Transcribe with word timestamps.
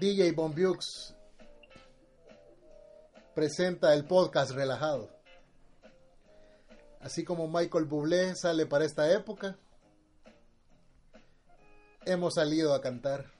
DJ 0.00 0.32
Bombiux 0.32 1.14
presenta 3.32 3.94
el 3.94 4.04
podcast 4.04 4.50
relajado. 4.50 5.08
Así 7.00 7.22
como 7.22 7.46
Michael 7.46 7.84
Bublé 7.84 8.34
sale 8.34 8.66
para 8.66 8.84
esta 8.86 9.12
época, 9.12 9.56
hemos 12.06 12.34
salido 12.34 12.74
a 12.74 12.80
cantar. 12.80 13.30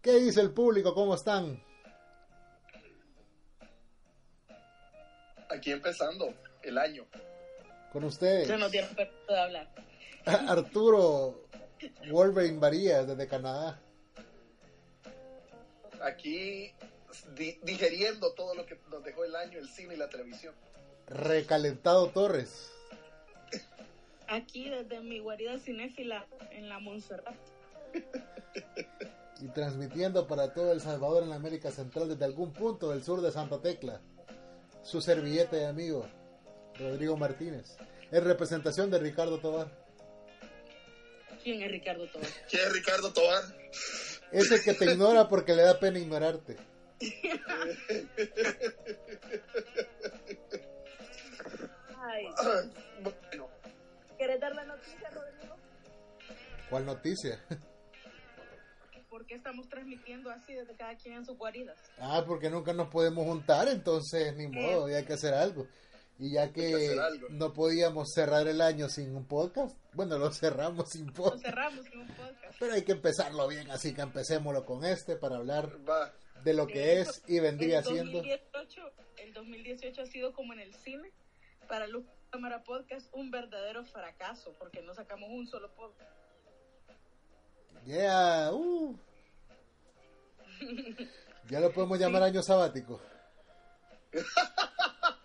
¿Qué 0.00 0.12
dice 0.14 0.40
el 0.40 0.52
público? 0.52 0.94
¿Cómo 0.94 1.14
están? 1.14 1.62
Aquí 5.50 5.72
empezando 5.72 6.32
el 6.62 6.78
año. 6.78 7.04
Con 7.92 8.04
ustedes. 8.04 8.48
No 8.48 8.56
nos 8.56 8.72
dieron 8.72 8.94
permiso 8.94 9.32
de 9.32 9.38
hablar. 9.38 9.74
Arturo 10.24 11.51
Wolverine 12.10 12.58
Varías 12.58 13.06
desde 13.06 13.26
Canadá. 13.26 13.80
Aquí 16.02 16.72
di- 17.36 17.58
digeriendo 17.62 18.32
todo 18.34 18.54
lo 18.54 18.66
que 18.66 18.78
nos 18.90 19.04
dejó 19.04 19.24
el 19.24 19.36
año, 19.36 19.58
el 19.58 19.68
cine 19.68 19.94
y 19.94 19.96
la 19.96 20.08
televisión. 20.08 20.54
Recalentado 21.06 22.08
Torres. 22.10 22.70
Aquí 24.28 24.68
desde 24.70 25.00
mi 25.00 25.20
guarida 25.20 25.58
cinéfila 25.58 26.26
en 26.50 26.68
la 26.68 26.78
Montserrat. 26.78 27.34
y 29.40 29.48
transmitiendo 29.48 30.26
para 30.26 30.54
todo 30.54 30.72
El 30.72 30.80
Salvador 30.80 31.22
en 31.24 31.30
la 31.30 31.36
América 31.36 31.70
Central 31.70 32.08
desde 32.08 32.24
algún 32.24 32.52
punto 32.52 32.90
del 32.90 33.02
sur 33.04 33.20
de 33.20 33.30
Santa 33.32 33.60
Tecla. 33.60 34.00
Su 34.82 35.00
servilleta 35.00 35.58
y 35.60 35.64
amigo, 35.64 36.06
Rodrigo 36.78 37.16
Martínez. 37.16 37.76
En 38.10 38.24
representación 38.24 38.90
de 38.90 38.98
Ricardo 38.98 39.38
Tobar. 39.38 39.81
¿Quién 41.42 41.62
es 41.62 41.70
Ricardo 41.70 42.06
Torres? 42.08 42.42
¿Quién 42.48 42.62
es 42.62 42.72
Ricardo 42.72 43.12
Tobar? 43.12 43.42
Ese 44.30 44.62
que 44.62 44.74
te 44.74 44.84
ignora 44.92 45.28
porque 45.28 45.54
le 45.54 45.62
da 45.62 45.78
pena 45.78 45.98
ignorarte. 45.98 46.56
Ay, 51.98 52.26
Bueno, 53.02 53.48
¿quieres 54.16 54.40
dar 54.40 54.54
la 54.54 54.64
noticia, 54.64 55.10
Rodrigo? 55.10 55.56
¿Cuál 56.70 56.86
noticia? 56.86 57.38
¿Por 59.08 59.26
qué 59.26 59.34
estamos 59.34 59.68
transmitiendo 59.68 60.30
así 60.30 60.54
desde 60.54 60.74
cada 60.74 60.96
quien 60.96 61.16
en 61.16 61.26
sus 61.26 61.36
guaridas? 61.36 61.76
Ah, 61.98 62.24
porque 62.26 62.48
nunca 62.48 62.72
nos 62.72 62.88
podemos 62.88 63.24
juntar, 63.26 63.68
entonces 63.68 64.34
ni 64.36 64.46
modo, 64.46 64.86
hay 64.86 65.04
que 65.04 65.12
hacer 65.12 65.34
algo. 65.34 65.66
Y 66.22 66.30
ya 66.30 66.52
que 66.52 66.96
no 67.30 67.52
podíamos 67.52 68.12
cerrar 68.14 68.46
el 68.46 68.60
año 68.60 68.88
sin 68.88 69.16
un 69.16 69.26
podcast, 69.26 69.76
bueno, 69.92 70.18
lo 70.18 70.30
cerramos 70.30 70.90
sin 70.90 71.08
Lo 71.08 71.14
podcast. 71.14 71.42
cerramos 71.42 71.84
en 71.86 71.98
un 71.98 72.06
podcast. 72.06 72.56
Pero 72.60 72.74
hay 72.74 72.82
que 72.82 72.92
empezarlo 72.92 73.48
bien, 73.48 73.68
así 73.72 73.92
que 73.92 74.02
empecémoslo 74.02 74.64
con 74.64 74.84
este 74.84 75.16
para 75.16 75.38
hablar 75.38 75.76
va. 75.84 76.12
de 76.44 76.54
lo 76.54 76.68
que 76.68 77.00
es 77.00 77.24
y 77.26 77.40
vendría 77.40 77.78
el 77.80 77.84
siendo. 77.84 78.18
2018, 78.18 78.92
el 79.16 79.32
2018 79.32 80.00
ha 80.00 80.06
sido 80.06 80.32
como 80.32 80.52
en 80.52 80.60
el 80.60 80.72
cine, 80.76 81.10
para 81.68 81.88
Luz 81.88 82.06
Cámara 82.30 82.62
Podcast, 82.62 83.08
un 83.12 83.32
verdadero 83.32 83.84
fracaso, 83.84 84.54
porque 84.60 84.80
no 84.80 84.94
sacamos 84.94 85.28
un 85.28 85.48
solo 85.48 85.74
podcast. 85.74 86.12
Yeah, 87.84 88.52
uh. 88.52 88.96
Ya 91.50 91.58
lo 91.58 91.72
podemos 91.72 91.98
llamar 91.98 92.22
año 92.22 92.44
sabático. 92.44 93.00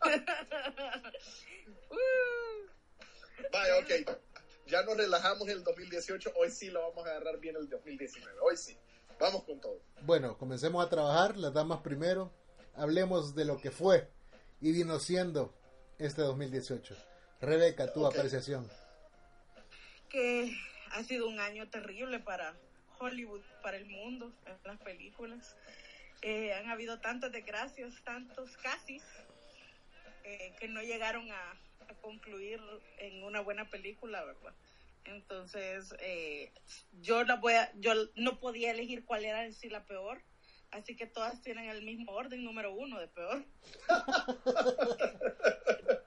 Vaya, 3.52 3.78
ok. 3.80 3.92
Ya 4.68 4.84
nos 4.84 4.98
relajamos 4.98 5.48
el 5.50 5.64
2018. 5.64 6.34
Hoy 6.36 6.52
sí 6.52 6.70
lo 6.70 6.82
vamos 6.90 7.08
a 7.08 7.12
agarrar 7.12 7.40
bien 7.40 7.56
el 7.56 7.70
2019. 7.70 8.40
Hoy 8.42 8.58
sí. 8.58 8.78
Vamos 9.20 9.44
con 9.44 9.60
todo. 9.60 9.80
Bueno, 10.02 10.38
comencemos 10.38 10.86
a 10.86 10.90
trabajar, 10.90 11.38
las 11.38 11.54
damas 11.54 11.82
primero. 11.82 12.32
Hablemos 12.76 13.34
de 13.34 13.46
lo 13.46 13.60
que 13.60 13.72
fue 13.72 14.08
y 14.62 14.72
vino 14.72 15.00
siendo 15.00 15.54
este 15.98 16.22
2018. 16.22 16.96
Rebeca, 17.42 17.92
tu 17.94 18.06
Ok. 18.06 18.16
apreciación. 18.16 18.70
que 20.10 20.56
ha 20.94 21.04
sido 21.04 21.28
un 21.28 21.40
año 21.42 21.70
terrible 21.70 22.20
para 22.20 22.56
Hollywood, 23.00 23.42
para 23.62 23.76
el 23.78 23.86
mundo, 23.88 24.32
las 24.64 24.80
películas. 24.80 25.56
Eh, 26.22 26.54
han 26.54 26.70
habido 26.70 27.00
tantas 27.02 27.32
desgracias, 27.34 27.94
tantos 28.06 28.56
casis, 28.58 29.04
eh, 30.28 30.54
que 30.60 30.68
no 30.68 30.82
llegaron 30.82 31.32
a, 31.32 31.52
a 31.88 31.94
concluir 32.02 32.60
en 32.98 33.24
una 33.24 33.40
buena 33.40 33.70
película, 33.70 34.26
¿verdad? 34.26 34.54
Entonces, 35.06 35.96
eh, 36.02 36.52
yo 36.92 37.24
la 37.24 37.36
voy 37.36 37.54
a, 37.54 37.72
yo 37.76 37.94
no 38.16 38.38
podía 38.42 38.72
elegir 38.72 39.06
cuál 39.06 39.24
era 39.24 39.46
en 39.46 39.54
sí 39.54 39.70
la 39.70 39.86
peor, 39.86 40.22
así 40.72 40.98
que 40.98 41.08
todas 41.08 41.42
tienen 41.42 41.70
el 41.70 41.84
mismo 41.84 42.12
orden, 42.12 42.44
número 42.44 42.74
uno 42.74 43.00
de 43.00 43.08
peor. 43.08 43.46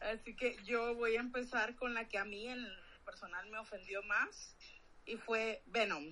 Así 0.00 0.34
que 0.34 0.56
yo 0.64 0.96
voy 0.96 1.14
a 1.14 1.20
empezar 1.20 1.76
con 1.76 1.94
la 1.94 2.08
que 2.08 2.18
a 2.18 2.24
mí 2.24 2.48
en 2.48 2.66
personal 3.04 3.48
me 3.48 3.58
ofendió 3.58 4.02
más 4.02 4.56
y 5.06 5.16
fue 5.16 5.62
Venom. 5.66 6.04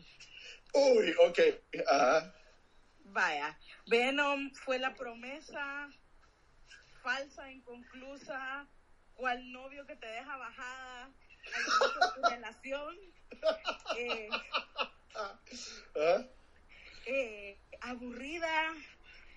Uy, 0.72 1.12
ok. 1.26 1.40
Ajá. 1.88 2.32
Vaya, 3.00 3.58
Venom 3.88 4.52
fue 4.54 4.78
la 4.78 4.94
promesa 4.94 5.90
falsa, 7.02 7.50
inconclusa, 7.50 8.66
cual 9.14 9.52
novio 9.52 9.86
que 9.86 9.96
te 9.96 10.06
deja 10.06 10.36
bajada 10.36 11.04
al 11.04 12.14
tu 12.14 12.22
relación, 12.30 12.96
eh, 13.96 14.28
Ajá. 15.14 15.40
eh, 17.06 17.58
aburrida, 17.80 18.74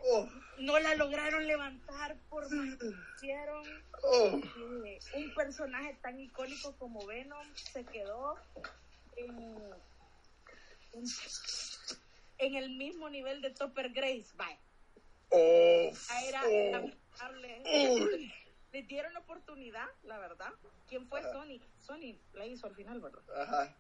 Oh, 0.05 0.27
no 0.59 0.77
la 0.79 0.95
lograron 0.95 1.47
levantar 1.47 2.17
por 2.29 2.43
más 2.53 2.77
que 2.77 2.87
hicieron. 3.15 3.65
oh. 4.03 4.41
Eh, 4.85 4.99
un 5.13 5.33
personaje 5.33 5.97
tan 6.01 6.19
icónico 6.19 6.75
como 6.77 7.05
Venom 7.05 7.47
se 7.55 7.85
quedó 7.85 8.35
en, 9.15 9.29
en, 10.91 11.03
en 12.39 12.55
el 12.55 12.71
mismo 12.71 13.09
nivel 13.09 13.41
de 13.41 13.51
Topper 13.51 13.91
Grace. 13.93 14.27
Bye. 14.35 14.59
Oh. 15.29 15.93
Ah, 16.09 16.23
Era 16.25 16.83
lamentable. 17.21 17.61
Uy. 18.15 18.33
Le 18.71 18.83
dieron 18.83 19.15
oportunidad, 19.17 19.87
la 20.03 20.17
verdad. 20.17 20.51
¿Quién 20.87 21.07
fue 21.07 21.21
Sony? 21.21 21.59
Sony 21.79 22.17
la 22.33 22.45
hizo 22.47 22.65
al 22.67 22.75
final, 22.75 22.99
¿verdad? 22.99 23.21
Ajá. 23.39 23.77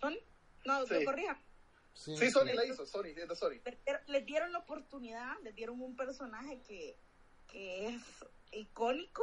¿Sony? 0.00 0.18
No, 0.64 0.82
Sí. 0.86 0.88
te 0.90 1.04
corrija. 1.04 1.40
Sí, 1.94 2.16
Sí, 2.16 2.30
Sony 2.30 2.52
la 2.54 2.64
hizo. 2.64 2.86
Sony, 2.86 3.12
de 3.14 3.34
Sony. 3.34 3.60
Le 3.64 3.78
dieron- 3.84 4.02
Les 4.06 4.26
dieron 4.26 4.52
la 4.52 4.58
oportunidad, 4.60 5.36
les 5.42 5.54
dieron 5.56 5.80
un 5.80 5.96
personaje 5.96 6.62
que, 6.62 6.96
que 7.48 7.88
es 7.88 8.02
icónico, 8.52 9.22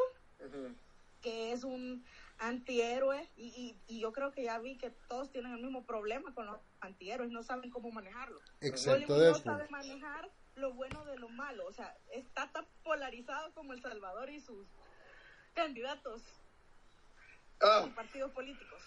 que 1.22 1.53
es 1.53 1.64
un 1.64 2.06
antihéroe 2.40 3.28
y, 3.38 3.47
y, 3.47 3.82
y 3.96 4.00
yo 4.02 4.11
creo 4.11 4.32
que 4.32 4.43
ya 4.43 4.59
vi 4.59 4.78
que 4.78 4.91
todos 5.08 5.32
tienen 5.32 5.53
el 5.53 5.61
mismo 5.64 5.85
problema 5.85 6.34
con 6.35 6.46
los 6.46 6.59
antihéroes, 6.82 7.32
no 7.32 7.41
saben 7.43 7.70
cómo 7.72 7.90
manejarlo. 7.91 8.40
Excepto 8.61 9.14
Hollywood 9.16 9.29
no 9.29 9.40
sabe 9.40 9.67
manejar 9.70 10.29
lo 10.57 10.73
bueno 10.73 11.05
de 11.05 11.17
lo 11.17 11.29
malo, 11.29 11.65
o 11.65 11.73
sea, 11.73 11.95
está 12.11 12.51
tan 12.51 12.65
polarizado 12.83 13.53
como 13.53 13.73
El 13.73 13.81
Salvador 13.81 14.29
y 14.29 14.39
sus 14.41 14.67
candidatos 15.53 16.21
en 17.83 17.95
partidos 17.95 18.31
políticos. 18.31 18.81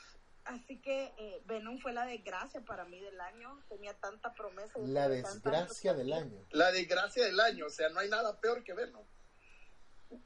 Así 0.45 0.81
que 0.81 1.13
eh, 1.17 1.43
Venom 1.47 1.79
fue 1.79 1.93
la 1.93 2.07
desgracia 2.07 2.61
para 2.65 2.85
mí 2.85 3.01
del 3.01 3.21
año, 3.21 3.63
tenía 3.69 3.95
tanta 3.95 4.33
promesa. 4.35 4.79
y 4.79 4.87
La 4.87 5.09
desgracia 5.09 5.95
del 5.95 6.13
año. 6.13 6.45
la 6.51 6.73
desgracia 6.73 7.25
del 7.25 7.39
año. 7.39 7.67
O 7.67 7.71
sea, 7.71 7.89
no 7.91 8.01
hay 8.01 8.09
nada 8.09 8.41
peor 8.41 8.65
que 8.65 8.73
Venom. 8.73 9.05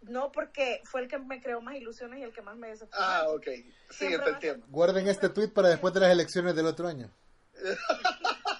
No, 0.02 0.32
porque 0.32 0.80
fue 0.84 1.02
el 1.02 1.08
que 1.08 1.18
me 1.18 1.42
creó 1.42 1.60
más 1.60 1.74
ilusiones 1.74 2.20
y 2.20 2.22
el 2.22 2.32
que 2.32 2.40
más 2.40 2.56
me 2.56 2.68
decepcionó. 2.68 3.04
Ah, 3.06 3.28
ok. 3.28 3.46
Sí, 3.90 4.08
te 4.08 4.30
entiendo. 4.30 4.64
Guarden 4.70 5.08
este 5.08 5.28
tweet 5.28 5.48
para 5.48 5.68
después 5.68 5.92
de 5.92 6.00
las 6.00 6.10
elecciones 6.10 6.54
del 6.56 6.66
otro 6.66 6.88
año. 6.88 7.10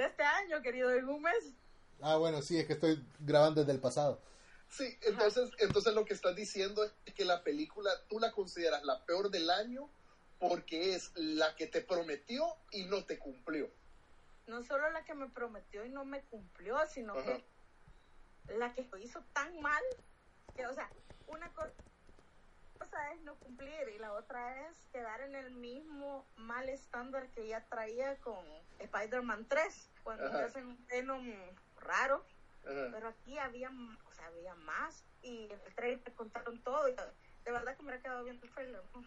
De 0.00 0.06
este 0.06 0.22
año, 0.50 0.62
querido, 0.62 0.92
en 0.92 1.08
un 1.08 1.22
mes. 1.22 1.54
Ah, 2.02 2.16
bueno, 2.16 2.42
sí, 2.42 2.58
es 2.58 2.66
que 2.66 2.74
estoy 2.74 3.04
grabando 3.20 3.60
desde 3.60 3.72
el 3.72 3.80
pasado. 3.80 4.22
Sí, 4.68 4.98
entonces, 5.02 5.50
entonces 5.58 5.94
lo 5.94 6.04
que 6.04 6.14
estás 6.14 6.36
diciendo 6.36 6.84
es 6.84 7.14
que 7.14 7.24
la 7.24 7.42
película 7.42 7.90
tú 8.08 8.18
la 8.20 8.32
consideras 8.32 8.84
la 8.84 9.04
peor 9.04 9.30
del 9.30 9.50
año 9.50 9.90
porque 10.38 10.94
es 10.94 11.12
la 11.16 11.54
que 11.56 11.66
te 11.66 11.82
prometió 11.82 12.44
y 12.70 12.84
no 12.84 13.04
te 13.04 13.18
cumplió. 13.18 13.68
No 14.46 14.62
solo 14.62 14.90
la 14.90 15.04
que 15.04 15.14
me 15.14 15.28
prometió 15.28 15.84
y 15.84 15.90
no 15.90 16.04
me 16.04 16.24
cumplió, 16.26 16.78
sino 16.86 17.14
Ajá. 17.14 17.24
que 18.46 18.54
la 18.54 18.72
que 18.72 18.88
lo 18.90 18.98
hizo 18.98 19.24
tan 19.32 19.60
mal 19.60 19.82
que, 20.56 20.66
o 20.66 20.72
sea, 20.74 20.90
una 21.26 21.52
co- 21.52 21.66
cosa 22.80 23.12
es 23.12 23.20
no 23.22 23.38
cumplir 23.38 23.88
y 23.94 23.98
la 23.98 24.12
otra 24.14 24.68
es 24.68 24.76
quedar 24.92 25.20
en 25.20 25.34
el 25.34 25.50
mismo 25.52 26.26
mal 26.36 26.68
estándar 26.68 27.30
que 27.30 27.46
ya 27.46 27.64
traía 27.68 28.16
con 28.20 28.44
Spider-Man 28.78 29.46
3, 29.48 29.90
cuando 30.02 30.26
Ajá. 30.26 30.46
hacen 30.46 30.66
un 30.66 30.86
Venom 30.86 31.30
raro, 31.76 32.24
Ajá. 32.64 32.88
pero 32.90 33.08
aquí 33.08 33.38
había, 33.38 33.70
o 33.70 34.12
sea, 34.12 34.26
había 34.26 34.54
más 34.54 35.04
y 35.22 35.50
el 35.50 35.74
trailer 35.74 36.02
te 36.02 36.14
contaron 36.14 36.58
todo 36.62 36.88
y 36.88 36.92
de 36.92 37.52
verdad 37.52 37.76
que 37.76 37.82
me 37.82 37.88
hubiera 37.88 38.02
quedado 38.02 38.24
viendo 38.24 38.46
el 38.46 38.52
trailer. 38.52 38.82
¿no? 38.94 39.04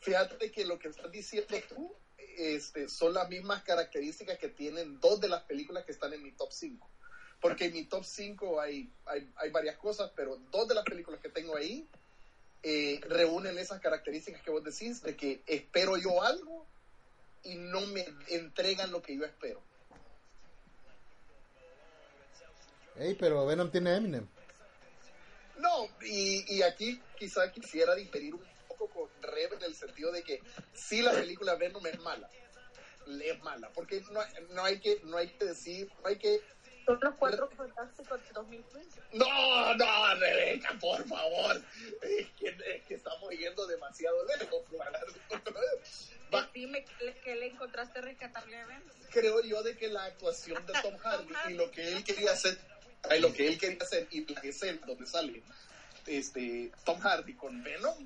Fíjate 0.00 0.52
que 0.52 0.64
lo 0.64 0.78
que 0.78 0.88
estás 0.88 1.10
diciendo 1.10 1.56
tú 1.68 1.96
este, 2.16 2.88
son 2.88 3.14
las 3.14 3.28
mismas 3.28 3.62
características 3.64 4.38
que 4.38 4.48
tienen 4.48 5.00
dos 5.00 5.20
de 5.20 5.28
las 5.28 5.42
películas 5.42 5.84
que 5.84 5.92
están 5.92 6.12
en 6.12 6.22
mi 6.22 6.32
top 6.32 6.52
5. 6.52 6.88
Porque 7.40 7.66
en 7.66 7.72
mi 7.72 7.86
top 7.86 8.04
5 8.04 8.60
hay, 8.60 8.92
hay, 9.06 9.32
hay 9.36 9.50
varias 9.50 9.76
cosas, 9.78 10.12
pero 10.14 10.36
dos 10.36 10.68
de 10.68 10.74
las 10.74 10.84
películas 10.84 11.20
que 11.20 11.30
tengo 11.30 11.56
ahí 11.56 11.88
eh, 12.62 13.00
reúnen 13.08 13.58
esas 13.58 13.80
características 13.80 14.42
que 14.42 14.50
vos 14.50 14.62
decís, 14.62 15.02
de 15.02 15.16
que 15.16 15.42
espero 15.46 15.96
yo 15.96 16.22
algo 16.22 16.66
y 17.42 17.54
no 17.54 17.80
me 17.86 18.06
entregan 18.28 18.90
lo 18.90 19.02
que 19.02 19.16
yo 19.16 19.24
espero. 19.24 19.62
Ey, 22.96 23.14
pero 23.14 23.46
Venom 23.46 23.70
tiene 23.70 23.96
Eminem. 23.96 24.26
No, 25.58 25.88
y, 26.02 26.56
y 26.56 26.62
aquí 26.62 27.00
quizá 27.18 27.50
quisiera 27.52 27.94
diferir 27.94 28.34
un 28.34 28.42
poco 28.68 28.88
con 28.88 29.22
Rev 29.22 29.54
en 29.54 29.62
el 29.62 29.74
sentido 29.74 30.10
de 30.12 30.22
que 30.22 30.42
sí 30.74 31.02
la 31.02 31.12
película 31.12 31.54
Venom 31.54 31.86
es 31.86 31.98
mala, 32.00 32.30
es 33.06 33.42
mala, 33.42 33.70
porque 33.74 34.02
no, 34.10 34.20
no 34.50 34.64
hay 34.64 34.80
que 34.80 35.00
no 35.04 35.16
hay 35.16 35.28
que 35.28 35.44
decir, 35.44 35.90
no 36.02 36.08
hay 36.08 36.16
que 36.16 36.40
Son 36.90 36.98
los 37.02 37.14
cuatro 37.14 37.48
fantásticos 37.56 38.20
de 38.20 38.32
2015. 38.32 39.00
no, 39.12 39.74
no, 39.76 40.14
Rebeca, 40.16 40.76
por 40.80 41.06
favor, 41.06 41.62
es 42.02 42.26
que, 42.30 42.48
es 42.48 42.82
que 42.88 42.94
estamos 42.94 43.30
yendo 43.30 43.64
demasiado 43.68 44.16
lejos. 44.26 44.64
Dime 46.52 46.84
que 47.24 47.36
le, 47.36 47.46
encontraste 47.46 48.00
rescatable 48.00 48.56
a 48.56 48.66
Venom. 48.66 48.88
creo 49.12 49.40
yo 49.42 49.62
de 49.62 49.76
que 49.76 49.86
la 49.86 50.04
actuación 50.04 50.66
de 50.66 50.72
Tom 50.82 50.96
Hardy 50.96 51.32
y 51.50 51.54
lo 51.54 51.70
que 51.70 51.92
él 51.92 52.02
quería 52.02 52.32
hacer, 52.32 52.58
ay, 53.08 53.20
lo 53.20 53.32
que 53.32 53.46
él 53.46 53.56
quería 53.56 53.78
hacer 53.82 54.08
y 54.10 54.26
la 54.26 54.40
escena 54.40 54.80
donde 54.84 55.06
sale 55.06 55.44
este 56.06 56.72
Tom 56.84 56.98
Hardy 56.98 57.34
con 57.34 57.62
Venom, 57.62 58.04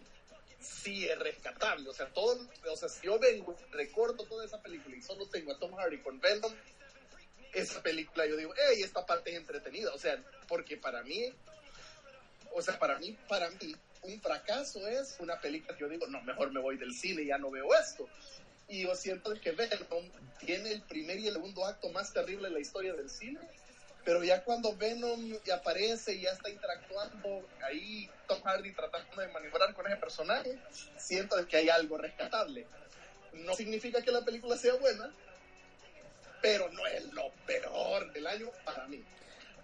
sí 0.60 1.08
es 1.08 1.18
rescatable. 1.18 1.88
O 1.88 1.94
sea, 1.94 2.08
todo, 2.08 2.46
o 2.70 2.76
sea, 2.76 2.90
si 2.90 3.06
yo 3.06 3.18
vengo, 3.18 3.56
recorto 3.70 4.24
toda 4.24 4.44
esa 4.44 4.60
película 4.60 4.94
y 4.94 5.00
solo 5.00 5.26
tengo 5.26 5.52
a 5.52 5.58
Tom 5.58 5.74
Hardy 5.74 6.02
con 6.02 6.20
Venom, 6.20 6.52
esa 7.54 7.82
película 7.82 8.26
yo 8.26 8.36
digo, 8.36 8.52
hey, 8.56 8.82
esta 8.82 9.06
parte 9.06 9.30
es 9.30 9.36
entretenida. 9.36 9.92
O 9.94 9.98
sea, 9.98 10.18
porque 10.48 10.76
para 10.76 11.02
mí, 11.02 11.32
o 12.52 12.62
sea, 12.62 12.78
para 12.78 12.98
mí, 12.98 13.16
para 13.28 13.50
mí, 13.50 13.74
un 14.02 14.20
fracaso 14.20 14.86
es 14.86 15.16
una 15.18 15.40
película 15.40 15.76
que 15.76 15.82
yo 15.82 15.88
digo, 15.88 16.06
no, 16.08 16.20
mejor 16.22 16.52
me 16.52 16.60
voy 16.60 16.76
del 16.76 16.92
cine 16.94 17.24
ya 17.24 17.38
no 17.38 17.50
veo 17.50 17.74
esto. 17.74 18.08
Y 18.68 18.82
yo 18.82 18.94
siento 18.94 19.32
que 19.40 19.52
Venom 19.52 20.10
tiene 20.38 20.72
el 20.72 20.82
primer 20.82 21.18
y 21.18 21.28
el 21.28 21.34
segundo 21.34 21.64
acto 21.66 21.88
más 21.90 22.12
terrible 22.12 22.48
de 22.48 22.54
la 22.54 22.60
historia 22.60 22.94
del 22.94 23.10
cine. 23.10 23.40
Pero 24.04 24.22
ya 24.22 24.42
cuando 24.44 24.76
Venom 24.76 25.38
aparece 25.54 26.14
y 26.14 26.22
ya 26.22 26.30
está 26.30 26.50
interactuando 26.50 27.48
ahí, 27.62 28.08
Tom 28.28 28.42
Hardy 28.42 28.72
tratando 28.72 29.20
de 29.20 29.28
manipular 29.28 29.72
con 29.74 29.86
ese 29.86 29.96
personaje, 29.96 30.58
siento 30.98 31.36
que 31.46 31.56
hay 31.56 31.68
algo 31.70 31.96
rescatable. 31.96 32.66
No 33.32 33.54
significa 33.54 34.02
que 34.02 34.12
la 34.12 34.22
película 34.22 34.56
sea 34.56 34.74
buena, 34.74 35.10
pero 36.42 36.70
no 36.70 36.86
es 36.86 37.04
lo 37.14 37.23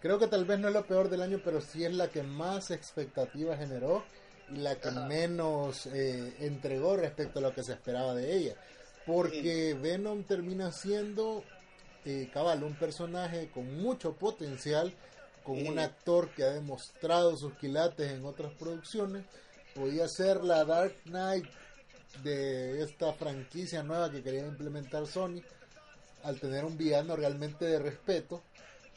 Creo 0.01 0.19
que 0.19 0.27
tal 0.29 0.45
vez 0.45 0.59
no 0.59 0.69
es 0.69 0.75
lo 0.75 0.87
peor 0.87 1.09
del 1.11 1.21
año, 1.23 1.41
pero 1.45 1.61
sí 1.61 1.85
es 1.85 1.93
la 1.93 2.09
que 2.09 2.23
más 2.23 2.71
expectativa 2.71 3.57
generó 3.57 4.03
y 4.51 4.57
la 4.57 4.75
que 4.77 4.89
Ajá. 4.89 5.07
menos 5.07 5.87
eh, 5.87 6.35
entregó 6.41 6.97
respecto 6.97 7.39
a 7.39 7.43
lo 7.43 7.55
que 7.55 7.63
se 7.63 7.73
esperaba 7.73 8.15
de 8.15 8.35
ella. 8.35 8.55
Porque 9.07 9.75
Venom 9.75 10.23
termina 10.25 10.73
siendo, 10.73 11.45
eh, 12.05 12.29
cabal, 12.33 12.63
un 12.65 12.75
personaje 12.75 13.51
con 13.53 13.81
mucho 13.83 14.15
potencial, 14.15 14.93
con 15.45 15.57
Sí. 15.57 15.69
un 15.69 15.79
actor 15.79 16.31
que 16.31 16.45
ha 16.45 16.51
demostrado 16.51 17.37
sus 17.37 17.55
quilates 17.55 18.11
en 18.11 18.25
otras 18.25 18.53
producciones. 18.55 19.25
Podía 19.75 20.09
ser 20.09 20.43
la 20.45 20.65
Dark 20.65 20.95
Knight 21.05 21.47
de 22.23 22.83
esta 22.83 23.13
franquicia 23.13 23.83
nueva 23.83 24.11
que 24.11 24.23
quería 24.23 24.47
implementar 24.47 25.07
Sony 25.07 25.43
al 26.25 26.39
tener 26.41 26.65
un 26.65 26.77
villano 26.77 27.17
realmente 27.17 27.65
de 27.67 27.79
respeto. 27.79 28.43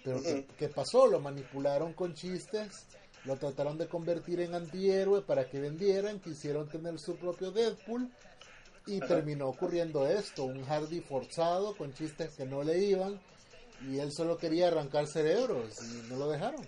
Pero 0.03 0.21
¿qué, 0.57 0.67
pasó? 0.67 1.07
Lo 1.07 1.19
manipularon 1.19 1.94
con 1.94 2.13
chistes, 2.13 2.85
lo 3.25 3.38
trataron 3.38 3.77
de 3.77 3.88
convertir 3.88 4.41
en 4.41 4.53
antihéroe 4.53 5.21
para 5.21 5.50
que 5.50 5.59
vendieran, 5.59 6.19
quisieron 6.19 6.67
tener 6.67 7.00
su 7.00 7.15
propio 7.15 7.51
Deadpool 7.51 8.09
y 8.85 8.97
Ajá. 8.97 9.07
terminó 9.07 9.47
ocurriendo 9.47 10.05
esto, 10.07 10.44
un 10.44 10.65
Hardy 10.65 11.00
forzado 11.00 11.75
con 11.77 11.94
chistes 11.94 12.33
que 12.35 12.45
no 12.45 12.63
le 12.63 12.79
iban 12.79 13.19
y 13.89 14.00
él 14.00 14.11
solo 14.11 14.38
quería 14.38 14.67
arrancar 14.67 15.07
cerebros 15.07 15.81
y 15.81 16.09
no 16.09 16.17
lo 16.17 16.29
dejaron. 16.29 16.67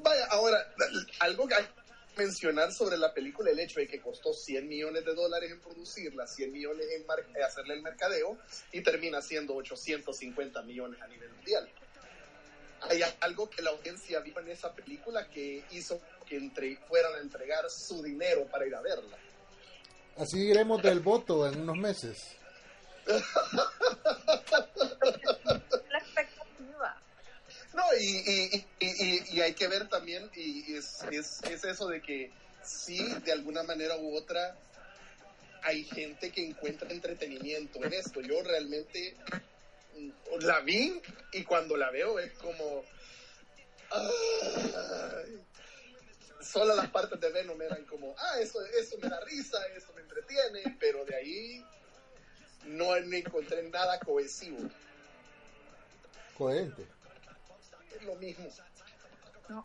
Vaya, 0.00 0.26
ahora, 0.26 0.58
algo 1.20 1.46
que 1.46 1.54
hay 1.54 1.64
que 1.64 2.22
mencionar 2.22 2.72
sobre 2.72 2.98
la 2.98 3.14
película, 3.14 3.50
el 3.50 3.58
hecho 3.58 3.80
de 3.80 3.88
que 3.88 4.00
costó 4.00 4.34
100 4.34 4.68
millones 4.68 5.04
de 5.04 5.14
dólares 5.14 5.50
en 5.50 5.60
producirla, 5.60 6.26
100 6.26 6.52
millones 6.52 6.86
en 6.90 7.42
hacerle 7.42 7.74
el 7.74 7.82
mercadeo 7.82 8.36
y 8.70 8.82
termina 8.82 9.22
siendo 9.22 9.54
850 9.54 10.62
millones 10.62 11.00
a 11.00 11.06
nivel 11.06 11.30
mundial. 11.32 11.70
Hay 12.90 13.00
algo 13.20 13.48
que 13.48 13.62
la 13.62 13.70
audiencia 13.70 14.20
vio 14.20 14.38
en 14.40 14.48
esa 14.48 14.72
película 14.72 15.28
que 15.28 15.64
hizo 15.70 16.00
que 16.26 16.36
entre, 16.36 16.76
fueran 16.88 17.14
a 17.14 17.18
entregar 17.18 17.68
su 17.70 18.02
dinero 18.02 18.46
para 18.46 18.66
ir 18.66 18.74
a 18.74 18.80
verla. 18.80 19.16
Así 20.16 20.38
iremos 20.48 20.82
del 20.82 21.00
voto 21.00 21.46
en 21.48 21.60
unos 21.60 21.76
meses. 21.76 22.36
La 25.90 25.98
expectativa. 25.98 26.96
No, 27.74 27.82
y, 27.98 28.04
y, 28.04 28.66
y, 28.78 28.86
y- 29.04 29.24
y 29.36 29.40
hay 29.40 29.54
que 29.54 29.66
ver 29.68 29.88
también, 29.88 30.30
y 30.34 30.74
es, 30.76 31.02
es, 31.10 31.42
es 31.44 31.64
eso 31.64 31.88
de 31.88 32.00
que 32.00 32.30
sí, 32.62 33.02
de 33.24 33.32
alguna 33.32 33.62
manera 33.64 33.96
u 33.96 34.16
otra, 34.16 34.56
hay 35.62 35.84
gente 35.84 36.30
que 36.30 36.46
encuentra 36.46 36.90
entretenimiento 36.90 37.82
en 37.84 37.92
esto. 37.94 38.20
Yo 38.20 38.42
realmente 38.42 39.16
la 40.40 40.60
vi 40.60 41.00
y 41.32 41.44
cuando 41.44 41.76
la 41.76 41.90
veo 41.90 42.18
es 42.18 42.32
como... 42.38 42.84
ay, 43.90 45.44
solo 46.40 46.74
las 46.74 46.90
partes 46.90 47.18
de 47.20 47.30
Venom 47.30 47.60
eran 47.62 47.84
como, 47.86 48.14
ah, 48.18 48.38
eso, 48.40 48.64
eso 48.66 48.96
me 48.98 49.08
da 49.08 49.20
risa, 49.20 49.58
eso 49.76 49.92
me 49.94 50.02
entretiene, 50.02 50.76
pero 50.78 51.04
de 51.04 51.16
ahí 51.16 51.64
no, 52.66 52.98
no 53.00 53.16
encontré 53.16 53.62
nada 53.70 53.98
cohesivo. 54.00 54.58
Coherente. 56.36 56.86
Es 57.94 58.02
lo 58.02 58.14
mismo. 58.16 58.48
No. 59.48 59.64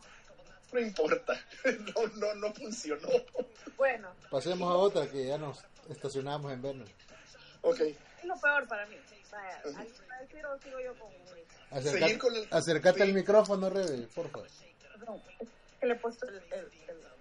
No 0.72 0.78
importa, 0.78 1.34
no, 1.64 2.06
no, 2.14 2.34
no 2.34 2.54
funcionó. 2.54 3.08
Bueno, 3.76 4.14
Pasemos 4.30 4.70
a 4.70 4.74
otra 4.74 5.10
que 5.10 5.26
ya 5.26 5.36
nos 5.36 5.64
estacionamos 5.88 6.52
en 6.52 6.62
Venom. 6.62 6.88
Ok, 7.62 7.80
es 7.80 8.24
lo 8.24 8.40
peor 8.40 8.68
para 8.68 8.86
mí. 8.86 8.96
Vaya, 8.96 9.19
¿alguien 9.32 10.10
va 10.10 10.16
a 10.16 10.20
decir 10.22 10.46
o 10.46 10.58
sigo 10.60 10.80
yo 10.80 10.98
con 12.18 12.34
el- 12.36 12.48
acércate 12.50 12.96
sí. 12.98 13.02
al 13.02 13.12
micrófono, 13.14 13.70
Rebe, 13.70 14.06
por 14.14 14.28
favor. 14.30 14.48
No, 15.06 15.22
que 15.80 15.86
le 15.86 15.94
he 15.94 15.96
puesto 15.98 16.26
el, 16.28 16.36
el, 16.52 16.70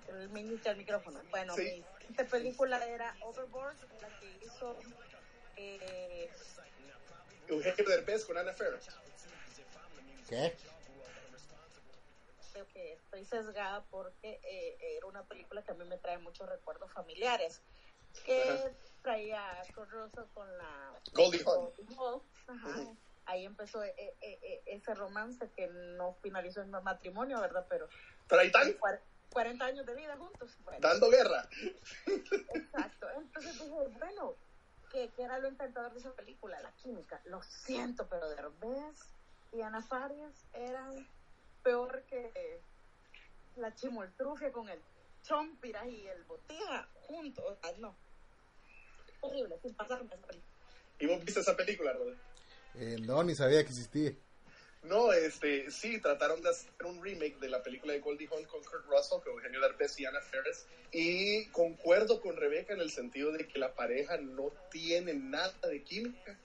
el, 0.09 0.29
el 0.65 0.77
micrófono. 0.77 1.21
Bueno, 1.29 1.55
Sí. 1.55 1.61
mi 1.61 1.83
siguiente 1.99 2.25
película 2.25 2.85
era 2.87 3.15
Overboard, 3.21 3.77
la 4.01 4.19
que 4.19 4.45
hizo 4.45 4.77
eh, 5.55 6.29
Eugenio 7.47 7.85
Derbez 7.89 8.25
con 8.25 8.37
Anna 8.37 8.53
Fair. 8.53 8.79
¿Qué? 10.27 10.55
creo 12.51 12.67
que 12.73 12.93
estoy 12.93 13.23
sesgada 13.25 13.85
porque 13.89 14.41
eh, 14.43 14.77
era 14.97 15.05
una 15.07 15.23
película 15.23 15.63
que 15.63 15.71
a 15.71 15.75
mí 15.75 15.85
me 15.85 15.97
trae 15.97 16.17
muchos 16.17 16.49
recuerdos 16.49 16.91
familiares. 16.91 17.61
Que 18.25 18.71
traía 19.01 19.63
Russell 19.75 20.23
con 20.33 20.57
la 20.57 20.93
Goldie 21.13 21.43
Hawn. 21.45 22.21
Ajá. 22.47 22.75
Ahí 23.25 23.45
empezó 23.45 23.83
eh, 23.83 23.93
eh, 23.97 24.15
eh, 24.21 24.61
ese 24.65 24.93
romance 24.95 25.49
que 25.55 25.67
no 25.67 26.15
finalizó 26.21 26.61
en 26.61 26.71
matrimonio, 26.71 27.39
¿verdad? 27.39 27.65
Pero 27.69 27.87
Pero 28.27 28.41
ahí 28.41 28.47
están, 28.47 28.73
cuar- 28.79 29.01
40 29.31 29.65
años 29.65 29.85
de 29.85 29.95
vida 29.95 30.17
juntos. 30.17 30.57
Bueno, 30.63 30.79
dando 30.81 31.09
guerra. 31.09 31.47
exacto. 32.07 33.07
Entonces 33.15 33.53
dije, 33.53 33.87
bueno, 33.99 34.35
que, 34.91 35.09
que 35.09 35.21
era 35.21 35.37
lo 35.37 35.47
encantador 35.47 35.93
de 35.93 35.99
esa 35.99 36.11
película, 36.13 36.59
la 36.61 36.71
química. 36.71 37.21
Lo 37.25 37.43
siento, 37.43 38.07
pero 38.09 38.29
Derbez 38.29 38.97
y 39.51 39.61
Ana 39.61 39.81
Farias 39.83 40.33
eran 40.53 41.07
peor 41.61 42.03
que, 42.09 42.61
la 43.57 43.75
chimoltrufia 43.75 44.51
con 44.51 44.69
el 44.69 44.79
chompiras 45.23 45.85
y 45.87 46.07
el 46.07 46.23
botija 46.23 46.87
juntos. 47.01 47.45
O 47.45 47.55
sea, 47.55 47.77
no. 47.77 47.95
Horrible, 49.21 49.55
sin 49.61 49.73
pasarme 49.73 50.05
esa 50.05 50.15
película. 50.15 50.53
¿Y 50.99 51.05
vos 51.05 51.23
viste 51.23 51.39
esa 51.39 51.55
película, 51.55 51.93
Rodri? 51.93 52.15
Eh, 52.75 52.97
no, 53.01 53.23
ni 53.23 53.35
sabía 53.35 53.63
que 53.63 53.69
existía. 53.69 54.13
No, 54.83 55.11
este, 55.11 55.69
sí, 55.71 55.99
trataron 55.99 56.41
de 56.41 56.49
hacer 56.49 56.71
un 56.85 57.03
remake 57.03 57.37
de 57.39 57.49
la 57.49 57.61
película 57.61 57.93
de 57.93 57.99
Goldie 57.99 58.29
Hawn 58.31 58.45
con 58.45 58.63
Kurt 58.63 58.85
Russell, 58.85 59.19
con 59.23 59.33
Eugenio 59.33 59.59
Derbez 59.59 59.99
y 59.99 60.05
Anna 60.05 60.21
Ferris. 60.21 60.65
Y 60.91 61.45
concuerdo 61.47 62.21
con 62.21 62.37
Rebeca 62.37 62.73
en 62.73 62.79
el 62.79 62.89
sentido 62.89 63.31
de 63.31 63.45
que 63.47 63.59
la 63.59 63.73
pareja 63.73 64.17
no 64.17 64.53
tiene 64.71 65.13
nada 65.13 65.53
de 65.63 65.83
química 65.83 66.37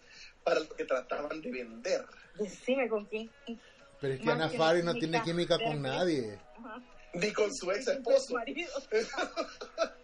para 0.42 0.60
lo 0.60 0.68
que 0.68 0.84
trataban 0.84 1.40
de 1.40 1.50
vender. 1.50 2.04
Decime 2.36 2.88
con 2.88 3.04
quién. 3.06 3.30
Pero 4.00 4.14
es 4.14 4.20
que 4.20 4.26
Más 4.26 4.36
Ana 4.36 4.48
no 4.48 4.92
química, 4.92 4.98
tiene 4.98 5.22
química 5.22 5.58
con 5.58 5.80
nadie. 5.80 6.38
Ajá. 6.58 6.82
Ni 7.14 7.32
con 7.32 7.54
su 7.54 7.70
ex 7.70 7.86
esposo. 7.86 8.34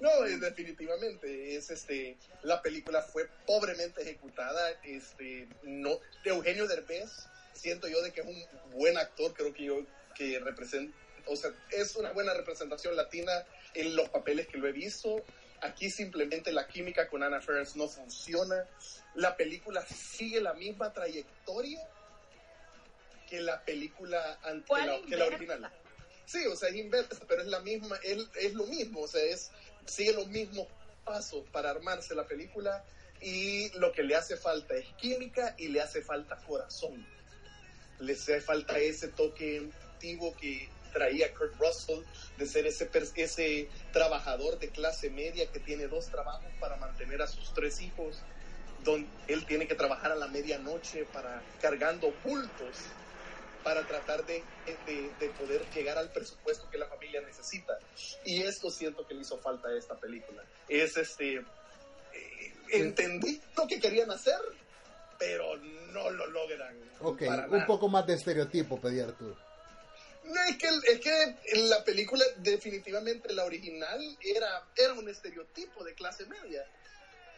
No, 0.00 0.24
es 0.24 0.40
definitivamente 0.40 1.56
es 1.56 1.70
este 1.70 2.16
la 2.42 2.62
película 2.62 3.02
fue 3.02 3.28
pobremente 3.46 4.02
ejecutada, 4.02 4.70
este 4.82 5.46
no 5.62 6.00
Eugenio 6.24 6.66
Derbez 6.66 7.10
siento 7.52 7.86
yo 7.88 8.00
de 8.02 8.12
que 8.12 8.22
es 8.22 8.26
un 8.26 8.44
buen 8.72 8.96
actor, 8.96 9.34
creo 9.34 9.52
que 9.52 9.64
yo 9.64 9.84
que 10.14 10.38
representa, 10.38 10.96
o 11.26 11.36
sea, 11.36 11.52
es 11.70 11.94
una 11.96 12.12
buena 12.12 12.34
representación 12.34 12.96
latina 12.96 13.32
en 13.74 13.94
los 13.94 14.08
papeles 14.08 14.48
que 14.48 14.58
lo 14.58 14.66
he 14.68 14.72
visto. 14.72 15.22
Aquí 15.62 15.90
simplemente 15.90 16.52
la 16.52 16.66
química 16.66 17.08
con 17.08 17.22
Anna 17.22 17.40
Faris 17.40 17.76
no 17.76 17.86
funciona. 17.86 18.66
La 19.14 19.36
película 19.36 19.84
sigue 19.86 20.40
la 20.40 20.54
misma 20.54 20.92
trayectoria 20.92 21.86
que 23.28 23.40
la 23.40 23.62
película 23.62 24.40
ante 24.42 24.66
¿Cuál 24.66 24.86
la, 24.86 25.06
que 25.06 25.16
la 25.16 25.26
original. 25.26 25.72
Sí, 26.30 26.46
o 26.46 26.54
sea, 26.54 26.68
es 26.68 26.76
inversa, 26.76 27.18
pero 27.26 27.42
es 27.42 27.48
la 27.48 27.58
misma, 27.58 27.96
es, 28.04 28.18
es 28.36 28.54
lo 28.54 28.64
mismo, 28.66 29.00
o 29.00 29.08
sea, 29.08 29.20
es, 29.20 29.50
sigue 29.84 30.12
los 30.12 30.28
mismos 30.28 30.68
pasos 31.04 31.42
para 31.50 31.70
armarse 31.70 32.14
la 32.14 32.24
película 32.24 32.84
y 33.20 33.68
lo 33.78 33.90
que 33.90 34.04
le 34.04 34.14
hace 34.14 34.36
falta 34.36 34.76
es 34.76 34.86
química 34.94 35.56
y 35.58 35.68
le 35.68 35.80
hace 35.80 36.02
falta 36.02 36.36
corazón. 36.46 37.04
Le 37.98 38.12
hace 38.12 38.40
falta 38.40 38.78
ese 38.78 39.08
toque 39.08 39.72
antiguo 39.92 40.32
que 40.36 40.68
traía 40.92 41.34
Kurt 41.34 41.58
Russell 41.58 42.04
de 42.38 42.46
ser 42.46 42.64
ese, 42.64 42.88
ese 43.16 43.68
trabajador 43.92 44.60
de 44.60 44.68
clase 44.68 45.10
media 45.10 45.50
que 45.50 45.58
tiene 45.58 45.88
dos 45.88 46.10
trabajos 46.10 46.52
para 46.60 46.76
mantener 46.76 47.22
a 47.22 47.26
sus 47.26 47.52
tres 47.54 47.80
hijos, 47.80 48.22
donde 48.84 49.08
él 49.26 49.44
tiene 49.46 49.66
que 49.66 49.74
trabajar 49.74 50.12
a 50.12 50.16
la 50.16 50.28
medianoche 50.28 51.06
para 51.06 51.42
cargando 51.60 52.14
bultos 52.22 52.76
para 53.62 53.86
tratar 53.86 54.24
de, 54.24 54.44
de- 54.86 55.14
de 55.18 55.28
poder 55.30 55.68
llegar 55.70 55.98
al 55.98 56.10
presupuesto 56.12 56.68
que 56.70 56.78
la 56.78 56.86
familia 56.86 57.20
necesita. 57.20 57.78
Y 58.24 58.42
esto 58.42 58.70
siento 58.70 59.06
que 59.06 59.14
le 59.14 59.22
hizo 59.22 59.38
falta 59.38 59.68
a 59.68 59.76
esta 59.76 59.98
película. 59.98 60.42
Es 60.68 60.96
este. 60.96 61.34
eh, 61.36 62.52
entendí 62.72 63.40
lo 63.56 63.66
que 63.66 63.78
querían 63.80 64.10
hacer, 64.10 64.38
pero 65.18 65.56
no 65.56 66.10
lo 66.10 66.26
logran. 66.26 66.78
Ok, 67.00 67.24
para 67.26 67.44
un 67.46 67.52
nada. 67.52 67.66
poco 67.66 67.88
más 67.88 68.06
de 68.06 68.14
estereotipo 68.14 68.80
pedí 68.80 69.00
Arturo. 69.00 69.36
No, 70.24 70.42
es 70.44 70.56
que, 70.58 70.68
es 70.92 71.00
que 71.00 71.60
la 71.68 71.82
película, 71.82 72.24
definitivamente 72.38 73.32
la 73.32 73.44
original, 73.44 74.00
era, 74.20 74.66
era 74.76 74.92
un 74.92 75.08
estereotipo 75.08 75.82
de 75.82 75.94
clase 75.94 76.26
media. 76.26 76.64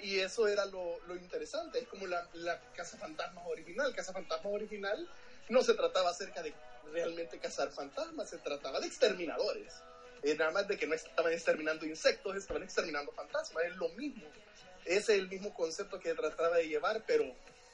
Y 0.00 0.19
eso 0.19 0.49
era 0.49 0.67
lo, 0.67 0.99
lo 1.07 1.14
interesante. 1.14 1.79
Es 1.79 1.87
como 1.87 2.09
la, 2.09 2.29
la 2.35 2.61
Casa 2.75 2.97
Fantasmas 2.99 3.45
original. 3.47 3.95
Casa 3.95 4.12
Fantasmas 4.12 4.52
original 4.52 5.09
no 5.49 5.63
se 5.63 5.75
trataba 5.75 6.11
acerca 6.11 6.43
de 6.43 6.53
realmente 6.93 7.39
cazar 7.39 7.71
fantasmas, 7.71 8.31
se 8.31 8.39
trataba 8.39 8.81
de 8.81 8.87
exterminadores. 8.87 9.75
Eh, 10.23 10.37
nada 10.37 10.53
más 10.53 10.69
de 10.69 10.77
que 10.77 10.87
no 10.87 10.95
estaban 10.95 11.33
exterminando 11.33 11.85
insectos, 11.85 12.37
estaban 12.37 12.63
exterminando 12.63 13.13
fantasmas. 13.13 13.65
Es 13.65 13.77
lo 13.77 13.89
mismo. 13.91 14.25
Ese 14.85 15.15
es 15.15 15.19
el 15.21 15.29
mismo 15.29 15.53
concepto 15.55 15.99
que 15.99 16.15
trataba 16.15 16.57
de 16.57 16.69
llevar, 16.69 17.03
pero 17.07 17.25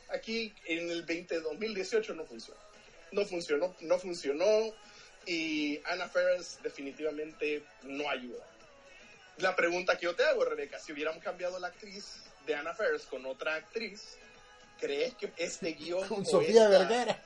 aquí 0.09 0.55
en 0.67 0.91
el 0.91 1.03
20, 1.03 1.41
2018 1.41 2.15
no 2.15 2.25
funcionó. 2.25 2.61
No 3.13 3.25
funcionó, 3.25 3.75
no 3.81 3.99
funcionó 3.99 4.75
y 5.27 5.81
Anna 5.85 6.09
Ferris 6.09 6.59
definitivamente 6.63 7.63
no 7.83 8.09
ayuda. 8.09 8.45
La 9.39 9.55
pregunta 9.55 9.97
que 9.97 10.05
yo 10.05 10.17
te 10.17 10.25
hago, 10.25 10.45
Rebeca, 10.45 10.79
si 10.79 10.93
hubiéramos 10.93 11.23
cambiado 11.23 11.59
la 11.59 11.69
actriz 11.69 12.23
de 12.47 12.55
Anna 12.55 12.75
Ferris 12.75 13.03
con 13.03 13.25
otra 13.27 13.55
actriz, 13.55 14.19
¿crees 14.79 15.15
que 15.15 15.33
este 15.37 15.73
guion 15.73 16.07
Con 16.09 16.23
o 16.23 16.25
Sofía 16.25 16.65
esta- 16.65 16.69
Vergara. 16.69 17.23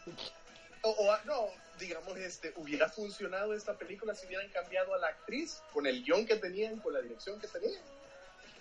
o, 0.83 0.91
o, 0.91 1.17
no, 1.25 1.49
digamos, 1.79 2.17
este, 2.19 2.53
hubiera 2.57 2.89
funcionado 2.89 3.55
esta 3.55 3.77
película 3.77 4.15
si 4.15 4.27
hubieran 4.27 4.49
cambiado 4.51 4.95
a 4.95 4.99
la 4.99 5.09
actriz 5.09 5.63
con 5.73 5.87
el 5.87 6.03
guion 6.05 6.27
que 6.27 6.37
tenían, 6.37 6.79
con 6.81 6.93
la 6.93 7.01
dirección 7.01 7.41
que 7.41 7.49
tenían? 7.49 7.81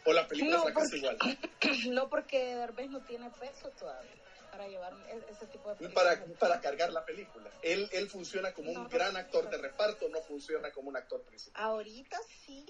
¿O 0.06 0.14
la 0.14 0.28
película 0.28 0.58
No, 0.58 0.64
porque- 0.74 0.98
igual? 0.98 1.18
No 1.90 2.10
porque 2.10 2.56
Derbez 2.56 2.90
no 2.90 3.02
tiene 3.02 3.30
peso 3.32 3.70
todavía 3.78 4.12
para 4.52 4.68
llevar 4.68 4.94
e- 5.08 5.32
ese 5.32 5.46
tipo 5.48 5.70
de 5.70 5.76
películas. 5.76 5.94
Para, 5.94 6.26
para 6.40 6.60
cargar 6.62 6.92
la 6.92 7.06
película. 7.06 7.50
Él, 7.62 7.88
él 7.94 8.10
funciona 8.10 8.52
como 8.54 8.72
un 8.72 8.84
No, 8.84 8.90
gran 8.90 9.16
actor 9.16 9.50
de 9.50 9.58
reparto, 9.58 10.10
no 10.10 10.22
funciona 10.24 10.72
como 10.72 10.90
un 10.90 10.98
actor 10.98 11.22
principal. 11.24 11.64
Ahorita 11.64 12.18
sí. 12.46 12.66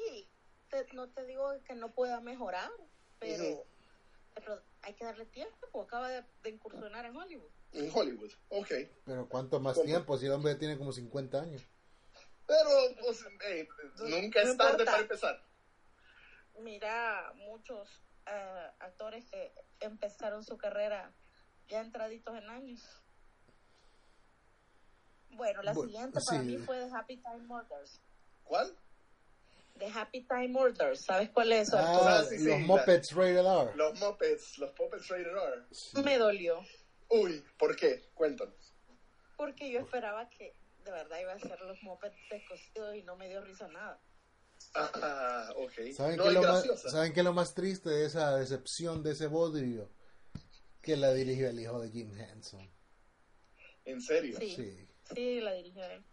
Te- 0.70 0.86
no 0.94 1.10
te 1.10 1.26
digo 1.26 1.52
que 1.66 1.74
no 1.74 1.92
pueda 1.92 2.20
mejorar, 2.22 2.70
pero. 3.20 3.66
Pero 4.44 4.62
hay 4.82 4.94
que 4.94 5.06
darle 5.06 5.26
tiempo. 5.26 5.82
Acaba 5.82 6.10
de, 6.10 6.24
de 6.44 6.50
incursionar 6.50 7.06
en 7.06 7.16
Hollywood. 7.16 7.52
En 7.74 7.90
Hollywood, 7.94 8.32
ok. 8.50 8.72
Pero 9.06 9.30
¿cuánto 9.30 9.60
más 9.60 9.76
¿Cómo? 9.76 9.86
tiempo? 9.86 10.18
Si 10.18 10.26
el 10.26 10.34
hombre 10.34 10.56
tiene 10.56 10.78
como 10.78 10.92
50 10.92 11.42
años. 11.42 11.66
Pero 12.48 12.70
pues, 13.00 13.26
eh, 13.48 13.68
nunca 14.00 14.44
no 14.44 14.52
es 14.52 14.58
tarde 14.58 14.72
importa. 14.72 14.86
para 14.86 15.00
empezar. 15.00 15.46
Mira, 16.60 17.32
muchos 17.36 17.88
eh, 18.26 18.68
actores 18.80 19.26
que 19.30 19.54
empezaron 19.80 20.44
su 20.44 20.58
carrera 20.58 21.14
ya 21.70 21.80
entraditos 21.80 22.36
en 22.38 22.50
años. 22.50 22.82
Bueno, 25.30 25.62
la 25.64 25.74
siguiente 25.74 26.20
para 26.28 26.42
sí. 26.42 26.48
mí 26.48 26.58
fue 26.58 26.86
The 26.86 26.92
Happy 26.94 27.18
Time 27.18 27.48
Murders. 27.48 28.02
¿Cuál? 28.44 28.78
The 29.82 29.88
Happy 29.90 30.22
Time 30.28 30.50
Murders. 30.50 31.02
¿Sabes 31.02 31.32
cuál 31.32 31.52
es 31.54 31.68
eso? 31.70 31.78
Ah, 31.80 32.24
sí, 32.30 32.38
sí, 32.38 32.46
los 32.46 32.60
la- 32.62 32.66
Muppets 32.68 33.14
Rated 33.14 33.40
R. 33.40 33.72
Los 33.76 34.00
Muppets, 34.00 34.58
los 34.60 34.78
Muppets 34.80 35.08
Rated 35.08 35.26
R. 35.32 35.64
Sí. 35.72 35.98
Me 36.04 36.18
dolió. 36.20 36.64
Uy, 37.10 37.44
¿por 37.58 37.76
qué? 37.76 38.10
Cuéntanos. 38.14 38.54
Porque 39.38 39.72
yo 39.72 39.80
esperaba 39.80 40.30
que 40.30 40.54
de 40.86 40.92
verdad 40.92 41.20
iba 41.20 41.34
a 41.34 41.40
ser 41.40 41.60
los 41.62 41.82
Muppets 41.82 42.16
descosidos 42.30 42.96
y 42.96 43.02
no 43.02 43.16
me 43.16 43.28
dio 43.28 43.42
risa 43.44 43.68
nada. 43.70 44.00
Ah, 44.76 45.50
ok. 45.56 45.92
¿Saben, 45.96 46.18
no 46.18 46.24
qué 46.26 46.32
lo 46.32 46.42
más, 46.44 46.64
graciosa. 46.64 46.90
¿Saben 46.92 47.14
qué 47.14 47.22
es 47.22 47.26
lo 47.26 47.34
más 47.34 47.56
triste 47.56 47.90
de 47.90 48.06
esa 48.06 48.38
decepción, 48.38 49.02
de 49.02 49.14
ese 49.14 49.26
bodrio? 49.26 49.90
Que 50.84 50.96
la 50.96 51.12
dirigió 51.12 51.50
el 51.50 51.60
hijo 51.60 51.80
de 51.80 51.90
Jim 51.90 52.12
Henson. 52.20 52.70
En 53.86 54.00
serio. 54.00 54.38
Sí, 54.40 54.52
Sí. 54.56 54.88
sí, 55.16 55.42
la 55.42 55.54
dirigió 55.54 55.84
él. 55.86 56.06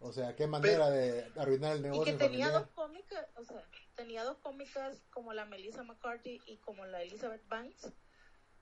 O 0.00 0.12
sea, 0.12 0.36
qué 0.36 0.46
manera 0.46 0.90
de 0.90 1.24
arruinar 1.36 1.72
el 1.72 1.80
Y 1.80 1.82
negocio 1.82 2.04
que 2.04 2.12
tenía 2.18 2.46
familiar. 2.46 2.52
dos 2.62 2.70
cómicas, 2.74 3.26
o 3.36 3.44
sea, 3.44 3.64
tenía 3.96 4.22
dos 4.24 4.38
cómicas 4.38 5.02
como 5.12 5.32
la 5.32 5.44
Melissa 5.44 5.82
McCarthy 5.82 6.40
y 6.46 6.58
como 6.58 6.86
la 6.86 7.02
Elizabeth 7.02 7.46
Banks, 7.48 7.92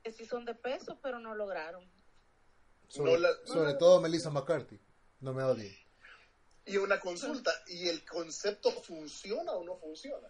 que 0.03 0.13
sí 0.13 0.25
son 0.25 0.47
de 0.47 0.55
peso, 0.55 0.99
pero 1.03 1.19
no 1.19 1.35
lograron. 1.35 1.85
Sobre, 2.89 3.13
No 3.13 3.19
la- 3.19 3.35
sobre 3.45 3.75
todo 3.75 4.01
Melissa 4.01 4.31
McCarthy. 4.31 4.81
No 5.21 5.35
me 5.35 5.43
odien. 5.43 5.75
Y 6.65 6.79
una 6.79 6.99
consulta, 7.01 7.51
¿y 7.69 7.89
el 7.89 8.05
concepto 8.07 8.71
funciona 8.71 9.53
o 9.53 9.63
no 9.63 9.77
funciona? 9.77 10.29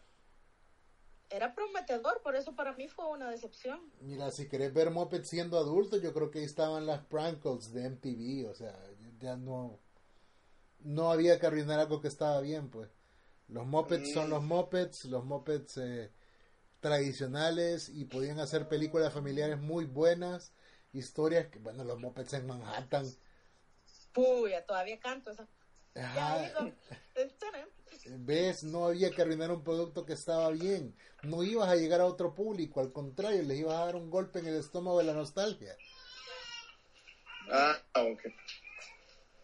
Era 1.30 1.54
prometedor, 1.54 2.20
por 2.22 2.36
eso 2.36 2.54
para 2.54 2.72
mí 2.75 2.88
fue 2.88 3.06
una 3.08 3.30
decepción. 3.30 3.90
Mira, 4.00 4.30
si 4.30 4.48
querés 4.48 4.72
ver 4.72 4.90
Muppets 4.90 5.28
siendo 5.28 5.56
adultos, 5.58 6.00
yo 6.02 6.12
creo 6.12 6.30
que 6.30 6.40
ahí 6.40 6.44
estaban 6.44 6.86
las 6.86 7.04
prankles 7.06 7.72
de 7.72 7.84
MTV. 7.90 8.48
O 8.50 8.54
sea, 8.54 8.76
ya 9.18 9.36
no. 9.36 9.80
No 10.80 11.11
había 11.11 11.38
que 11.38 11.47
arruinar 11.47 11.80
algo 11.80 12.00
que 12.00 12.09
estaba 12.09 12.40
bien, 12.40 12.71
pues. 12.71 12.90
Los 13.49 13.66
Muppets 13.66 14.12
son 14.12 14.30
los 14.30 14.42
Muppets, 14.42 15.04
los 15.04 15.25
Muppets 15.25 15.76
eh, 15.78 16.12
tradicionales 16.80 17.88
y 17.88 18.04
podían 18.04 18.40
hacer 18.40 18.68
películas 18.68 19.12
familiares 19.12 19.59
muy 19.59 19.85
buenas. 19.85 20.52
Historias 20.92 21.47
que, 21.47 21.59
bueno, 21.59 21.85
los 21.85 21.99
Muppets 21.99 22.33
en 22.35 22.47
Manhattan. 22.47 23.06
Puya, 24.12 24.64
todavía 24.64 24.99
canto 24.99 25.30
esa. 25.30 25.49
Ajá. 25.95 26.50
¿Ves? 28.18 28.64
No 28.64 28.87
había 28.87 29.11
que 29.11 29.23
arruinar 29.23 29.50
un 29.50 29.64
producto 29.64 30.04
que 30.04 30.12
estaba 30.12 30.50
bien. 30.50 30.97
No 31.23 31.42
ibas 31.42 31.68
a 31.68 31.76
llegar 31.76 32.00
a 32.00 32.06
otro 32.06 32.35
público, 32.35 32.80
al 32.80 32.92
contrario, 32.92 33.42
les 33.42 33.59
ibas 33.59 33.75
a 33.75 33.87
dar 33.87 33.97
un 33.97 34.11
golpe 34.11 34.38
en 34.38 34.47
el 34.47 34.56
estómago 34.56 34.99
de 34.99 35.04
la 35.04 35.14
nostalgia. 35.14 35.76
Ah, 37.50 37.76
ok. 37.95 38.23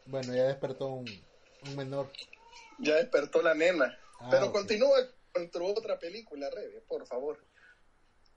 Bueno, 0.06 0.35
ya 0.35 0.44
despertó 0.44 0.88
un, 0.88 1.06
un 1.62 1.76
menor. 1.76 2.11
Ya 2.78 2.97
despertó 2.97 3.42
la 3.42 3.54
nena. 3.54 3.97
Ah, 4.18 4.28
Pero 4.30 4.52
continúa 4.52 4.99
con 5.32 5.50
tu 5.50 5.64
otra 5.64 5.99
película, 5.99 6.50
Rebe, 6.50 6.80
por 6.82 7.06
favor. 7.06 7.38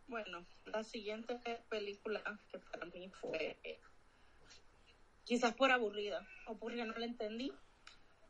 Bueno, 0.08 0.46
la 0.66 0.84
siguiente 0.84 1.40
película 1.70 2.22
que 2.52 2.60
para 2.60 2.86
mí 2.86 3.10
fue 3.20 3.58
quizás 5.24 5.54
por 5.54 5.72
aburrida 5.72 6.28
o 6.46 6.56
porque 6.56 6.86
no 6.86 6.94
la 6.94 7.06
entendí. 7.06 7.52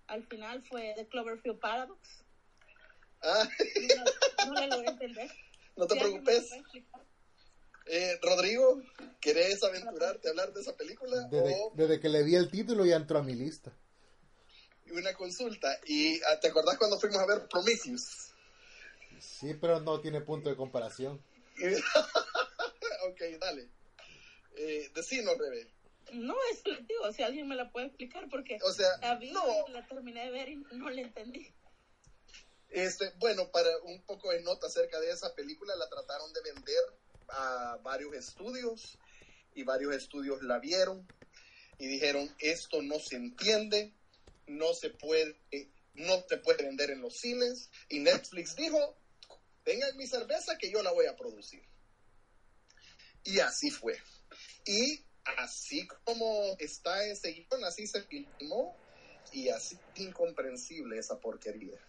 Al 0.07 0.23
final 0.23 0.61
fue 0.63 0.93
The 0.95 1.07
Cloverfield 1.07 1.59
Paradox. 1.59 2.23
Ah, 3.21 3.47
No, 3.95 4.45
no 4.45 4.53
la 4.53 4.67
logré 4.67 4.89
entender. 4.89 5.29
no 5.75 5.87
te 5.87 5.95
Si 5.95 5.99
alguien 5.99 6.23
me 6.23 6.31
preocupes. 6.31 6.85
Eh, 7.85 8.17
Rodrigo, 8.21 8.81
¿querés 9.21 9.63
aventurarte 9.63 10.27
a 10.27 10.31
hablar 10.31 10.53
de 10.53 10.61
esa 10.61 10.75
película? 10.75 11.21
Desde, 11.29 11.55
O 11.55 11.71
desde 11.75 11.99
que 11.99 12.09
le 12.09 12.23
vi 12.23 12.35
el 12.35 12.49
título 12.49 12.83
ya 12.85 12.95
entró 12.95 13.19
a 13.19 13.23
mi 13.23 13.35
lista. 13.35 13.71
una 14.91 15.13
consulta. 15.13 15.79
¿Y 15.85 16.19
ah, 16.23 16.39
te 16.39 16.47
acordás 16.47 16.77
cuando 16.77 16.99
fuimos 16.99 17.17
a 17.19 17.25
ver 17.27 17.47
Prometheus? 17.47 18.33
Sí, 19.19 19.53
pero 19.59 19.79
no 19.81 19.99
tiene 20.01 20.21
punto 20.21 20.49
de 20.49 20.55
comparación. 20.55 21.21
ok, 23.09 23.21
dale. 23.39 23.69
Eh, 24.57 24.89
decinos, 24.93 25.37
Rebe. 25.37 25.67
No, 26.13 26.35
es 26.51 26.65
lo 26.65 26.77
que 26.77 26.83
digo, 26.83 27.11
si 27.11 27.23
alguien 27.23 27.47
me 27.47 27.55
la 27.55 27.71
puede 27.71 27.87
explicar, 27.87 28.27
porque 28.29 28.57
O 28.63 28.71
sea, 28.71 28.87
la 29.01 29.15
vi, 29.15 29.31
no. 29.31 29.67
la 29.69 29.85
terminé 29.87 30.25
de 30.25 30.31
ver 30.31 30.49
y 30.49 30.55
no 30.55 30.89
la 30.89 31.01
entendí. 31.01 31.53
Este, 32.69 33.11
bueno, 33.17 33.49
para 33.51 33.69
un 33.83 34.01
poco 34.03 34.31
de 34.31 34.41
nota 34.41 34.67
acerca 34.67 34.99
de 34.99 35.11
esa 35.11 35.33
película, 35.33 35.75
la 35.75 35.89
trataron 35.89 36.31
de 36.33 36.41
vender 36.41 36.83
a 37.29 37.77
varios 37.83 38.13
estudios 38.13 38.97
y 39.53 39.63
varios 39.63 39.95
estudios 39.95 40.41
la 40.43 40.59
vieron 40.59 41.07
y 41.77 41.87
dijeron, 41.87 42.33
esto 42.39 42.81
no 42.81 42.99
se 42.99 43.15
entiende, 43.15 43.93
no 44.47 44.73
se 44.73 44.89
puede, 44.89 45.37
no 45.93 46.23
se 46.27 46.37
puede 46.37 46.63
vender 46.63 46.91
en 46.91 47.01
los 47.01 47.17
cines 47.17 47.69
y 47.89 47.99
Netflix 47.99 48.55
dijo, 48.55 48.97
tengan 49.63 49.95
mi 49.97 50.07
cerveza 50.07 50.57
que 50.57 50.71
yo 50.71 50.81
la 50.83 50.91
voy 50.91 51.05
a 51.07 51.15
producir. 51.15 51.63
Y 53.23 53.39
así 53.39 53.71
fue. 53.71 53.97
Y 54.65 55.03
así 55.37 55.87
como 56.03 56.55
está 56.59 57.03
ese 57.05 57.31
guion, 57.31 57.63
así 57.65 57.87
se 57.87 58.03
filmó 58.03 58.77
y 59.31 59.49
así 59.49 59.77
incomprensible 59.95 60.99
esa 60.99 61.19
porquería. 61.19 61.79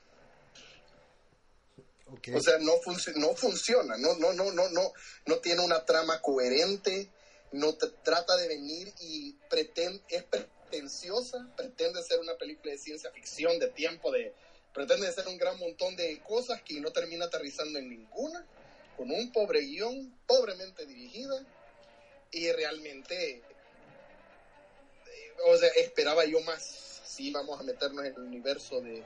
O 2.36 2.40
sea, 2.40 2.58
no, 2.58 2.72
func- 2.80 3.14
no 3.16 3.34
funciona, 3.34 3.96
no, 3.96 4.14
no, 4.14 4.32
no, 4.32 4.52
no, 4.52 4.68
no, 4.68 4.92
no 5.26 5.38
tiene 5.38 5.64
una 5.64 5.84
trama 5.84 6.20
coherente, 6.20 7.10
no 7.50 7.75
trata 7.76 8.36
de 8.36 8.46
venir 8.46 8.92
y 9.00 9.32
pretende, 9.50 10.00
es 10.08 10.22
pretenciosa, 10.22 11.48
pretende 11.56 12.02
ser 12.02 12.20
una 12.20 12.34
película 12.36 12.72
de 12.72 12.78
ciencia 12.78 13.10
ficción, 13.10 13.58
de 13.58 13.68
tiempo, 13.68 14.12
de, 14.12 14.32
pretende 14.72 15.10
ser 15.10 15.26
un 15.26 15.36
gran 15.36 15.58
montón 15.58 15.96
de 15.96 16.20
cosas 16.20 16.62
que 16.62 16.80
no 16.80 16.92
termina 16.92 17.25
aterrizando 17.25 17.78
en 17.78 17.88
ninguna, 17.88 18.46
con 18.96 19.10
un 19.10 19.32
pobre 19.32 19.60
guion, 19.60 20.14
pobremente 20.26 20.86
dirigida, 20.86 21.44
y 22.30 22.50
realmente, 22.52 23.36
eh, 23.36 23.42
o 25.46 25.56
sea, 25.56 25.68
esperaba 25.76 26.25
yo 26.25 26.40
más, 26.40 26.62
si 27.04 27.32
vamos 27.32 27.58
a 27.58 27.62
meternos 27.64 28.04
en 28.04 28.14
el 28.14 28.20
universo 28.22 28.80
de, 28.80 29.02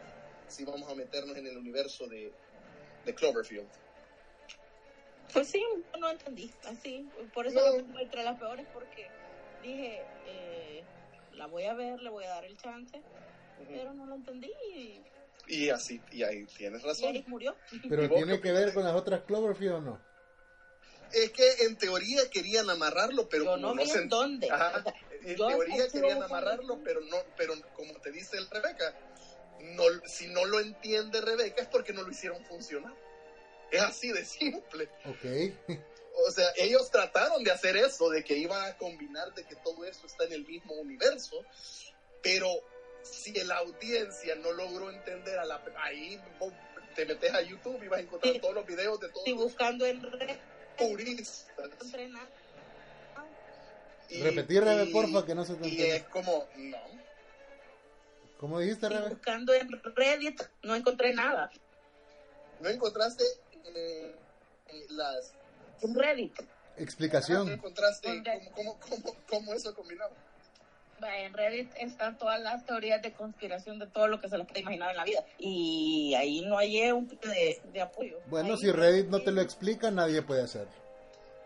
si 0.49 0.65
vamos 0.65 0.91
a 0.91 0.95
meternos 0.95 1.37
en 1.37 1.47
el 1.47 1.57
universo 1.57 2.07
de, 2.07 2.33
de 3.05 3.15
Cloverfield. 3.15 3.69
Pues 5.33 5.49
sí, 5.49 5.65
no 5.99 6.11
entendí, 6.11 6.51
así, 6.65 7.09
por 7.33 7.47
eso 7.47 7.61
No. 7.61 7.85
pongo 7.85 7.99
entre 8.01 8.25
las 8.25 8.39
peores, 8.39 8.67
porque 8.75 9.09
dije, 9.63 10.03
eh, 10.27 10.83
la 11.35 11.47
voy 11.47 11.65
a 11.65 11.75
ver, 11.75 12.01
le 12.01 12.11
voy 12.11 12.25
a 12.25 12.31
dar 12.31 12.45
el 12.45 12.57
chance, 12.57 13.01
pero 13.69 13.93
no 13.95 14.07
la 14.07 14.17
entendí 14.17 14.51
y, 15.47 15.69
así, 15.71 16.01
y 16.11 16.23
ahí 16.25 16.45
tienes 16.47 16.83
y 16.83 16.87
razón. 16.87 17.15
ahí 17.15 17.25
murió. 17.29 17.57
Pero 17.89 18.05
¿Y 18.05 18.09
vos 18.09 18.17
tiene 18.19 18.41
que 18.41 18.53
ver 18.53 18.73
con 18.75 18.85
las 18.85 18.95
otras 18.95 19.23
Cloverfield 19.23 19.75
o 19.75 19.81
no. 19.81 20.01
Es 21.13 21.31
que 21.31 21.65
en 21.65 21.77
teoría 21.77 22.29
querían 22.31 22.71
amarrarlo, 22.71 23.29
pero 23.29 23.45
Yo 23.45 23.57
no 23.57 23.75
no 23.75 23.83
vi 23.83 23.89
se 23.89 23.99
en 24.03 24.09
dónde. 24.09 24.49
Ajá. 24.51 24.85
En 25.23 25.37
yo 25.37 25.49
teoría 25.49 25.89
querían 25.89 26.23
amarrarlo, 26.23 26.81
pero 26.85 27.01
no, 27.01 27.17
pero 27.37 27.55
como 27.75 27.95
te 28.01 28.11
dice 28.13 28.37
el 28.37 28.49
Rebeca, 28.49 28.95
no, 29.63 29.85
si 30.07 30.29
no 30.29 30.45
lo 30.45 30.61
entiende 30.61 31.21
Rebeca 31.21 31.63
es 31.63 31.69
porque 31.69 31.93
no 31.93 32.03
lo 32.03 32.11
hicieron 32.11 32.45
funcionar. 32.45 32.95
Es 33.71 33.81
así 33.83 34.11
de 34.13 34.25
simple. 34.25 34.89
Ok. 35.07 35.79
O 36.27 36.31
sea, 36.33 36.47
ellos 36.57 36.91
trataron 36.91 37.45
de 37.45 37.51
hacer 37.53 37.77
eso, 37.77 38.11
de 38.11 38.25
que 38.25 38.37
iba 38.37 38.67
a 38.67 38.77
combinar, 38.77 39.33
de 39.35 39.45
que 39.45 39.55
todo 39.57 39.85
eso 39.85 40.07
está 40.07 40.25
en 40.25 40.33
el 40.33 40.45
mismo 40.47 40.75
universo, 40.75 41.45
pero 42.23 42.49
si 43.03 43.33
la 43.45 43.59
audiencia 43.59 44.35
no 44.35 44.53
logró 44.53 44.91
entender 44.91 45.39
a 45.39 45.45
la... 45.45 45.63
Ahí 45.79 46.21
vos 46.39 46.53
te 46.95 47.07
metes 47.07 47.33
a 47.33 47.41
YouTube 47.43 47.83
y 47.83 47.89
vas 47.89 48.01
a 48.01 48.03
encontrar 48.03 48.35
Sí. 48.35 48.41
todos 48.41 48.55
los 48.55 48.67
videos 48.67 49.01
de 49.01 49.09
todos 49.09 49.29
los 49.29 49.39
buscando 49.39 49.87
en 49.87 50.03
red, 50.03 50.37
puristas. 50.77 51.71
Y- 54.09 54.23
Repetir, 54.23 54.65
Rebe, 54.65 54.85
y- 54.85 54.93
porfa, 54.93 55.25
que 55.25 55.35
no 55.35 55.45
se 55.45 55.55
te 55.55 55.69
Y 55.69 55.83
es 55.83 56.03
como, 56.09 56.49
no, 56.57 56.79
¿Cómo 58.41 58.59
dijiste, 58.59 58.89
Rebe? 58.89 59.11
buscando 59.11 59.53
en 59.53 59.69
Reddit, 59.95 60.41
no 60.63 60.75
encontré 60.75 61.13
nada. 61.13 61.51
no 62.61 62.69
encontraste 62.71 63.23
eh, 63.75 64.15
eh, 64.69 64.87
las... 64.91 65.35
En 65.83 65.95
Reddit, 65.95 66.41
No 66.41 66.47
Explicación. 66.83 67.49
encontraste 67.51 68.09
¿Dónde? 68.09 68.51
cómo, 68.55 68.79
cómo, 68.81 69.03
cómo, 69.03 69.17
cómo 69.29 69.53
eso 69.53 69.75
combinaba. 69.75 70.13
va, 71.03 71.19
en 71.19 71.35
Reddit 71.35 71.71
están 71.77 72.17
todas 72.17 72.41
las 72.41 72.65
teorías 72.65 73.03
de 73.03 73.13
conspiración 73.13 73.79
de 73.79 73.87
todo 73.89 74.09
lo 74.09 74.19
que 74.23 74.31
se 74.31 74.39
les 74.39 74.47
puede 74.47 74.61
imaginar 74.61 74.91
en 74.93 74.97
la 74.97 75.05
vida. 75.05 75.23
Y 75.39 76.15
ahí 76.17 76.41
no 76.47 76.57
hallé 76.57 76.93
un 76.95 77.09
de, 77.09 77.61
de 77.73 77.81
apoyo. 77.83 78.19
Bueno, 78.27 78.55
Ahí- 78.55 78.61
si 78.61 78.73
Reddit 78.73 79.07
no 79.09 79.21
te 79.23 79.33
lo 79.33 79.43
explica, 79.43 79.91
nadie 79.91 80.23
puede 80.23 80.43
hacerlo. 80.43 80.73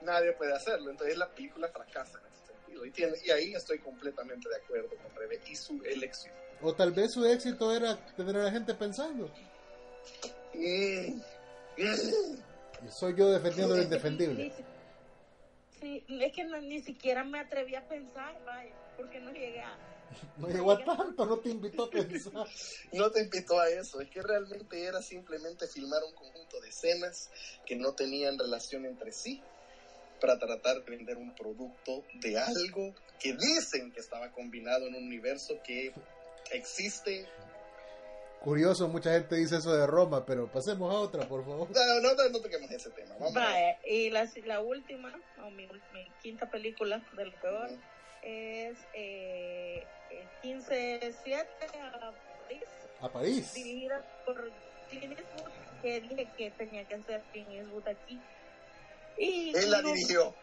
Nadie 0.03 0.33
puede 0.35 0.53
hacerlo, 0.55 0.91
entonces 0.91 1.17
la 1.17 1.29
película 1.31 1.67
fracasa 1.69 2.19
en 2.21 2.27
ese 2.33 2.47
sentido. 2.53 2.85
Y, 2.87 2.91
tiene, 2.93 3.17
y 3.25 3.31
ahí 3.31 3.55
estoy 3.55 3.79
completamente 3.79 4.49
de 4.49 4.57
acuerdo 4.57 4.91
con 5.03 5.13
Rebe 5.17 5.41
y 5.49 5.57
su 5.57 5.83
elección. 5.85 6.35
O 6.61 6.75
tal 6.75 6.93
vez 6.93 7.12
su 7.12 7.25
éxito 7.27 7.75
era 7.75 7.97
tener 8.17 8.37
a 8.37 8.45
la 8.45 8.51
gente 8.51 8.75
pensando. 8.75 9.31
Y 10.55 11.21
soy 12.90 13.14
yo 13.17 13.31
defendiendo 13.31 13.77
lo 13.77 13.83
indefendible. 13.83 14.53
Sí, 15.81 16.05
es 16.09 16.33
que 16.33 16.45
no- 16.45 16.61
ni 16.62 16.83
siquiera 16.83 17.25
me 17.25 17.38
atreví 17.40 17.75
a 17.75 17.87
pensar, 17.87 18.35
vaya, 18.45 18.75
porque 18.97 19.21
no 19.21 19.33
llegué 19.33 19.61
a... 19.61 19.77
No 20.38 20.49
llegó 20.49 20.73
a 20.73 20.85
tanto, 20.85 21.27
no 21.27 21.38
te 21.40 21.51
invitó 21.51 21.85
a 21.85 21.90
pensar. 21.90 22.33
No 22.93 23.11
te 23.11 23.23
invitó 23.23 23.59
a 23.61 23.69
eso, 23.69 24.01
es 24.01 24.09
que 24.11 24.23
realmente 24.23 24.83
era 24.83 25.03
simplemente 25.03 25.67
filmar 25.67 26.03
un 26.05 26.14
conjunto 26.14 26.61
de 26.61 26.69
escenas 26.69 27.29
que 27.67 27.77
no 27.77 27.95
tenían 27.95 28.38
relación 28.38 28.87
entre 28.87 29.12
sí 29.12 29.43
para 30.21 30.38
tratar 30.38 30.83
de 30.85 30.90
vender 30.97 31.17
un 31.19 31.35
producto 31.35 32.05
de 32.14 32.38
algo 32.38 32.95
que 33.19 33.33
dicen 33.37 33.93
que 33.93 34.01
estaba 34.01 34.31
combinado 34.33 34.87
en 34.87 34.95
un 34.95 35.05
universo 35.05 35.55
que 35.64 35.93
existe. 36.53 37.27
Curioso, 38.41 38.89
mucha 38.89 39.11
gente 39.13 39.37
dice 39.37 39.57
eso 39.57 39.75
de 39.75 39.87
Roma, 39.87 40.27
pero 40.27 40.47
pasemos 40.49 40.95
a 40.95 40.99
otra, 40.99 41.27
por 41.27 41.43
favor. 41.45 41.67
No, 41.71 42.01
no, 42.03 42.15
no, 42.15 42.29
no 42.29 42.41
toquemos 42.41 42.71
ese 42.71 42.91
tema. 42.91 43.15
Vamos 43.19 43.33
Vaya, 43.33 43.79
y 43.87 44.11
la, 44.11 44.29
la 44.45 44.61
última, 44.61 45.11
o 45.43 45.51
mi, 45.51 45.67
mi 45.67 46.07
quinta 46.23 46.51
película 46.51 47.03
de 47.17 47.25
lo 47.25 47.33
peor, 47.41 47.71
es 48.23 48.77
eh, 48.93 49.87
eh, 50.11 50.27
15-7 50.43 51.47
a 51.81 52.13
París, 52.47 52.65
A 53.01 53.09
París. 53.09 53.55
dirigida 53.55 54.05
por 54.27 54.51
Clint 54.91 55.19
Eastwood, 55.19 55.51
que 55.81 56.01
dije 56.03 56.29
que 56.37 56.51
tenía 56.51 56.85
que 56.85 57.03
ser 57.03 57.23
Clint 57.33 57.49
Eastwood 57.51 57.89
aquí. 57.89 58.21
Y, 59.17 59.57
Él 59.57 59.71
la 59.71 59.81
dirigió 59.81 60.35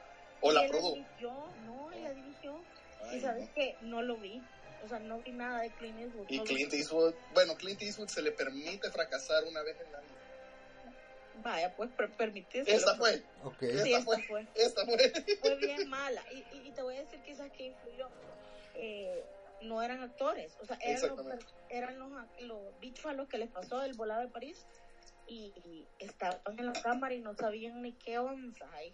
o 0.41 0.51
la 0.51 0.67
produjo. 0.67 0.97
no, 1.65 1.91
él 1.91 2.03
la 2.03 2.13
dirigió. 2.13 2.55
Ay, 3.03 3.17
y 3.17 3.21
sabes 3.21 3.47
no. 3.47 3.53
que 3.53 3.75
no 3.81 4.01
lo 4.01 4.15
vi. 4.17 4.41
O 4.83 4.87
sea, 4.87 4.99
no 4.99 5.19
vi 5.19 5.31
nada 5.31 5.61
de 5.61 5.69
Clint 5.71 5.99
Eastwood. 5.99 6.25
Y 6.29 6.37
no 6.37 6.43
Clint 6.43 6.73
Eastwood, 6.73 7.13
bueno, 7.33 7.55
Clint 7.55 7.81
Eastwood 7.81 8.07
se 8.07 8.21
le 8.21 8.31
permite 8.31 8.89
fracasar 8.89 9.43
una 9.45 9.61
vez 9.61 9.79
en 9.79 9.91
la 9.91 9.99
vida. 9.99 10.11
Vaya, 11.43 11.75
pues 11.75 11.89
per 11.91 12.09
permitís. 12.11 12.67
Esta 12.67 12.95
fue, 12.95 13.23
Ok. 13.43 13.59
Sí, 13.59 13.65
esta 13.65 13.87
esta 13.87 14.01
fue, 14.01 14.23
fue. 14.23 14.47
esta 14.55 14.85
fue. 14.85 15.37
Fue 15.41 15.55
bien 15.55 15.89
mala. 15.89 16.23
Y, 16.31 16.37
y, 16.55 16.67
y 16.67 16.71
te 16.71 16.81
voy 16.81 16.95
a 16.97 16.99
decir 16.99 17.19
quizás 17.23 17.51
que 17.51 17.67
influyó. 17.67 18.09
Eh, 18.75 19.23
no 19.61 19.81
eran 19.81 20.01
actores. 20.01 20.55
O 20.61 20.65
sea, 20.65 20.77
eran 20.81 21.15
los, 21.15 21.45
eran 21.69 21.99
los, 21.99 22.11
los 22.41 22.79
bichos 22.79 23.05
a 23.05 23.13
los 23.13 23.27
que 23.27 23.37
les 23.37 23.49
pasó 23.49 23.81
el 23.83 23.93
volado 23.93 24.21
de 24.21 24.27
París. 24.27 24.65
Y, 25.27 25.53
y 25.65 25.87
estaban 25.99 26.41
en 26.59 26.65
la 26.65 26.73
cámara 26.73 27.13
y 27.13 27.19
no 27.19 27.35
sabían 27.35 27.81
ni 27.81 27.93
qué 27.93 28.19
onza 28.19 28.69
hay. 28.73 28.93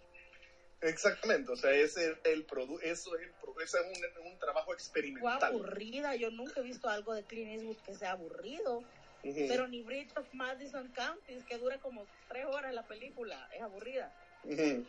Exactamente, 0.80 1.50
o 1.50 1.56
sea, 1.56 1.72
ese 1.72 2.16
el 2.24 2.44
produ 2.44 2.78
eso 2.80 3.16
es, 3.16 3.22
el 3.22 3.34
pro- 3.34 3.60
ese 3.60 3.78
es 3.78 3.84
un, 3.84 4.26
un 4.32 4.38
trabajo 4.38 4.66
Fue 4.66 4.74
experimental. 4.74 5.42
aburrida. 5.42 6.14
Yo 6.14 6.30
nunca 6.30 6.60
he 6.60 6.62
visto 6.62 6.88
algo 6.88 7.14
de 7.14 7.24
Clint 7.24 7.50
Eastwood 7.50 7.78
que 7.84 7.94
sea 7.94 8.12
aburrido. 8.12 8.84
Pero 9.20 9.66
ni 9.66 9.82
Bridge 9.82 10.16
of 10.16 10.26
Madison 10.32 10.90
County, 10.92 11.44
que 11.44 11.58
dura 11.58 11.78
como 11.80 12.08
tres 12.28 12.46
horas 12.46 12.72
la 12.72 12.86
película. 12.86 13.48
Es 13.52 13.60
aburrida. 13.60 14.14
Ujú. 14.44 14.86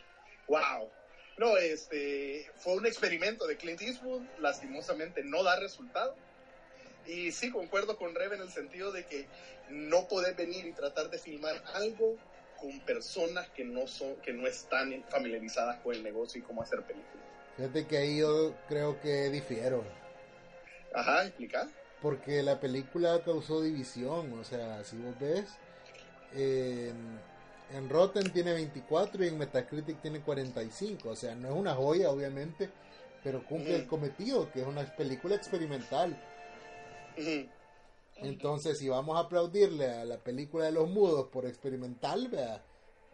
Wow. 0.47 0.91
No, 1.37 1.57
este 1.57 2.45
fue 2.57 2.75
un 2.75 2.85
experimento 2.85 3.47
de 3.47 3.57
Clint 3.57 3.81
Eastwood, 3.81 4.21
lastimosamente 4.39 5.23
no 5.23 5.43
da 5.43 5.55
resultado. 5.55 6.15
Y 7.05 7.31
sí, 7.31 7.49
concuerdo 7.49 7.97
con 7.97 8.13
Rebe 8.13 8.35
en 8.35 8.41
el 8.41 8.51
sentido 8.51 8.91
de 8.91 9.05
que 9.05 9.27
no 9.69 10.07
podés 10.07 10.35
venir 10.35 10.65
y 10.65 10.73
tratar 10.73 11.09
de 11.09 11.17
filmar 11.17 11.61
algo 11.73 12.17
con 12.59 12.79
personas 12.81 13.47
que 13.49 13.63
no 13.63 13.87
son, 13.87 14.15
que 14.17 14.33
no 14.33 14.47
están 14.47 15.03
familiarizadas 15.09 15.79
con 15.79 15.95
el 15.95 16.03
negocio 16.03 16.39
y 16.39 16.43
cómo 16.43 16.61
hacer 16.61 16.81
películas. 16.83 17.25
Fíjate 17.55 17.87
que 17.87 17.97
ahí 17.97 18.19
yo 18.19 18.55
creo 18.67 18.99
que 19.01 19.29
difiero. 19.29 19.83
Ajá, 20.93 21.25
explica. 21.25 21.67
Porque 22.01 22.41
la 22.43 22.59
película 22.59 23.21
causó 23.23 23.61
división, 23.61 24.33
o 24.39 24.43
sea, 24.43 24.83
si 24.83 24.97
vos 24.97 25.19
ves, 25.19 25.57
en, 26.33 27.19
en 27.73 27.89
Rotten 27.89 28.31
tiene 28.31 28.53
24 28.53 29.23
y 29.23 29.27
en 29.27 29.37
Metacritic 29.37 30.01
tiene 30.01 30.21
45, 30.21 31.09
o 31.09 31.15
sea, 31.15 31.35
no 31.35 31.49
es 31.49 31.53
una 31.53 31.75
joya, 31.75 32.09
obviamente, 32.09 32.69
pero 33.23 33.43
cumple 33.43 33.75
el 33.75 33.87
cometido, 33.87 34.49
que 34.51 34.61
es 34.61 34.67
una 34.67 34.85
película 34.95 35.35
experimental. 35.35 36.15
Ujú. 37.17 37.49
Entonces, 38.21 38.77
si 38.77 38.89
vamos 38.89 39.17
a 39.17 39.21
aplaudirle 39.21 39.89
a 39.89 40.05
la 40.05 40.17
película 40.17 40.65
de 40.65 40.71
los 40.71 40.89
mudos 40.89 41.27
por 41.27 41.45
experimental, 41.45 42.27
vea, 42.27 42.63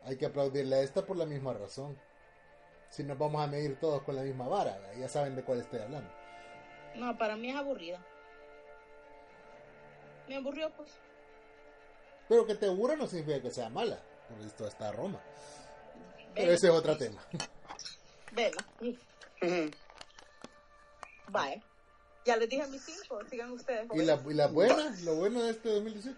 hay 0.04 0.18
que 0.18 0.26
aplaudirle 0.26 0.78
a 0.78 0.82
esta 0.82 1.06
por 1.06 1.18
la 1.18 1.26
misma 1.26 1.54
razón. 1.54 1.98
Si 2.90 3.04
nos 3.04 3.18
vamos 3.18 3.42
a 3.42 3.48
medir 3.48 3.80
todos 3.80 4.02
con 4.04 4.16
la 4.16 4.24
misma 4.24 4.48
vara, 4.48 4.78
vea, 4.80 4.96
ya 4.96 5.10
saben 5.10 5.36
de 5.36 5.44
cuál 5.44 5.60
estoy 5.60 5.80
hablando. 5.80 6.10
No, 6.96 7.18
para 7.18 7.36
mí 7.36 7.50
es 7.50 7.56
aburrida. 7.56 8.04
Me 10.28 10.38
aburrió, 10.38 10.72
pues. 10.72 10.92
Pero 12.28 12.46
que 12.46 12.56
te 12.56 12.66
aburra 12.66 12.96
no 12.96 13.06
significa 13.06 13.42
que 13.42 13.52
sea 13.52 13.70
mala, 13.70 14.00
porque 14.28 14.46
esto 14.46 14.66
está 14.68 14.92
Roma. 14.92 15.22
Pero 16.34 16.52
ese 16.52 16.68
es 16.68 16.74
otro 16.74 16.98
tema. 16.98 17.22
vela. 18.34 18.66
Vale. 21.30 21.64
Ya 22.26 22.38
les 22.38 22.50
dije 22.50 22.66
mis 22.68 22.84
cinco, 22.84 23.20
sigan 23.30 23.52
ustedes. 23.52 23.88
¿Y 23.94 24.02
la, 24.02 24.20
y 24.28 24.34
la 24.34 24.48
buena? 24.48 24.96
¿Lo 25.04 25.16
bueno 25.16 25.44
de 25.44 25.52
este 25.52 25.70
2018? 25.70 26.18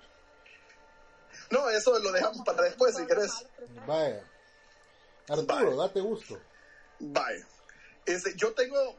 No, 1.51 1.69
eso 1.69 1.99
lo 1.99 2.11
dejamos 2.11 2.41
para 2.45 2.63
después 2.63 2.95
si 2.95 3.05
querés. 3.05 3.45
Vaya. 3.85 4.23
Arturo, 5.27 5.45
Vale. 5.47 5.75
date 5.75 5.99
gusto. 5.99 6.39
Bye. 6.99 7.45
Este, 8.05 8.33
yo 8.35 8.53
tengo, 8.53 8.95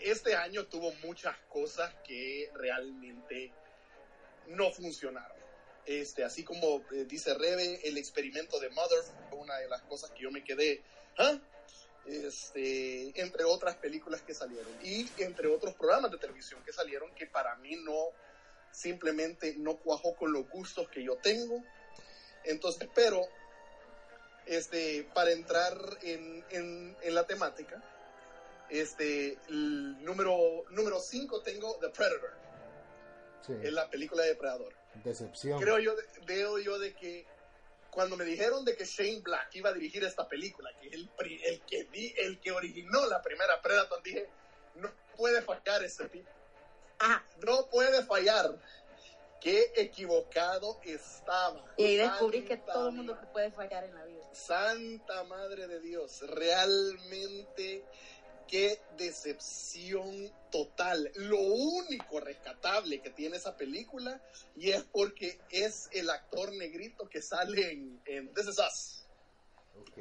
este 0.00 0.34
año 0.34 0.66
tuvo 0.66 0.92
muchas 1.04 1.36
cosas 1.48 1.94
que 2.04 2.50
realmente 2.54 3.52
no 4.48 4.72
funcionaron. 4.72 5.36
Este, 5.86 6.24
así 6.24 6.44
como 6.44 6.82
eh, 6.92 7.04
dice 7.04 7.34
Rebe, 7.34 7.80
el 7.88 7.98
experimento 7.98 8.58
de 8.58 8.68
Mother 8.70 9.02
fue 9.30 9.38
una 9.38 9.56
de 9.58 9.68
las 9.68 9.82
cosas 9.82 10.10
que 10.10 10.22
yo 10.22 10.30
me 10.30 10.42
quedé, 10.42 10.82
¿ah? 11.18 11.38
Este, 12.04 13.20
entre 13.20 13.44
otras 13.44 13.76
películas 13.76 14.22
que 14.22 14.34
salieron 14.34 14.72
y 14.82 15.08
entre 15.18 15.46
otros 15.46 15.74
programas 15.74 16.10
de 16.10 16.18
televisión 16.18 16.60
que 16.64 16.72
salieron 16.72 17.14
que 17.14 17.26
para 17.26 17.54
mí 17.56 17.76
no, 17.76 18.08
simplemente 18.72 19.54
no 19.56 19.76
cuajó 19.76 20.16
con 20.16 20.32
los 20.32 20.48
gustos 20.48 20.88
que 20.88 21.04
yo 21.04 21.16
tengo. 21.16 21.62
Entonces, 22.44 22.88
pero 22.92 23.22
este, 24.46 25.08
para 25.14 25.30
entrar 25.30 25.76
en, 26.02 26.44
en, 26.50 26.96
en 27.00 27.14
la 27.14 27.24
temática, 27.24 27.80
este, 28.68 29.38
el 29.48 30.02
número 30.04 30.64
número 30.70 30.98
5 30.98 31.42
tengo 31.42 31.76
The 31.80 31.90
Predator, 31.90 32.42
Sí, 33.46 33.52
es 33.60 33.72
la 33.72 33.90
película 33.90 34.22
de 34.22 34.30
Depredador. 34.30 34.72
decepción. 35.02 35.60
Creo 35.60 35.78
yo, 35.80 35.94
veo 36.26 36.58
yo 36.58 36.78
de 36.78 36.94
que 36.94 37.26
cuando 37.92 38.16
me 38.16 38.24
dijeron 38.24 38.64
de 38.64 38.74
que 38.74 38.86
Shane 38.86 39.20
Black 39.20 39.54
iba 39.54 39.68
a 39.68 39.72
dirigir 39.74 40.02
esta 40.02 40.26
película, 40.26 40.70
que 40.80 40.88
es 40.88 40.94
el, 40.94 41.10
el, 41.44 41.60
que, 41.66 41.84
di- 41.84 42.14
el 42.16 42.40
que 42.40 42.50
originó 42.50 43.04
la 43.06 43.20
primera 43.20 43.60
Predator, 43.60 44.02
dije, 44.02 44.28
no 44.76 44.90
puede 45.14 45.42
fallar 45.42 45.84
ese 45.84 46.08
tipo. 46.08 46.28
Ajá. 46.98 47.22
No 47.44 47.68
puede 47.68 48.02
fallar. 48.04 48.58
Qué 49.42 49.72
equivocado 49.76 50.80
estaba. 50.84 51.62
Y 51.76 51.84
ahí 51.84 51.96
descubrí 51.98 52.44
que 52.44 52.56
todo 52.56 52.88
el 52.88 52.94
mundo 52.94 53.18
puede 53.32 53.50
fallar 53.50 53.84
en 53.84 53.94
la 53.94 54.04
vida. 54.06 54.22
Santa 54.32 55.24
Madre 55.24 55.66
de 55.66 55.80
Dios, 55.80 56.20
realmente 56.28 57.84
qué 58.46 58.80
decepción 58.98 60.32
total. 60.50 61.10
Lo 61.14 61.38
único 61.38 62.20
rescatable 62.20 63.00
que 63.00 63.10
tiene 63.10 63.36
esa 63.36 63.56
película 63.56 64.20
y 64.56 64.70
es 64.70 64.82
porque 64.92 65.38
es 65.50 65.88
el 65.92 66.10
actor 66.10 66.52
negrito 66.54 67.08
que 67.08 67.22
sale 67.22 67.72
en, 67.72 68.00
en 68.06 68.32
This 68.34 68.48
Is 68.48 68.58
Us. 68.58 69.06
Ok. 69.80 69.98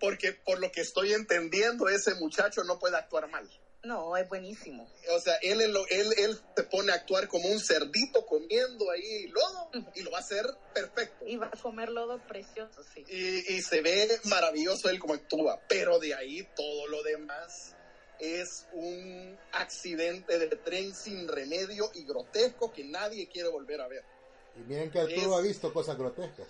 Porque 0.00 0.32
por 0.32 0.60
lo 0.60 0.70
que 0.70 0.82
estoy 0.82 1.12
entendiendo, 1.12 1.88
ese 1.88 2.14
muchacho 2.14 2.62
no 2.64 2.78
puede 2.78 2.96
actuar 2.96 3.28
mal. 3.28 3.48
No, 3.84 4.16
es 4.16 4.28
buenísimo. 4.28 4.90
O 5.14 5.20
sea, 5.20 5.36
él, 5.36 5.60
en 5.60 5.72
lo- 5.72 5.86
él, 5.88 6.12
él 6.18 6.36
se 6.56 6.62
pone 6.64 6.90
a 6.92 6.96
actuar 6.96 7.28
como 7.28 7.48
un 7.48 7.60
cerdito 7.60 8.26
comiendo 8.26 8.90
ahí 8.90 9.28
lodo 9.28 9.70
y 9.94 10.02
lo 10.02 10.10
va 10.10 10.18
a 10.18 10.20
hacer 10.20 10.44
perfecto. 10.74 11.24
Y 11.24 11.36
va 11.36 11.46
a 11.46 11.50
comer 11.62 11.88
lodo 11.88 12.18
precioso, 12.26 12.82
sí. 12.94 13.04
Y, 13.08 13.54
y 13.54 13.62
se 13.62 13.80
ve 13.80 14.20
maravilloso 14.24 14.88
él 14.90 14.98
como 14.98 15.14
actúa, 15.14 15.60
pero 15.68 15.98
de 16.00 16.12
ahí 16.14 16.46
todo 16.56 16.88
lo 16.88 17.02
demás 17.04 17.76
es 18.18 18.66
un 18.72 19.38
accidente 19.52 20.38
de 20.38 20.48
tren 20.56 20.94
sin 20.94 21.28
remedio 21.28 21.90
y 21.94 22.04
grotesco 22.04 22.72
que 22.72 22.84
nadie 22.84 23.28
quiere 23.28 23.48
volver 23.48 23.80
a 23.80 23.88
ver. 23.88 24.02
Y 24.56 24.60
miren 24.60 24.90
que 24.90 24.98
Arturo 25.00 25.32
Es- 25.34 25.38
ha 25.38 25.40
visto 25.40 25.72
cosas 25.72 25.96
grotescas. 25.96 26.46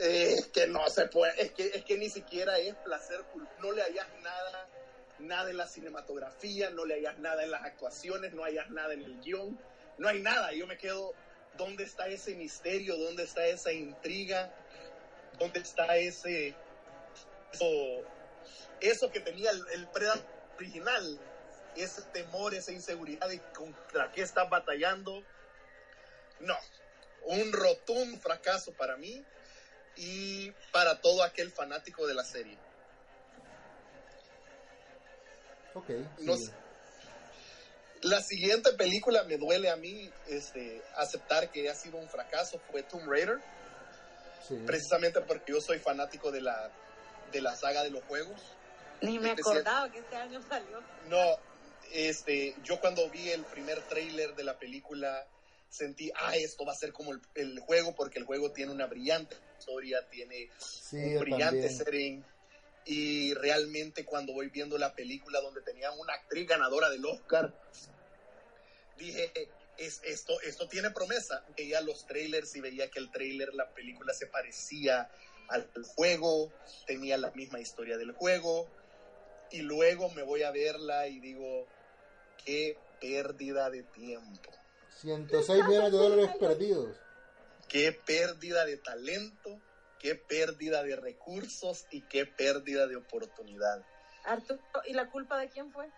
Es 0.00 0.46
que 0.46 0.68
no 0.68 0.88
se 0.90 1.06
puede, 1.06 1.40
es 1.42 1.50
que, 1.52 1.66
es 1.66 1.84
que 1.84 1.98
ni 1.98 2.08
siquiera 2.08 2.56
es 2.58 2.74
placer, 2.76 3.24
no 3.60 3.72
le 3.72 3.82
hallas 3.82 4.06
nada, 4.22 4.68
nada 5.18 5.50
en 5.50 5.56
la 5.56 5.66
cinematografía, 5.66 6.70
no 6.70 6.84
le 6.84 6.94
hallas 6.94 7.18
nada 7.18 7.42
en 7.42 7.50
las 7.50 7.64
actuaciones, 7.64 8.32
no 8.32 8.44
hallas 8.44 8.70
nada 8.70 8.94
en 8.94 9.02
el 9.02 9.20
guion, 9.20 9.58
no 9.98 10.08
hay 10.08 10.20
nada. 10.20 10.52
Yo 10.52 10.68
me 10.68 10.78
quedo, 10.78 11.14
¿dónde 11.56 11.82
está 11.82 12.06
ese 12.06 12.36
misterio? 12.36 12.96
¿Dónde 12.96 13.24
está 13.24 13.44
esa 13.46 13.72
intriga? 13.72 14.54
¿Dónde 15.40 15.58
está 15.60 15.96
ese, 15.96 16.54
eso, 17.52 17.66
eso 18.80 19.10
que 19.10 19.18
tenía 19.20 19.50
el, 19.50 19.60
el 19.72 19.88
Predator 19.88 20.37
original? 20.58 21.18
Ese 21.76 22.02
temor, 22.12 22.54
esa 22.54 22.72
inseguridad 22.72 23.28
de 23.28 23.40
contra 23.52 24.10
qué 24.12 24.22
estás 24.22 24.48
batallando. 24.50 25.22
No, 26.40 26.56
un 27.24 27.52
rotundo 27.52 28.18
fracaso 28.18 28.72
para 28.72 28.96
mí 28.96 29.24
y 29.96 30.50
para 30.72 31.00
todo 31.00 31.22
aquel 31.22 31.50
fanático 31.50 32.06
de 32.06 32.14
la 32.14 32.24
serie. 32.24 32.58
Ok. 35.74 35.90
No 36.18 36.36
sí. 36.36 36.46
sé. 36.46 36.52
La 38.02 38.20
siguiente 38.22 38.72
película 38.74 39.24
me 39.24 39.38
duele 39.38 39.70
a 39.70 39.76
mí 39.76 40.10
este, 40.28 40.82
aceptar 40.96 41.50
que 41.50 41.68
ha 41.68 41.74
sido 41.74 41.98
un 41.98 42.08
fracaso 42.08 42.60
fue 42.70 42.82
Tomb 42.84 43.08
Raider, 43.10 43.40
Sí. 44.46 44.54
precisamente 44.66 45.20
porque 45.20 45.52
yo 45.52 45.60
soy 45.60 45.78
fanático 45.78 46.30
de 46.30 46.40
la, 46.40 46.70
de 47.32 47.40
la 47.42 47.54
saga 47.56 47.82
de 47.82 47.90
los 47.90 48.02
juegos. 48.04 48.40
Ni 49.02 49.18
me 49.18 49.30
Especial- 49.32 49.58
acordaba 49.58 49.92
que 49.92 49.98
este 49.98 50.16
año 50.16 50.42
salió. 50.48 50.80
No, 51.08 51.36
este, 51.92 52.54
yo 52.64 52.80
cuando 52.80 53.08
vi 53.10 53.30
el 53.30 53.44
primer 53.44 53.80
tráiler 53.88 54.34
de 54.34 54.44
la 54.44 54.58
película 54.58 55.26
sentí, 55.70 56.10
ah, 56.16 56.36
esto 56.36 56.64
va 56.64 56.72
a 56.72 56.76
ser 56.76 56.92
como 56.92 57.12
el, 57.12 57.20
el 57.34 57.58
juego 57.60 57.94
porque 57.94 58.18
el 58.18 58.24
juego 58.24 58.52
tiene 58.52 58.72
una 58.72 58.86
brillante 58.86 59.36
historia, 59.58 60.08
tiene 60.10 60.50
Sí, 60.58 60.96
un 60.96 61.20
brillante 61.20 61.60
también. 61.68 61.76
setting. 61.78 62.24
Y 62.86 63.34
realmente 63.34 64.04
cuando 64.04 64.32
voy 64.32 64.48
viendo 64.48 64.78
la 64.78 64.94
película 64.94 65.40
donde 65.40 65.60
tenían 65.60 65.92
una 65.98 66.14
actriz 66.14 66.48
ganadora 66.48 66.88
del 66.88 67.04
Oscar, 67.04 67.52
dije, 68.96 69.30
es, 69.76 70.00
esto, 70.04 70.40
esto 70.40 70.68
tiene 70.68 70.90
promesa. 70.90 71.44
Veía 71.56 71.80
los 71.82 72.06
trailers 72.06 72.54
y 72.56 72.60
veía 72.60 72.90
que 72.90 72.98
el 72.98 73.10
trailer, 73.10 73.54
la 73.54 73.68
película 73.74 74.12
se 74.14 74.26
parecía 74.26 75.10
al 75.48 75.70
juego, 75.94 76.50
tenía 76.86 77.16
la 77.18 77.30
misma 77.32 77.60
historia 77.60 77.96
del 77.98 78.12
juego. 78.12 78.68
Y 79.50 79.62
luego 79.62 80.10
me 80.10 80.22
voy 80.22 80.42
a 80.42 80.50
verla 80.50 81.06
y 81.08 81.20
digo, 81.20 81.66
qué 82.44 82.76
pérdida 83.00 83.70
de 83.70 83.82
tiempo, 83.82 84.50
106 85.00 85.64
millones 85.64 85.92
de 85.92 85.98
dólares 85.98 86.36
perdidos. 86.38 86.96
qué 87.68 87.92
pérdida 87.92 88.64
de 88.64 88.76
talento, 88.78 89.60
qué 90.00 90.14
pérdida 90.16 90.82
de 90.82 90.96
recursos 90.96 91.86
y 91.90 92.02
qué 92.02 92.26
pérdida 92.26 92.86
de 92.86 92.96
oportunidad. 92.96 93.84
Arturo, 94.24 94.60
¿y 94.86 94.94
la 94.94 95.10
culpa 95.10 95.38
de 95.38 95.48
quién 95.48 95.72
fue? 95.72 95.88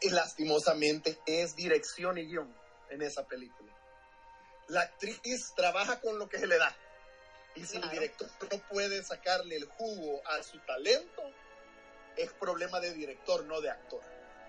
Y 0.00 0.10
lastimosamente 0.10 1.18
es 1.26 1.56
dirección 1.56 2.18
y 2.18 2.26
guion 2.26 2.54
en 2.90 3.02
esa 3.02 3.26
película. 3.26 3.72
La 4.68 4.82
actriz 4.82 5.52
trabaja 5.56 6.00
con 6.00 6.18
lo 6.18 6.28
que 6.28 6.38
se 6.38 6.46
le 6.46 6.58
da. 6.58 6.74
Y 7.54 7.64
si 7.64 7.76
el 7.76 7.88
director 7.90 8.28
no 8.50 8.58
puede 8.68 9.02
sacarle 9.02 9.56
el 9.56 9.64
jugo 9.66 10.20
a 10.26 10.42
su 10.42 10.58
talento, 10.60 11.22
es 12.16 12.32
problema 12.32 12.80
de 12.80 12.92
director, 12.92 13.44
no 13.44 13.60
de 13.60 13.70
actor. 13.70 14.00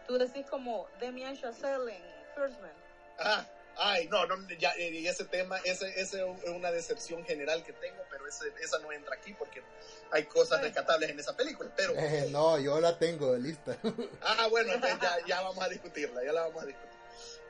Tú 0.08 0.18
decís 0.18 0.46
como 0.50 0.88
Demian 1.00 1.40
Chazelle 1.40 1.96
en 1.96 2.04
First 2.36 2.60
Man. 2.62 2.72
Ah, 3.20 3.46
ay, 3.78 4.08
no, 4.10 4.26
no 4.28 4.36
ya, 4.60 4.72
eh, 4.78 4.90
y 4.92 5.08
ese 5.08 5.26
tema, 5.26 5.58
ese, 5.64 5.88
ese 6.00 6.22
es 6.44 6.50
una 6.50 6.72
decepción 6.72 7.24
general 7.26 7.64
que 7.64 7.74
tengo, 7.74 8.04
pero 8.10 8.28
ese, 8.28 8.46
esa 8.62 8.78
no 8.80 8.92
entra 8.92 9.16
aquí 9.16 9.34
porque 9.34 9.64
hay 10.12 10.26
cosas 10.26 10.62
rescatables 10.62 11.10
en 11.10 11.20
esa 11.20 11.36
película. 11.36 11.72
Pero, 11.76 11.94
Eh, 11.98 12.28
no, 12.30 12.60
yo 12.60 12.80
la 12.80 12.98
tengo 13.00 13.36
lista. 13.38 13.78
ah, 14.22 14.48
bueno, 14.50 14.74
entonces 14.74 15.00
ya, 15.02 15.18
ya 15.26 15.42
vamos 15.42 15.64
a 15.64 15.70
discutirla, 15.70 16.24
ya 16.24 16.34
la 16.34 16.42
vamos 16.42 16.64
a 16.64 16.66
discutir. 16.66 16.96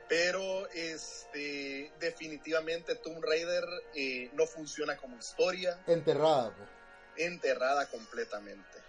Pero, 0.08 0.68
este, 0.68 1.92
definitivamente 1.98 2.94
Tomb 2.94 3.22
Raider 3.24 3.64
eh, 3.94 4.30
no 4.34 4.46
funciona 4.46 4.96
como 4.96 5.16
historia, 5.18 5.78
Enterrada, 5.88 6.54
pues. 6.56 6.68
enterrada 7.16 7.86
completamente. 7.90 8.85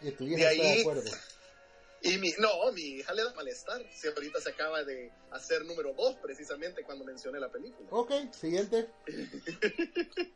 Y 0.00 0.10
tu 0.12 0.24
De 0.24 0.30
hija 0.30 0.50
está 0.50 0.62
de 0.62 0.68
ahí- 0.70 0.80
acuerdo. 0.80 1.10
Y 2.00 2.16
mi, 2.18 2.30
no, 2.38 2.70
mi 2.72 2.80
hija 2.82 3.12
le 3.12 3.24
da 3.24 3.34
malestar. 3.34 3.82
Si 3.92 4.06
ahorita 4.06 4.40
se 4.40 4.50
acaba 4.50 4.84
de 4.84 5.10
hacer 5.32 5.64
número 5.64 5.92
dos, 5.94 6.14
precisamente 6.22 6.84
cuando 6.84 7.04
mencioné 7.04 7.40
la 7.40 7.48
película. 7.48 7.88
Ok, 7.90 8.12
siguiente. 8.32 8.88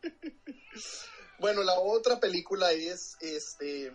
Bueno, 1.38 1.62
la 1.64 1.78
otra 1.80 2.20
película 2.20 2.70
es, 2.72 3.16
este, 3.20 3.92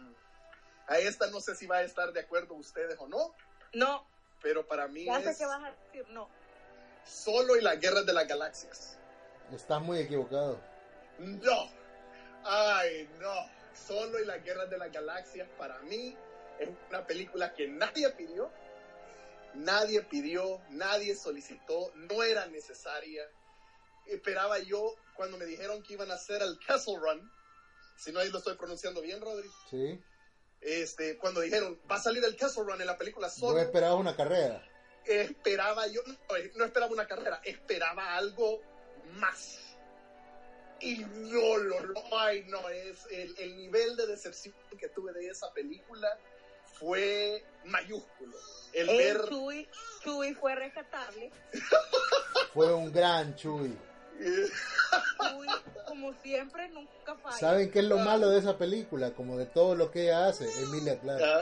a 0.88 0.98
esta 1.00 1.28
no 1.28 1.40
sé 1.40 1.56
si 1.56 1.66
va 1.66 1.78
a 1.78 1.84
estar 1.84 2.12
de 2.12 2.20
acuerdo 2.20 2.56
ustedes 2.56 2.98
o 3.00 3.08
no, 3.08 3.34
No, 3.74 4.06
pero 4.42 4.68
para 4.68 4.88
mí 4.90 5.06
ya 5.06 5.22
sé 5.22 5.30
es 5.32 5.38
que 5.38 5.46
vas 5.46 5.64
a 5.64 5.72
decir 5.72 6.06
no. 6.10 6.28
Solo 7.06 7.56
y 7.56 7.62
las 7.62 7.80
guerras 7.80 8.06
de 8.06 8.12
las 8.14 8.28
galaxias. 8.28 8.98
Estás 9.54 9.82
muy 9.82 10.00
equivocado. 10.00 10.60
No, 11.20 11.70
ay, 12.44 13.10
no. 13.22 13.57
Solo 13.86 14.20
y 14.20 14.26
las 14.26 14.44
guerras 14.44 14.70
de 14.70 14.78
las 14.78 14.92
galaxias 14.92 15.48
para 15.58 15.80
mí 15.82 16.16
es 16.60 16.70
una 16.90 17.06
película 17.06 17.54
que 17.54 17.68
nadie 17.68 18.10
pidió, 18.12 18.52
nadie 19.54 20.02
pidió, 20.02 20.62
nadie 20.70 21.16
solicitó, 21.16 21.92
no 21.96 22.24
era 22.24 22.46
necesaria. 22.48 23.30
Esperaba 24.06 24.60
yo 24.60 24.96
cuando 25.16 25.38
me 25.38 25.46
dijeron 25.46 25.82
que 25.84 25.94
iban 25.94 26.12
a 26.12 26.16
hacer 26.16 26.42
el 26.42 26.58
Castle 26.66 26.98
Run, 26.98 27.30
si 27.96 28.12
no 28.12 28.20
ahí 28.20 28.30
lo 28.30 28.38
estoy 28.38 28.56
pronunciando 28.56 29.02
bien, 29.02 29.22
Rodri. 29.22 29.50
Sí. 29.70 30.00
Este, 30.62 31.18
cuando 31.18 31.42
dijeron 31.42 31.80
va 31.90 31.98
a 31.98 32.02
salir 32.02 32.24
el 32.24 32.36
Castle 32.36 32.64
Run 32.64 32.82
en 32.82 32.88
la 32.88 32.98
película 32.98 33.30
solo, 33.30 33.60
esperaba 33.60 33.96
una 33.96 34.16
carrera. 34.16 34.64
esperaba 35.06 35.88
yo, 35.88 36.02
no, 36.06 36.16
no 36.56 36.66
esperaba 36.66 36.92
una 36.92 37.06
carrera, 37.06 37.40
esperaba 37.44 38.16
algo 38.16 38.62
más. 39.14 39.67
Y 40.80 40.98
no 41.00 41.58
lo, 41.58 41.80
lo 41.82 42.18
ay, 42.18 42.46
no, 42.48 42.70
es 42.70 43.06
el, 43.12 43.36
el 43.40 43.58
nivel 43.58 43.96
de 43.96 44.08
decepción 44.08 44.54
que 44.78 44.90
tuve 44.90 45.12
de 45.14 45.28
esa 45.28 45.52
película 45.54 46.08
fue 46.80 47.44
mayúsculo. 47.66 48.38
El 48.74 48.90
El 48.90 48.98
ver, 48.98 49.30
Chuy, 49.30 49.68
Chuy 50.04 50.34
fue 50.36 50.56
rescatable. 50.56 51.32
Fue 52.54 52.74
un 52.74 52.92
gran 52.92 53.36
Chuy. 53.36 53.78
Chuy, 54.18 55.48
como 55.88 56.14
siempre, 56.22 56.70
nunca 56.70 57.16
falla. 57.16 57.38
¿Saben 57.38 57.70
qué 57.70 57.80
es 57.80 57.86
lo 57.86 58.00
malo 58.00 58.30
de 58.30 58.40
esa 58.40 58.58
película? 58.58 59.12
Como 59.12 59.38
de 59.38 59.46
todo 59.46 59.76
lo 59.76 59.92
que 59.92 60.04
ella 60.04 60.28
hace. 60.28 60.46
Emilia 60.64 61.00
Clark. 61.00 61.22
Ah, 61.24 61.42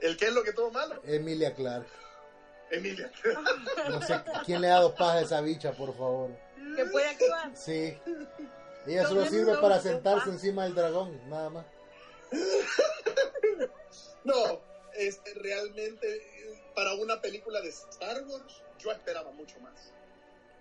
el 0.00 0.16
que 0.16 0.26
es 0.26 0.32
lo 0.32 0.42
que 0.44 0.52
todo 0.52 0.70
malo, 0.70 1.02
Emilia 1.04 1.54
Clark. 1.54 1.86
Emilia. 2.70 3.10
No 3.90 4.00
sé 4.02 4.20
quién 4.44 4.60
le 4.60 4.68
ha 4.68 4.74
dado 4.74 4.94
paz 4.94 5.16
a 5.16 5.20
esa 5.20 5.40
bicha, 5.40 5.72
por 5.72 5.96
favor. 5.96 6.30
Que 6.84 6.90
puede 6.90 7.08
actuar. 7.08 7.50
Sí. 7.56 7.98
Ella 8.86 9.06
solo 9.06 9.26
sirve 9.26 9.52
no, 9.52 9.60
para 9.60 9.80
sentarse 9.80 10.30
encima 10.30 10.64
del 10.64 10.74
dragón, 10.74 11.20
nada 11.28 11.50
más. 11.50 11.66
No, 14.24 14.60
este, 14.94 15.32
realmente 15.34 16.20
para 16.74 16.92
una 16.94 17.20
película 17.20 17.60
de 17.60 17.68
Star 17.70 18.22
Wars 18.26 18.62
yo 18.78 18.90
esperaba 18.92 19.30
mucho 19.32 19.58
más. 19.60 19.72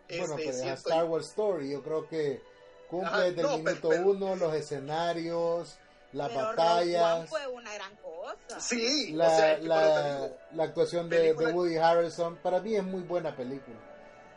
Bueno, 0.10 0.24
Este, 0.24 0.36
pero 0.38 0.54
siento- 0.58 0.90
Star 0.90 1.06
Wars 1.06 1.28
Story. 1.28 1.72
Yo 1.72 1.84
creo 1.84 2.08
que 2.08 2.42
cumple 2.90 3.08
Ajá, 3.10 3.22
desde 3.24 3.42
el 3.42 3.48
no, 3.48 3.58
minuto 3.58 3.90
pero- 3.90 4.04
pero- 4.04 4.10
uno 4.12 4.36
los 4.36 4.54
escenarios, 4.54 5.78
las 6.14 6.30
Pero 6.30 6.42
batallas, 6.42 7.18
One 7.20 7.28
fue 7.28 7.48
una 7.48 7.74
gran 7.74 7.96
cosa. 7.98 8.60
Sí, 8.60 9.12
la, 9.14 9.28
o 9.28 9.30
sea, 9.38 9.58
la, 9.60 10.30
la 10.54 10.64
actuación 10.64 11.10
de, 11.10 11.34
de 11.34 11.48
Woody 11.52 11.76
Harrelson. 11.78 12.38
Para 12.38 12.62
mí 12.62 12.76
es 12.76 12.84
muy 12.84 13.02
buena 13.02 13.36
película. 13.36 13.76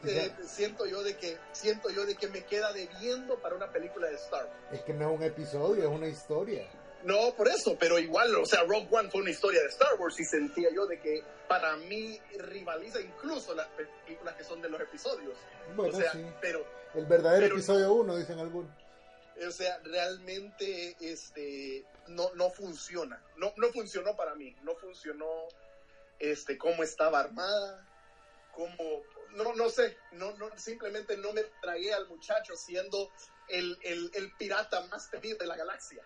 Eh, 0.05 0.33
siento 0.47 0.87
yo 0.87 1.03
de 1.03 1.17
que 1.17 1.37
siento 1.53 1.91
yo 1.91 2.07
de 2.07 2.15
que 2.17 2.29
me 2.29 2.45
queda 2.45 2.73
debiendo 2.73 3.39
para 3.41 3.55
una 3.55 3.71
película 3.71 4.09
de 4.09 4.15
Star 4.17 4.47
Wars. 4.47 4.59
es 4.73 4.81
que 4.83 4.95
no 4.95 5.11
es 5.13 5.19
un 5.19 5.23
episodio, 5.25 5.83
es 5.85 5.89
una 5.91 6.09
historia. 6.09 6.67
No, 7.03 7.33
por 7.35 7.49
eso, 7.49 7.77
pero 7.79 7.99
igual, 7.99 8.35
o 8.37 8.45
sea, 8.45 8.63
Rogue 8.65 8.87
One 8.91 9.11
fue 9.11 9.23
una 9.23 9.31
historia 9.31 9.61
de 9.63 9.69
Star 9.69 9.95
Wars 9.99 10.19
y 10.21 10.25
sentía 10.25 10.69
yo 10.75 10.87
de 10.87 11.01
que 11.01 11.23
para 11.49 11.77
mí 11.77 12.21
rivaliza 12.39 13.01
incluso 13.01 13.55
las 13.55 13.69
películas 13.69 14.35
que 14.37 14.45
son 14.45 14.61
de 14.61 14.69
los 14.69 14.81
episodios. 14.81 15.35
Bueno, 15.77 15.97
o 15.97 16.01
sea, 16.01 16.13
sí. 16.13 16.25
pero 16.41 16.65
El 16.95 17.07
verdadero 17.07 17.43
pero- 17.45 17.55
episodio 17.57 17.93
1, 17.95 18.17
dicen 18.17 18.39
algunos. 18.39 18.71
o 19.47 19.51
sea, 19.51 19.79
realmente 19.83 20.97
este 21.01 21.85
no 22.09 22.35
no 22.35 22.51
funciona. 22.51 23.23
No 23.37 23.53
no 23.57 23.69
funcionó 23.69 24.15
para 24.17 24.35
mí, 24.35 24.55
no 24.63 24.75
funcionó 24.77 25.27
este 26.19 26.59
cómo 26.59 26.83
estaba 26.83 27.21
armada, 27.21 27.87
cómo 28.53 29.03
no 29.35 29.55
no 29.55 29.69
sé, 29.71 29.97
no 30.13 30.33
no 30.37 30.51
simplemente 30.57 31.17
no 31.17 31.33
me 31.33 31.43
tragué 31.63 31.93
al 31.95 32.07
muchacho 32.09 32.55
siendo 32.57 33.11
el, 33.49 33.77
el, 33.83 34.11
el 34.15 34.33
pirata 34.37 34.81
más 34.87 35.11
temido 35.11 35.39
de 35.39 35.47
la 35.47 35.57
galaxia. 35.57 36.05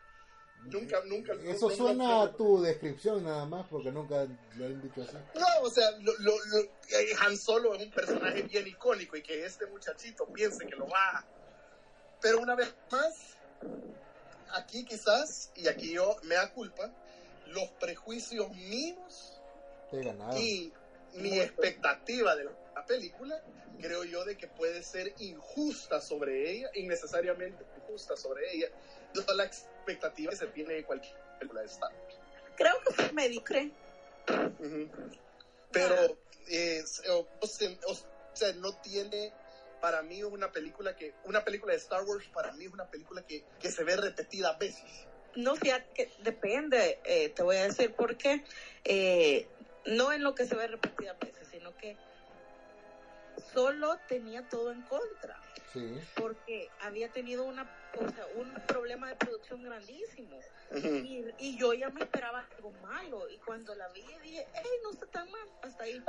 Nunca 0.67 1.03
nunca 1.05 1.35
Eso 1.45 1.69
no- 1.69 1.75
suena 1.75 2.23
a 2.23 2.33
tu 2.33 2.63
descripción 2.63 3.23
nada 3.25 3.45
más, 3.45 3.67
porque 3.69 3.91
nunca 3.93 4.27
lo 4.57 4.65
han 4.65 4.81
dicho 4.81 5.03
así. 5.03 5.17
No, 5.35 5.47
o 5.61 5.69
sea, 5.71 5.91
lo, 6.01 6.13
lo- 6.21 6.45
lo- 6.47 6.61
eh, 6.61 7.15
Han 7.21 7.37
Solo 7.37 7.75
es 7.75 7.83
un 7.83 7.91
personaje 7.91 8.43
bien 8.43 8.67
icónico 8.67 9.15
y 9.17 9.23
que 9.23 9.45
este 9.45 9.67
muchachito 9.67 10.27
piense 10.33 10.65
que 10.67 10.75
lo 10.77 10.87
va. 10.89 11.23
Pero 12.23 12.39
una 12.41 12.55
vez 12.55 12.75
más, 12.91 13.37
aquí 14.53 14.87
quizás, 14.87 15.51
y 15.55 15.69
aquí 15.69 15.93
yo 15.93 16.17
me 16.23 16.37
da 16.37 16.51
culpa, 16.53 16.91
los 17.47 17.69
prejuicios 17.79 18.49
míos 18.57 19.39
y 20.41 20.73
mi 21.13 21.39
expectativa 21.41 22.35
de 22.37 22.45
la 22.75 22.85
película, 22.85 23.43
creo 23.81 24.05
yo 24.05 24.25
de 24.25 24.37
que 24.37 24.49
puede 24.49 24.83
ser 24.83 25.15
injusta 25.19 26.01
sobre 26.01 26.51
ella, 26.51 26.71
innecesariamente 26.75 27.65
injusta 27.77 28.17
sobre 28.17 28.53
ella, 28.53 28.69
toda 29.13 29.35
la 29.35 29.45
expectativa 29.45 30.31
que 30.31 30.37
se 30.37 30.47
tiene 30.49 30.75
de 30.75 30.85
cualquier 30.85 31.15
película 31.39 31.61
de 31.61 31.67
Star 31.69 31.93
Wars. 31.93 32.19
Creo 32.57 32.75
que 32.87 32.95
fue 32.95 33.13
Medicre. 33.13 33.71
Ujú. 34.59 34.91
Pero, 35.71 36.19
eh, 36.49 36.83
o, 37.11 37.27
o 37.41 37.47
sea, 37.47 38.53
no 38.55 38.75
tiene, 38.81 39.33
para 39.81 40.03
mí 40.03 40.23
una 40.23 40.51
película 40.51 40.97
que, 40.97 41.15
una 41.25 41.45
película 41.45 41.73
de 41.73 41.79
Star 41.79 42.03
Wars 42.03 42.27
para 42.33 42.53
mí 42.53 42.65
es 42.65 42.73
una 42.73 42.89
película 42.89 43.23
que, 43.23 43.45
que 43.61 43.71
se 43.71 43.85
ve 43.85 43.97
repetida 43.97 44.53
veces. 44.55 45.07
No, 45.37 45.57
fíjate 45.57 45.87
que 45.95 46.13
depende, 46.19 47.01
eh, 47.05 47.29
te 47.31 47.43
voy 47.43 47.57
a 47.57 47.65
decir 47.65 47.93
por 47.95 48.17
qué. 48.17 48.45
Eh, 48.85 49.49
no 49.87 50.13
en 50.13 50.23
lo 50.23 50.35
que 50.35 50.47
se 50.47 50.55
ve 50.55 50.67
repetidas 50.69 51.19
veces, 51.19 51.49
sino 51.49 51.77
que 51.77 51.97
solo 53.55 53.99
tenía 54.09 54.47
todo 54.49 54.73
en 54.73 54.83
contra, 54.83 55.41
Sí. 55.73 55.99
porque 56.15 56.69
había 56.81 57.09
tenido 57.11 57.45
una, 57.45 57.63
o 57.99 58.09
sea, 58.11 58.27
un 58.37 58.53
problema 58.67 59.09
de 59.09 59.17
producción 59.17 59.63
grandísimo. 59.63 60.39
Y, 60.75 61.25
y 61.39 61.57
yo 61.59 61.73
ya 61.73 61.89
me 61.91 62.03
esperaba 62.03 62.47
algo 62.57 62.71
malo, 62.83 63.29
y 63.31 63.39
cuando 63.39 63.75
la 63.75 63.89
vi 63.89 64.03
dije, 64.23 64.47
hey, 64.55 64.71
no 64.83 64.91
está 64.91 65.07
tan 65.07 65.31
mal, 65.31 65.49
hasta 65.63 65.85
ahí. 65.85 66.03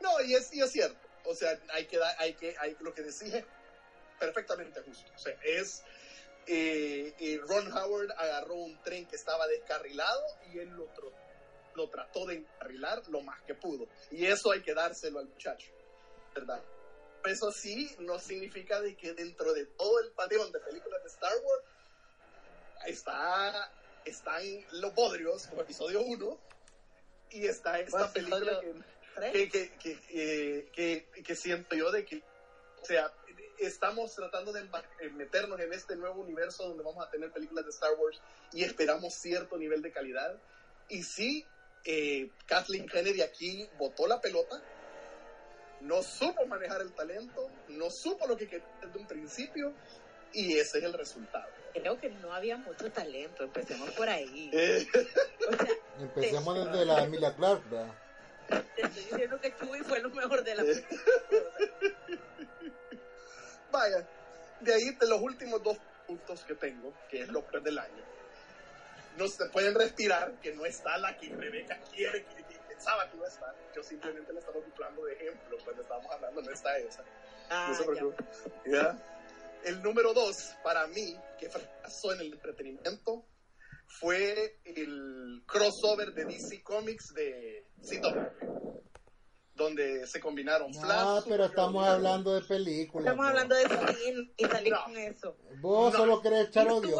No, 0.00 0.20
y 0.22 0.34
es, 0.34 0.52
y 0.54 0.62
es 0.62 0.70
cierto. 0.70 1.08
O 1.24 1.34
sea, 1.34 1.58
hay 1.72 1.86
que 1.86 1.98
dar, 1.98 2.14
hay 2.18 2.32
que, 2.34 2.56
hay, 2.58 2.76
lo 2.80 2.94
que 2.94 3.02
decís 3.02 3.34
es 3.34 3.44
perfectamente 4.18 4.80
justo. 4.82 5.10
O 5.14 5.18
sea, 5.18 5.36
es, 5.44 5.82
eh, 6.46 7.14
eh, 7.18 7.40
Ron 7.46 7.72
Howard 7.72 8.10
agarró 8.16 8.54
un 8.54 8.80
tren 8.82 9.06
que 9.06 9.16
estaba 9.16 9.46
descarrilado 9.46 10.22
y 10.52 10.58
él 10.58 10.70
lo, 10.70 10.88
lo 11.74 11.88
trató 11.90 12.26
de 12.26 12.36
encarrilar 12.36 13.02
lo 13.08 13.20
más 13.22 13.40
que 13.42 13.54
pudo. 13.54 13.86
Y 14.10 14.26
eso 14.26 14.50
hay 14.52 14.62
que 14.62 14.74
dárselo 14.74 15.18
al 15.18 15.26
muchacho, 15.26 15.68
¿verdad? 16.34 16.62
Eso 17.24 17.52
sí, 17.52 17.94
no 17.98 18.18
significa 18.18 18.80
de 18.80 18.96
que 18.96 19.12
dentro 19.12 19.52
de 19.52 19.66
todo 19.66 20.00
el 20.00 20.10
panteón 20.12 20.50
de 20.52 20.60
películas 20.60 21.02
de 21.02 21.08
Star 21.08 21.32
Wars 21.32 21.64
está, 22.86 23.72
están 24.04 24.42
los 24.72 24.94
bodrios, 24.94 25.46
como 25.46 25.62
episodio 25.62 26.00
1, 26.02 26.38
y 27.30 27.46
está 27.46 27.78
esta 27.78 28.12
película 28.12 28.60
que, 29.32 29.48
que, 29.48 30.70
que, 30.72 31.08
que, 31.22 31.36
siento 31.36 31.76
yo 31.76 31.90
de 31.90 32.04
que, 32.04 32.22
o 32.80 32.84
sea, 32.84 33.12
estamos 33.58 34.14
tratando 34.14 34.52
de 34.52 34.62
eh, 34.62 35.10
meternos 35.10 35.60
en 35.60 35.72
este 35.72 35.96
nuevo 35.96 36.22
universo 36.22 36.66
donde 36.66 36.82
vamos 36.82 37.06
a 37.06 37.10
tener 37.10 37.30
películas 37.30 37.64
de 37.64 37.70
Star 37.70 37.92
Wars 37.98 38.20
y 38.52 38.64
esperamos 38.64 39.14
cierto 39.14 39.58
nivel 39.58 39.82
de 39.82 39.92
calidad. 39.92 40.40
Y 40.88 41.02
sí, 41.02 41.46
eh, 41.84 42.30
Kathleen 42.46 42.88
Kennedy 42.88 43.22
aquí 43.22 43.68
botó 43.78 44.06
la 44.06 44.20
pelota, 44.20 44.62
no 45.80 46.02
supo 46.02 46.46
manejar 46.46 46.80
el 46.82 46.92
talento, 46.92 47.50
no 47.68 47.90
supo 47.90 48.26
lo 48.26 48.36
que 48.36 48.48
quería 48.48 48.66
desde 48.80 48.98
un 48.98 49.06
principio 49.06 49.72
y 50.32 50.58
ese 50.58 50.78
es 50.78 50.84
el 50.84 50.92
resultado. 50.92 51.48
Creo 51.72 51.98
que 51.98 52.10
no 52.10 52.32
había 52.32 52.56
mucho 52.56 52.90
talento, 52.90 53.44
empecemos 53.44 53.90
por 53.90 54.08
ahí. 54.08 54.50
Eh, 54.52 54.86
O 55.48 55.56
sea, 55.56 55.66
Empecemos 56.00 56.66
desde 56.66 56.84
la 56.84 57.02
Emilia 57.04 57.34
Clark, 57.34 57.68
¿verdad? 57.70 57.94
te 58.74 58.82
estoy 58.82 59.04
diciendo 59.04 59.40
que 59.40 59.54
Chuy 59.56 59.80
fue 59.80 60.00
lo 60.00 60.10
mejor 60.10 60.42
de 60.42 60.54
la 60.56 60.62
Eh. 60.64 60.84
Vaya, 63.70 64.06
de 64.60 64.74
ahí 64.74 64.90
de 64.90 65.08
los 65.08 65.20
últimos 65.20 65.62
dos 65.62 65.78
puntos 66.06 66.42
que 66.44 66.54
tengo, 66.56 66.92
que 67.08 67.22
es 67.22 67.28
lo 67.28 67.42
peor 67.42 67.62
del 67.62 67.78
año, 67.78 68.02
no 69.16 69.28
se 69.28 69.46
pueden 69.50 69.74
respirar 69.74 70.32
que 70.40 70.52
no 70.54 70.64
está 70.66 70.98
la 70.98 71.16
que 71.16 71.28
Rebeca 71.28 71.78
quiere, 71.92 72.24
que, 72.24 72.34
que 72.34 72.39
pensaba 72.80 73.10
que 73.10 73.16
iba 73.18 73.26
a 73.26 73.28
estar. 73.28 73.54
Yo 73.76 73.82
simplemente 73.82 74.32
la 74.32 74.40
estaba 74.40 74.58
ocupando 74.58 75.04
de 75.04 75.12
ejemplo 75.12 75.58
cuando 75.64 75.82
estábamos 75.82 76.10
hablando, 76.12 76.40
no 76.42 76.50
está 76.50 76.78
esa. 76.78 77.04
Ah, 77.50 77.66
No 77.70 77.74
se 77.76 77.84
preocupe. 77.84 78.24
¿Ya? 78.66 78.96
El 79.64 79.82
número 79.82 80.14
dos, 80.14 80.54
para 80.64 80.86
mí, 80.86 81.14
que 81.38 81.50
fracasó 81.50 82.14
en 82.14 82.20
el 82.20 82.32
entretenimiento, 82.32 83.26
fue 83.86 84.58
el 84.64 85.42
crossover 85.46 86.14
de 86.14 86.24
DC 86.24 86.62
Comics 86.62 87.12
de 87.12 87.66
CW, 87.82 88.80
donde 89.54 90.06
se 90.06 90.18
combinaron 90.20 90.70
No, 90.70 90.80
Flash. 90.80 90.98
Ah, 90.98 91.20
pero 91.28 91.44
estamos 91.44 91.86
hablando 91.86 92.34
de 92.34 92.40
películas. 92.40 93.04
Estamos 93.12 93.26
bro. 93.26 93.28
hablando 93.28 93.54
de 93.56 93.94
cine 93.94 94.32
y 94.38 94.44
salir 94.46 94.72
No. 94.72 94.84
con 94.84 94.96
eso. 94.96 95.36
Vos 95.60 95.92
No. 95.92 95.98
solo 95.98 96.22
querés 96.22 96.48
echar 96.48 96.66
odio. 96.68 96.96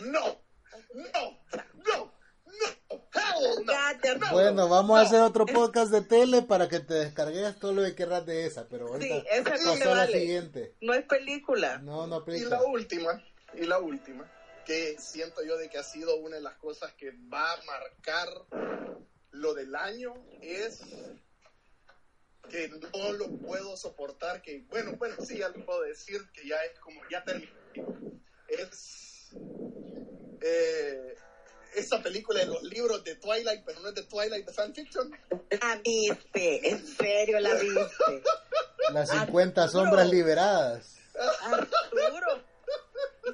No, 0.00 0.42
no, 0.94 1.40
no, 3.18 3.40
no, 3.40 3.64
no. 3.64 4.18
No. 4.18 4.32
Bueno, 4.32 4.68
vamos 4.68 4.98
a 4.98 5.02
no. 5.02 5.06
hacer 5.06 5.20
otro 5.22 5.46
podcast 5.46 5.90
de 5.90 6.02
tele 6.02 6.42
para 6.42 6.68
que 6.68 6.80
te 6.80 6.94
descargues 6.94 7.58
todo 7.58 7.72
lo 7.72 7.82
que 7.82 7.94
querrás 7.94 8.24
de 8.26 8.46
esa, 8.46 8.66
pero 8.68 8.88
ahorita 8.88 9.14
Sí, 9.20 9.26
esa 9.30 9.44
pasó 9.50 9.92
a 9.92 9.94
la 9.96 10.06
siguiente. 10.06 10.74
No 10.80 10.94
es 10.94 11.04
película. 11.04 11.78
No, 11.78 12.06
no 12.06 12.16
Y 12.18 12.20
aplica. 12.20 12.48
la 12.50 12.62
última, 12.64 13.24
y 13.54 13.64
la 13.66 13.78
última, 13.78 14.30
que 14.64 14.96
siento 14.98 15.42
yo 15.44 15.56
de 15.56 15.68
que 15.68 15.78
ha 15.78 15.82
sido 15.82 16.16
una 16.16 16.36
de 16.36 16.42
las 16.42 16.54
cosas 16.56 16.92
que 16.94 17.12
va 17.32 17.52
a 17.52 17.62
marcar 17.64 18.28
lo 19.32 19.54
del 19.54 19.74
año, 19.74 20.14
es 20.40 20.80
que 22.50 22.68
no 22.68 23.12
lo 23.12 23.28
puedo 23.38 23.76
soportar, 23.76 24.40
que 24.42 24.64
bueno, 24.70 24.92
bueno, 24.96 25.16
sí, 25.24 25.38
ya 25.38 25.48
lo 25.50 25.64
puedo 25.64 25.82
decir, 25.82 26.22
que 26.32 26.48
ya 26.48 26.56
es 26.64 26.78
como, 26.80 27.00
ya 27.10 27.22
terminó. 27.24 27.52
Es 28.48 29.30
eh, 30.40 31.14
esa 31.74 32.02
película 32.02 32.40
de 32.40 32.46
los 32.46 32.62
libros 32.62 33.04
de 33.04 33.14
Twilight, 33.16 33.62
pero 33.64 33.80
no 33.80 33.88
es 33.88 33.94
de 33.94 34.02
Twilight, 34.04 34.46
de 34.46 34.52
fanfiction. 34.52 35.10
La 35.60 35.76
viste, 35.76 36.68
en 36.68 36.86
serio 36.86 37.40
la 37.40 37.54
viste. 37.54 38.22
Las 38.92 39.10
50 39.10 39.68
sombras 39.68 40.06
no. 40.06 40.12
liberadas. 40.12 40.96
Arturo. 41.42 42.42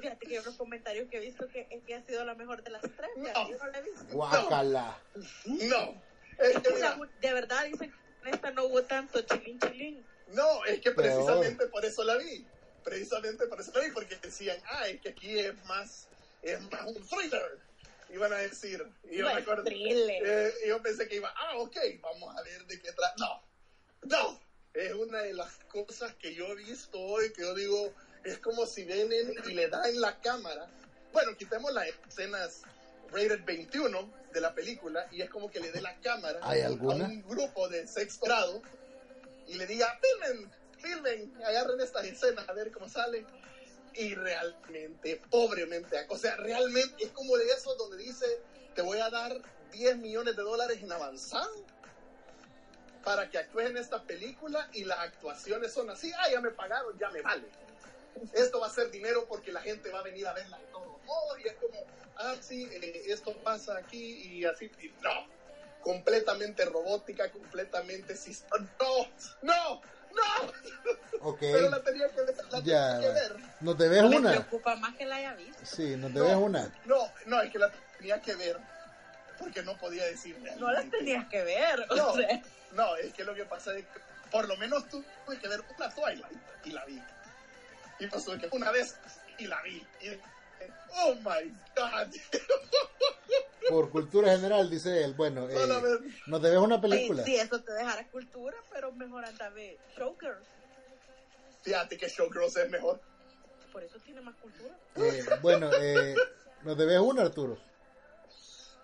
Fíjate 0.00 0.26
que 0.26 0.36
hay 0.36 0.42
unos 0.42 0.56
comentarios 0.56 1.08
que 1.08 1.18
he 1.18 1.20
visto 1.20 1.46
que, 1.48 1.66
es 1.70 1.82
que 1.84 1.94
ha 1.94 2.02
sido 2.02 2.24
la 2.24 2.34
mejor 2.34 2.62
de 2.62 2.70
las 2.70 2.82
tres. 2.82 3.10
No. 3.16 3.48
Yo 3.48 3.58
no 3.58 3.66
la 3.68 3.78
he 3.78 3.82
visto. 3.82 4.04
Guácala. 4.10 4.98
No, 5.44 6.02
es 6.38 6.58
que 6.58 6.74
mira, 6.74 6.98
de 7.20 7.32
verdad 7.32 7.64
dicen 7.64 7.90
que 7.90 8.28
en 8.28 8.34
esta 8.34 8.50
no 8.50 8.64
hubo 8.64 8.82
tanto 8.82 9.20
chilín 9.22 9.58
chilín. 9.60 10.06
No, 10.28 10.64
es 10.64 10.80
que 10.80 10.90
Peor. 10.90 10.96
precisamente 10.96 11.66
por 11.66 11.84
eso 11.84 12.02
la 12.04 12.16
vi. 12.16 12.46
Precisamente 12.82 13.46
por 13.46 13.60
eso 13.60 13.70
la 13.74 13.80
vi, 13.80 13.90
porque 13.92 14.16
decían, 14.16 14.58
ah, 14.66 14.88
es 14.88 15.00
que 15.00 15.10
aquí 15.10 15.38
es 15.38 15.64
más, 15.64 16.08
es 16.42 16.60
más 16.70 16.86
un 16.86 17.06
thriller. 17.06 17.58
Iban 18.14 18.32
a 18.32 18.36
decir. 18.36 18.80
Y 19.10 19.18
yo, 19.18 19.28
eh, 19.28 20.52
yo 20.68 20.80
pensé 20.80 21.08
que 21.08 21.16
iba, 21.16 21.34
ah, 21.36 21.58
ok, 21.58 21.76
vamos 22.00 22.36
a 22.36 22.42
ver 22.42 22.64
de 22.64 22.80
qué 22.80 22.92
trata. 22.92 23.14
No, 23.18 23.42
no. 24.02 24.40
Es 24.72 24.92
una 24.92 25.22
de 25.22 25.34
las 25.34 25.52
cosas 25.68 26.14
que 26.14 26.32
yo 26.34 26.46
he 26.46 26.54
visto 26.56 26.98
hoy 26.98 27.32
que 27.32 27.42
yo 27.42 27.54
digo, 27.54 27.92
es 28.24 28.38
como 28.38 28.66
si 28.66 28.84
vienen 28.84 29.34
y 29.48 29.54
le 29.54 29.68
dan 29.68 30.00
la 30.00 30.20
cámara. 30.20 30.68
Bueno, 31.12 31.36
quitemos 31.36 31.72
las 31.72 31.88
escenas 32.08 32.62
rated 33.10 33.44
21 33.44 34.10
de 34.32 34.40
la 34.40 34.54
película 34.54 35.08
y 35.10 35.22
es 35.22 35.30
como 35.30 35.50
que 35.50 35.58
le 35.58 35.72
dé 35.72 35.80
la 35.80 35.96
cámara 36.00 36.40
a 36.40 36.70
un 36.70 37.22
grupo 37.22 37.68
de 37.68 37.86
sexto 37.86 38.26
grado 38.26 38.62
y 39.48 39.54
le 39.54 39.66
diga, 39.66 39.98
filmen, 40.00 40.50
filmen, 40.78 41.34
agarren 41.44 41.80
estas 41.80 42.04
escenas 42.06 42.48
a 42.48 42.52
ver 42.52 42.70
cómo 42.70 42.88
salen. 42.88 43.26
Y 43.96 44.14
realmente, 44.14 45.22
pobremente, 45.30 46.06
o 46.08 46.18
sea, 46.18 46.36
realmente 46.36 47.04
es 47.04 47.10
como 47.10 47.36
de 47.36 47.46
esos 47.46 47.78
donde 47.78 47.98
dice, 47.98 48.26
te 48.74 48.82
voy 48.82 48.98
a 48.98 49.08
dar 49.08 49.40
10 49.72 49.98
millones 49.98 50.36
de 50.36 50.42
dólares 50.42 50.82
en 50.82 50.90
avanzado 50.90 51.64
para 53.04 53.30
que 53.30 53.38
actúes 53.38 53.70
en 53.70 53.76
esta 53.76 54.02
película 54.02 54.68
y 54.72 54.84
las 54.84 54.98
actuaciones 54.98 55.72
son 55.72 55.90
así, 55.90 56.10
ah, 56.16 56.30
ya 56.30 56.40
me 56.40 56.50
pagaron, 56.50 56.98
ya 56.98 57.10
me 57.10 57.20
vale. 57.20 57.46
Esto 58.32 58.60
va 58.60 58.68
a 58.68 58.70
ser 58.70 58.90
dinero 58.90 59.26
porque 59.28 59.52
la 59.52 59.60
gente 59.60 59.90
va 59.90 60.00
a 60.00 60.02
venir 60.02 60.26
a 60.26 60.32
verla 60.32 60.58
de 60.58 60.66
todos 60.66 61.02
modos 61.04 61.38
y 61.44 61.48
es 61.48 61.54
como, 61.54 61.84
ah, 62.16 62.34
sí, 62.40 62.68
eh, 62.72 63.02
esto 63.06 63.36
pasa 63.42 63.76
aquí 63.76 64.38
y 64.38 64.44
así, 64.44 64.70
y 64.80 64.88
no, 65.02 65.28
completamente 65.82 66.64
robótica, 66.64 67.30
completamente 67.30 68.14
no, 68.80 69.08
no, 69.42 69.82
no, 70.14 70.52
Ok. 71.20 71.38
pero 71.40 71.70
la 71.70 71.82
tenía 71.82 72.08
que, 72.10 72.22
ver, 72.22 72.36
la 72.50 72.60
Ya. 72.60 72.92
tenía 72.94 73.00
que 73.00 73.14
ver. 73.14 73.36
¿No 73.60 73.76
te 73.76 73.88
ves 73.88 74.02
Me 74.02 74.16
una? 74.18 74.30
preocupa 74.30 74.76
más 74.76 74.94
que 74.96 75.06
la 75.06 75.16
haya 75.16 75.34
visto. 75.34 75.64
Sí, 75.64 75.96
¿no 75.96 76.08
te 76.08 76.18
No. 76.18 76.24
ves 76.26 76.36
una? 76.36 76.72
No, 76.84 77.12
no, 77.26 77.40
es 77.42 77.50
que 77.50 77.58
la 77.58 77.72
tenía 77.98 78.20
que 78.20 78.34
ver 78.34 78.58
porque 79.38 79.62
no 79.62 79.76
podía 79.78 80.04
decir 80.04 80.38
No 80.38 80.44
las 80.44 80.56
realmente. 80.82 80.98
tenías 80.98 81.28
que 81.28 81.42
ver. 81.42 81.86
O 81.90 81.96
No, 81.96 82.14
sea, 82.14 82.42
no, 82.72 82.96
es 82.96 83.12
que 83.14 83.24
lo 83.24 83.34
que 83.34 83.44
pasa 83.46 83.76
es 83.76 83.84
que 83.86 84.00
por 84.30 84.46
lo 84.48 84.56
menos 84.56 84.88
tuve 84.88 85.38
que 85.40 85.48
ver 85.48 85.60
una 85.76 85.90
Twilight 85.94 86.38
y 86.64 86.70
la 86.70 86.84
vi. 86.84 87.02
Y 88.00 88.06
pasó 88.08 88.36
que 88.38 88.48
una 88.52 88.70
vez 88.70 88.96
y 89.38 89.46
la 89.46 89.60
vi. 89.62 89.86
Y, 90.00 90.10
oh 90.90 91.14
my 91.16 91.50
god. 91.76 92.12
Por 93.68 93.90
cultura 93.90 94.30
general, 94.32 94.68
dice 94.70 95.02
él. 95.04 95.14
Bueno, 95.14 95.48
eh, 95.50 95.54
Solo 95.54 95.80
ver- 95.82 96.00
¿no 96.26 96.40
te 96.40 96.50
ves 96.50 96.58
una 96.58 96.80
película? 96.80 97.24
sí, 97.24 97.36
eso 97.36 97.62
te 97.62 97.72
dejará 97.72 98.08
cultura, 98.10 98.56
pero 98.72 98.92
mejor 98.92 99.24
anda 99.24 99.46
a 99.46 99.50
ver 99.50 99.76
Showgirls. 99.96 100.46
Fíjate 101.62 101.96
que 101.96 102.08
Showgirls 102.08 102.56
es 102.56 102.70
mejor. 102.70 103.00
Por 103.72 103.82
eso 103.82 103.98
tiene 104.00 104.20
más 104.20 104.36
cultura. 104.36 104.76
Eh, 104.96 105.24
bueno, 105.40 105.70
eh, 105.80 106.14
¿no 106.62 106.76
te 106.76 106.84
ves 106.84 106.98
una, 107.00 107.22
Arturo? 107.22 107.58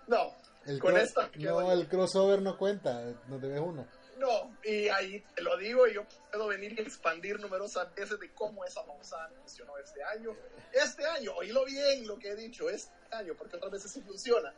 No, 0.07 0.35
El 0.65 0.79
con 0.79 0.97
esta. 0.97 1.29
no, 1.35 1.71
el 1.71 1.87
crossover 1.87 2.41
no 2.41 2.57
cuenta. 2.57 3.01
¿No 3.27 3.39
te 3.39 3.47
ves 3.47 3.61
una? 3.61 3.87
No, 4.17 4.55
y 4.63 4.87
ahí 4.89 5.23
te 5.35 5.41
lo 5.41 5.57
digo 5.57 5.87
y 5.87 5.93
yo 5.95 6.05
puedo 6.31 6.47
venir 6.47 6.73
y 6.77 6.81
expandir 6.81 7.39
numerosas 7.39 7.93
veces 7.95 8.19
de 8.19 8.31
cómo 8.33 8.63
esa 8.65 8.81
babosa 8.81 9.29
funcionó 9.39 9.77
este 9.77 10.03
año. 10.03 10.35
Este 10.73 11.05
año, 11.05 11.33
oílo 11.35 11.63
bien 11.65 12.05
lo 12.05 12.17
que 12.19 12.29
he 12.29 12.35
dicho, 12.35 12.69
este 12.69 12.91
año, 13.11 13.33
porque 13.37 13.55
otras 13.55 13.71
veces 13.71 13.91
sí 13.91 14.01
funciona. 14.01 14.53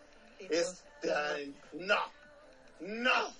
Este 0.49 1.13
año, 1.13 1.53
no, 1.73 1.99
no, 2.79 3.35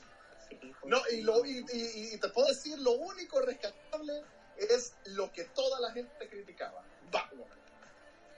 no, 0.85 0.97
y, 1.11 1.21
lo, 1.21 1.43
y, 1.45 1.65
y- 1.73 2.13
y 2.13 2.17
te 2.17 2.29
puedo 2.29 2.47
decir, 2.47 2.77
lo 2.79 2.91
único 2.91 3.41
rescatable 3.41 4.21
es 4.57 4.93
lo 5.05 5.31
que 5.31 5.43
toda 5.45 5.79
la 5.79 5.91
gente 5.91 6.27
criticaba, 6.29 6.83
Batwoman. 7.11 7.47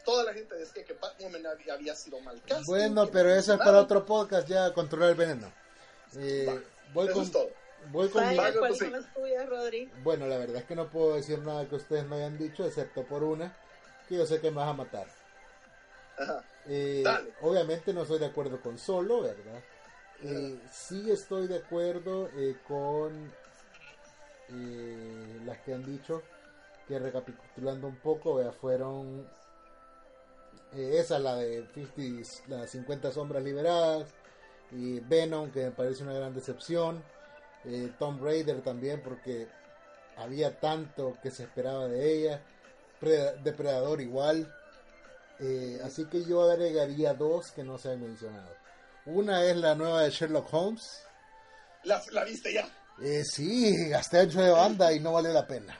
Toda 0.04 0.24
la 0.24 0.34
gente 0.34 0.54
decía 0.56 0.84
que 0.86 0.94
Batwoman 0.94 1.46
había, 1.48 1.74
había 1.74 1.96
sido 1.96 2.20
mal 2.22 2.40
casting, 2.44 2.66
Bueno, 2.68 3.10
pero 3.12 3.32
eso 3.34 3.54
es 3.54 3.60
para 3.60 3.80
otro 3.80 4.06
podcast, 4.06 4.48
ya 4.48 4.72
controlar 4.74 5.10
el 5.10 5.16
veneno. 5.16 5.52
Eh, 6.18 6.46
voy 6.94 7.06
Eso 7.08 7.14
con, 7.16 7.24
es 7.24 7.32
todo. 7.32 7.50
voy 7.92 8.10
con 8.10 8.22
mi- 8.22 8.28
Vaya, 8.38 8.42
Vaya, 8.50 8.60
¿cuáles 8.60 8.78
pues? 8.78 8.92
Bueno, 10.04 10.28
la 10.28 10.38
verdad 10.38 10.58
es 10.58 10.66
que 10.66 10.76
no 10.76 10.90
puedo 10.90 11.16
decir 11.16 11.40
nada 11.40 11.68
que 11.68 11.76
ustedes 11.76 12.06
no 12.06 12.16
hayan 12.16 12.38
dicho, 12.38 12.66
excepto 12.66 13.04
por 13.04 13.24
una, 13.24 13.58
que 14.08 14.16
yo 14.18 14.26
sé 14.28 14.40
que 14.40 14.52
me 14.52 14.58
vas 14.58 14.70
a 14.70 14.74
matar. 14.74 15.08
Ajá. 16.20 16.44
Eh, 16.68 17.04
obviamente 17.42 17.94
no 17.94 18.02
estoy 18.02 18.20
de 18.20 18.26
acuerdo 18.26 18.60
con 18.62 18.78
Solo, 18.78 19.22
¿verdad? 19.22 19.62
Eh, 20.24 20.60
sí 20.72 21.12
estoy 21.12 21.48
de 21.48 21.58
acuerdo 21.58 22.30
eh, 22.38 22.56
con 22.68 23.32
eh, 24.50 25.40
las 25.46 25.58
que 25.60 25.74
han 25.74 25.86
dicho 25.86 26.22
que 26.88 27.00
recapitulando 27.00 27.88
un 27.88 27.96
poco, 27.96 28.40
fueron 28.54 29.26
eh, 30.76 30.98
esa, 31.00 31.20
la 31.20 31.36
de 31.36 31.66
50, 31.74 32.30
las 32.48 32.70
50 32.70 33.12
sombras 33.12 33.44
liberadas, 33.44 34.08
y 34.72 35.00
Venom, 35.00 35.52
que 35.52 35.66
me 35.66 35.72
parece 35.72 36.04
una 36.04 36.14
gran 36.14 36.34
decepción, 36.34 37.02
eh, 37.66 37.90
Tomb 37.98 38.24
Raider 38.24 38.62
también, 38.62 39.02
porque 39.02 39.48
había 40.18 40.60
tanto 40.60 41.18
que 41.22 41.32
se 41.32 41.44
esperaba 41.44 41.88
de 41.88 42.14
ella, 42.14 42.42
Pre- 43.00 43.36
Depredador 43.44 44.02
igual, 44.02 44.48
eh, 45.40 45.80
así 45.84 46.06
que 46.06 46.24
yo 46.26 46.50
agregaría 46.50 47.14
dos 47.14 47.52
que 47.52 47.64
no 47.64 47.78
se 47.78 47.92
han 47.92 48.02
mencionado. 48.02 48.56
Una 49.06 49.44
es 49.44 49.56
la 49.58 49.76
nueva 49.76 50.04
de 50.04 50.10
Sherlock 50.10 50.52
Holmes. 50.54 51.04
La, 51.84 52.02
la 52.12 52.24
viste 52.24 52.54
ya. 52.54 52.68
Eh, 53.02 53.24
sí, 53.24 53.90
gasté 53.90 54.20
ancho 54.20 54.42
de 54.42 54.52
banda 54.52 54.92
y 54.94 55.00
no 55.00 55.14
vale 55.14 55.32
la 55.32 55.46
pena. 55.46 55.78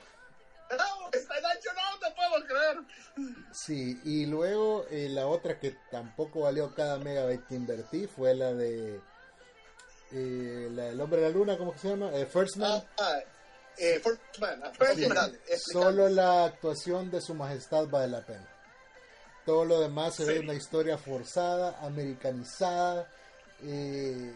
No, 0.70 1.10
está 1.12 1.38
en 1.38 1.46
ancho, 1.46 1.70
no 1.74 2.00
te 2.00 2.16
puedo 2.16 2.46
creer. 2.46 3.38
Sí, 3.54 4.00
y 4.04 4.26
luego 4.26 4.86
eh, 4.90 5.08
la 5.10 5.28
otra 5.28 5.60
que 5.60 5.78
tampoco 5.90 6.42
valió 6.42 6.74
cada 6.76 7.00
megabyte 7.00 7.48
que 7.48 7.56
invertí 7.56 8.08
fue 8.08 8.36
la 8.36 8.54
de 8.54 9.00
eh, 10.12 10.70
la 10.72 10.84
del 10.86 11.02
hombre 11.02 11.22
de 11.22 11.30
la 11.30 11.34
luna, 11.36 11.58
¿cómo 11.58 11.74
que 11.74 11.80
se 11.80 11.90
llama? 11.90 12.12
Eh, 12.14 12.26
First 12.26 12.58
Man. 12.58 12.84
Ah, 13.00 13.14
ah, 13.14 13.20
First 13.76 14.40
Man, 14.40 14.62
ah, 14.64 14.72
First 14.78 15.00
Sí, 15.00 15.08
Man. 15.08 15.40
Solo 15.72 16.10
la 16.10 16.46
actuación 16.46 17.10
de 17.10 17.22
su 17.22 17.34
majestad 17.34 17.88
vale 17.88 18.10
la 18.10 18.26
pena. 18.26 18.48
Todo 19.46 19.66
lo 19.66 19.80
demás 19.80 20.16
se 20.16 20.26
ve 20.26 20.40
una 20.40 20.54
historia 20.54 20.98
forzada, 20.98 21.78
americanizada. 21.86 23.08
eh, 23.64 24.36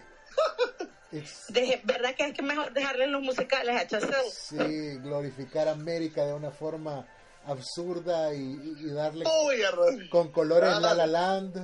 Deje- 1.49 1.81
¿Verdad 1.83 2.15
que 2.15 2.27
es 2.27 2.33
que 2.35 2.43
mejor 2.43 2.71
dejarle 2.71 3.07
los 3.07 3.21
musicales 3.21 3.75
a 3.81 3.87
Chazelle? 3.87 4.29
sí, 4.31 4.97
glorificar 4.99 5.67
a 5.67 5.71
América 5.71 6.25
de 6.25 6.33
una 6.33 6.51
forma 6.51 7.07
absurda 7.47 8.33
y, 8.35 8.85
darle 8.91 9.25
Uy, 9.25 10.07
con 10.09 10.31
colores 10.31 10.69
Ah, 10.75 10.79
La. 10.79 11.07
Land. 11.07 11.57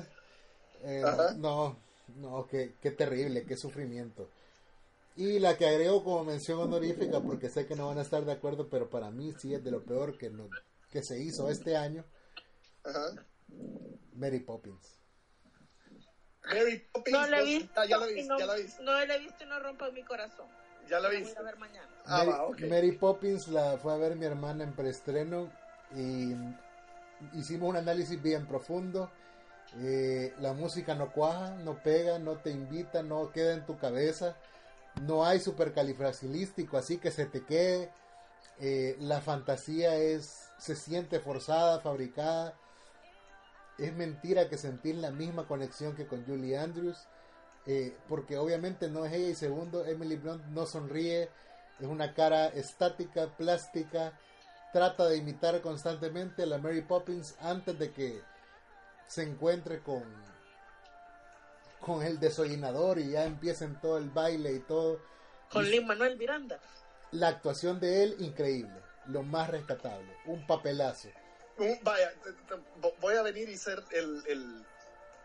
Eh, 0.84 1.04
no, 1.38 1.78
no, 2.16 2.48
qué, 2.48 2.74
qué 2.82 2.92
terrible, 2.92 3.44
qué 3.46 3.56
sufrimiento. 3.56 4.28
Y 5.16 5.40
la 5.40 5.56
que 5.58 5.68
agrego 5.68 6.04
como 6.04 6.24
mención 6.26 6.60
honorífica, 6.60 7.20
porque 7.22 7.50
sé 7.50 7.68
que 7.68 7.76
no 7.76 7.88
van 7.88 8.00
a 8.00 8.02
estar 8.02 8.26
de 8.26 8.32
acuerdo, 8.34 8.68
pero 8.70 8.90
para 8.90 9.12
mí 9.12 9.34
sí 9.40 9.54
es 9.54 9.64
de 9.64 9.72
lo 9.72 9.84
peor 9.84 10.18
que, 10.18 10.30
no- 10.32 10.50
que 10.92 11.04
se 11.04 11.20
hizo 11.20 11.50
este 11.50 11.78
año, 11.78 12.04
Ajá. 12.84 13.12
Mary 14.14 14.40
Poppins. 14.40 15.00
Mary 16.46 16.88
Poppins. 16.92 17.18
No 17.18 17.28
la 17.28 17.40
he 17.40 17.44
visto. 17.44 17.82
ah, 17.82 17.86
ya 17.86 17.98
la 17.98 18.10
y 18.10 18.14
viste, 18.16 18.30
no, 18.30 18.40
ya 18.40 18.46
la 18.46 18.56
viste. 18.56 18.84
no 18.84 19.06
la 19.06 19.16
he 19.16 19.20
visto 19.20 19.44
y 19.44 19.48
no 19.48 19.60
rompa 19.60 19.92
mi 19.92 20.04
corazón. 20.04 20.48
Ya 20.88 21.00
la 21.00 21.10
voy 21.10 21.34
a 21.36 21.42
ver 21.42 21.58
mañana. 21.58 21.90
Ah, 22.06 22.18
Mary, 22.18 22.30
va, 22.30 22.44
ok. 22.44 22.60
Mary 22.62 22.92
Poppins 22.94 23.48
la 23.48 23.78
fue 23.78 23.94
a 23.94 23.98
ver 23.98 24.16
mi 24.16 24.26
hermana 24.26 24.64
en 24.64 24.74
preestreno 24.74 25.52
y 25.96 26.36
hicimos 27.34 27.70
un 27.70 27.78
análisis 27.78 28.22
bien 28.22 28.46
profundo. 28.46 29.12
Eh, 29.80 30.34
la 30.40 30.54
música 30.54 30.94
no 30.94 31.12
cuaja, 31.12 31.56
no 31.56 31.82
pega, 31.82 32.20
no 32.20 32.38
te 32.38 32.52
invita, 32.52 33.02
no 33.02 33.32
queda 33.32 33.54
en 33.54 33.66
tu 33.66 33.78
cabeza. 33.78 34.38
No 35.02 35.26
hay 35.26 35.40
supercalifragilístico, 35.40 36.78
así 36.78 36.98
que 36.98 37.12
se 37.12 37.26
te 37.26 37.44
quede. 37.44 37.92
Eh, 38.60 38.96
la 39.00 39.20
fantasía 39.22 39.96
es 39.96 40.52
se 40.58 40.76
siente 40.76 41.20
forzada, 41.20 41.80
fabricada. 41.82 42.58
Es 43.78 43.94
mentira 43.94 44.48
que 44.50 44.58
sentir 44.58 44.96
la 44.96 45.12
misma 45.12 45.48
conexión 45.48 45.96
que 45.96 46.08
con 46.08 46.26
Julie 46.26 46.58
Andrews. 46.58 46.98
eh, 47.68 47.98
porque 48.08 48.38
obviamente 48.38 48.90
no 48.90 49.06
es 49.06 49.14
ella. 49.14 49.30
Y 49.30 49.36
segundo, 49.36 49.86
Emily 49.86 50.18
Blunt 50.18 50.46
no 50.48 50.66
sonríe. 50.68 51.30
Es 51.80 51.88
una 51.88 52.14
cara 52.14 52.48
estática, 52.50 53.36
plástica. 53.36 54.14
Trata 54.72 55.06
de 55.08 55.18
imitar 55.18 55.62
constantemente 55.62 56.44
a 56.44 56.46
la 56.46 56.58
Mary 56.60 56.82
Poppins 56.82 57.36
antes 57.40 57.78
de 57.80 57.92
que 57.92 58.22
se 59.08 59.24
encuentre 59.24 59.80
con 59.82 60.04
con 61.80 62.02
el 62.04 62.20
desollinador 62.20 62.98
y 63.00 63.12
ya 63.12 63.26
empiecen 63.26 63.80
todo 63.80 63.98
el 63.98 64.10
baile 64.10 64.54
y 64.54 64.60
todo. 64.60 65.00
Con 65.52 65.66
Lin 65.70 65.86
Manuel 65.86 66.18
Miranda. 66.18 66.60
la 67.12 67.28
actuación 67.30 67.80
de 67.80 68.04
él, 68.04 68.16
increíble. 68.20 68.74
Lo 69.08 69.22
más 69.24 69.50
rescatable. 69.50 70.12
Un 70.26 70.46
papelazo. 70.48 71.10
Un- 71.58 71.80
vaya, 71.84 72.14
voy 73.00 73.16
a 73.16 73.22
venir 73.22 73.48
y 73.50 73.58
ser 73.58 73.82
el, 73.92 74.24
el, 74.28 74.66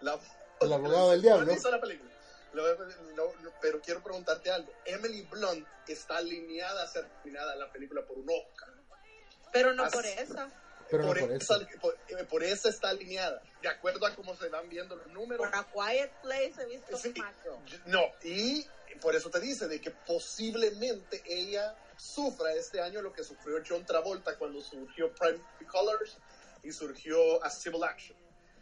la- 0.01 0.19
El 0.61 0.73
abogado 0.73 1.11
del 1.11 1.23
diablo. 1.23 1.53
La 1.71 1.81
película. 1.81 2.11
No- 2.53 2.63
no, 3.43 3.51
pero 3.61 3.81
quiero 3.81 4.03
preguntarte 4.03 4.51
algo. 4.51 4.73
Emily 4.85 5.23
Blunt 5.23 5.67
está 5.87 6.17
alineada 6.19 6.83
a 6.83 6.87
ser 6.87 7.07
nominada 7.19 7.53
a 7.53 7.57
la 7.57 7.71
película 7.73 8.03
por 8.03 8.19
un 8.19 8.29
Oscar. 8.29 8.69
Pero 9.53 9.73
no 9.73 9.85
Así- 9.85 9.97
por 9.97 10.07
esa. 10.07 10.51
Pero 10.91 11.05
por, 11.07 11.21
no 11.21 11.27
por 11.29 11.37
esa, 11.37 11.59
por, 11.81 11.97
eh, 12.09 12.25
por 12.29 12.43
esa 12.43 12.69
está 12.69 12.89
alineada. 12.89 13.41
De 13.63 13.69
acuerdo 13.69 14.05
a 14.07 14.15
cómo 14.17 14.35
se 14.37 14.49
van 14.49 14.69
viendo 14.69 14.97
los 14.97 15.07
números. 15.09 15.47
Por 15.47 15.55
A 15.55 15.65
Quiet 15.73 16.11
Place 16.23 16.55
he 16.63 16.67
visto 16.67 16.97
Sí, 16.99 17.15
macho. 17.17 17.61
no, 17.87 18.03
y 18.25 18.67
por 19.01 19.15
eso 19.15 19.31
te 19.31 19.39
dice 19.39 19.69
de 19.69 19.81
que 19.81 19.93
posiblemente 19.93 21.23
ella 21.27 21.77
sufra 22.01 22.55
este 22.55 22.81
año 22.81 23.03
lo 23.03 23.13
que 23.13 23.23
sufrió 23.23 23.63
John 23.67 23.85
Travolta 23.85 24.37
cuando 24.39 24.61
surgió 24.63 25.13
Prime 25.15 25.41
Colors 25.69 26.17
y 26.63 26.73
surgió 26.73 27.43
A 27.45 27.51
Civil 27.51 27.85
Action, 27.85 28.17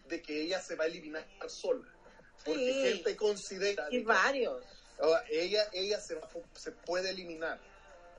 de 0.09 0.21
que 0.21 0.43
ella 0.43 0.61
se 0.61 0.75
va 0.75 0.85
a 0.85 0.87
eliminar 0.89 1.25
sola. 1.49 1.87
Porque 2.45 2.73
Sí. 2.73 2.83
gente 2.95 3.17
considera 3.17 3.89
de 3.89 3.97
Y 3.97 4.01
que- 4.01 4.07
varios. 4.07 4.65
Ahora, 5.01 5.25
ella, 5.31 5.69
ella 5.73 6.01
se, 6.01 6.17
va- 6.17 6.29
se 6.55 6.73
puede 6.73 7.11
eliminar 7.11 7.61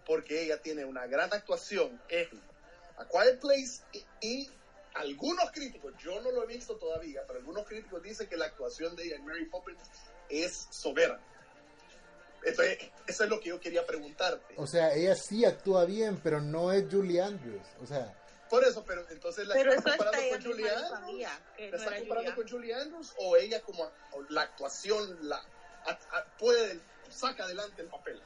porque 0.05 0.43
ella 0.43 0.61
tiene 0.61 0.85
una 0.85 1.05
gran 1.07 1.31
actuación 1.33 2.01
en 2.09 2.27
A 2.97 3.05
Quiet 3.07 3.39
Place 3.39 3.81
y, 3.91 4.05
y 4.21 4.49
algunos 4.93 5.51
críticos, 5.51 5.93
yo 6.01 6.19
no 6.21 6.31
lo 6.31 6.43
he 6.43 6.47
visto 6.47 6.77
todavía, 6.77 7.21
pero 7.27 7.39
algunos 7.39 7.67
críticos 7.67 8.01
dicen 8.01 8.27
que 8.27 8.37
la 8.37 8.45
actuación 8.45 8.95
de 8.95 9.03
ella 9.03 9.15
en 9.17 9.25
Mary 9.25 9.45
Poppins 9.45 9.79
es 10.29 10.67
soberana. 10.71 11.21
Entonces, 12.43 12.77
eso 13.07 13.23
es 13.25 13.29
lo 13.29 13.39
que 13.39 13.49
yo 13.49 13.59
quería 13.59 13.85
preguntarte. 13.85 14.55
O 14.57 14.65
sea, 14.65 14.93
ella 14.93 15.15
sí 15.15 15.43
actúa 15.45 15.85
bien, 15.85 16.19
pero 16.21 16.41
no 16.41 16.71
es 16.71 16.85
Julie 16.89 17.21
Andrews. 17.21 17.67
O 17.81 17.85
sea, 17.85 18.15
Por 18.49 18.63
eso, 18.63 18.83
pero 18.85 19.07
entonces 19.09 19.45
la 19.47 19.53
Pero 19.53 19.73
está 19.73 19.97
comparando 19.97 20.29
con 20.29 20.41
Julie 20.43 20.69
Andrews. 20.69 20.89
¿La 20.91 20.99
no 20.99 21.77
está 21.77 21.97
comparando 21.97 22.31
Julia. 22.31 22.35
con 22.35 22.47
Julie 22.47 22.73
Andrews 22.73 23.13
o 23.17 23.35
ella 23.37 23.61
como 23.61 23.83
o 24.11 24.23
la 24.29 24.41
actuación 24.41 25.17
la 25.27 25.35
a- 25.85 25.91
a- 25.91 26.25
puede 26.37 26.81
saca 27.11 27.43
adelante 27.43 27.81
el 27.81 27.89
papel? 27.89 28.21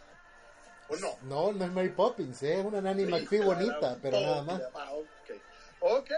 ¿O 0.87 0.95
no? 0.97 1.17
no, 1.23 1.51
no 1.53 1.65
es 1.65 1.71
Mary 1.71 1.89
Poppins, 1.89 2.43
¿eh? 2.43 2.59
es 2.59 2.65
una 2.65 2.81
Nanny 2.81 3.05
McPhee 3.05 3.23
Hija 3.23 3.31
de 3.31 3.39
la 3.39 3.45
bonita, 3.45 3.97
pero 4.01 4.19
nada 4.19 4.43
más. 4.43 4.61
Ah, 4.75 4.93
ok. 4.93 5.31
Ok. 5.79 6.11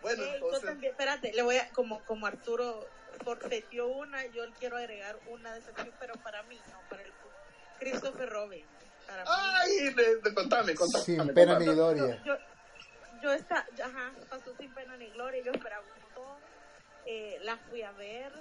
Bueno, 0.00 0.22
yo 0.24 0.34
entonces. 0.34 0.62
también, 0.64 0.92
espérate, 0.92 1.32
le 1.32 1.42
voy 1.42 1.56
a, 1.56 1.70
como, 1.70 2.04
como 2.04 2.26
Arturo 2.26 2.88
forfeteó 3.24 3.88
una, 3.88 4.26
yo 4.26 4.44
le 4.46 4.52
quiero 4.54 4.76
agregar 4.76 5.18
una 5.26 5.54
decepción, 5.54 5.94
pero 6.00 6.14
para 6.22 6.42
mí, 6.44 6.60
no 6.70 6.82
para 6.88 7.02
el 7.02 7.11
Christopher 7.82 8.28
Robin. 8.30 8.64
Para 9.06 9.24
mí. 9.24 9.30
Ay, 9.30 9.94
contame, 10.34 10.74
contame. 10.74 11.04
Sin 11.04 11.16
contame. 11.18 11.34
pena 11.34 11.58
ni 11.58 11.64
gloria. 11.66 12.22
yo, 12.24 12.34
yo 13.22 13.32
esta, 13.32 13.66
yo, 13.76 13.84
ajá, 13.84 14.12
pasó 14.30 14.54
sin 14.56 14.72
pena 14.72 14.96
ni 14.96 15.10
gloria, 15.10 15.42
yo 15.44 15.52
esperaba 15.52 15.82
un 15.82 16.02
montón, 16.02 16.38
eh, 17.06 17.38
la 17.42 17.56
fui 17.56 17.82
a 17.82 17.90
ver, 17.92 18.32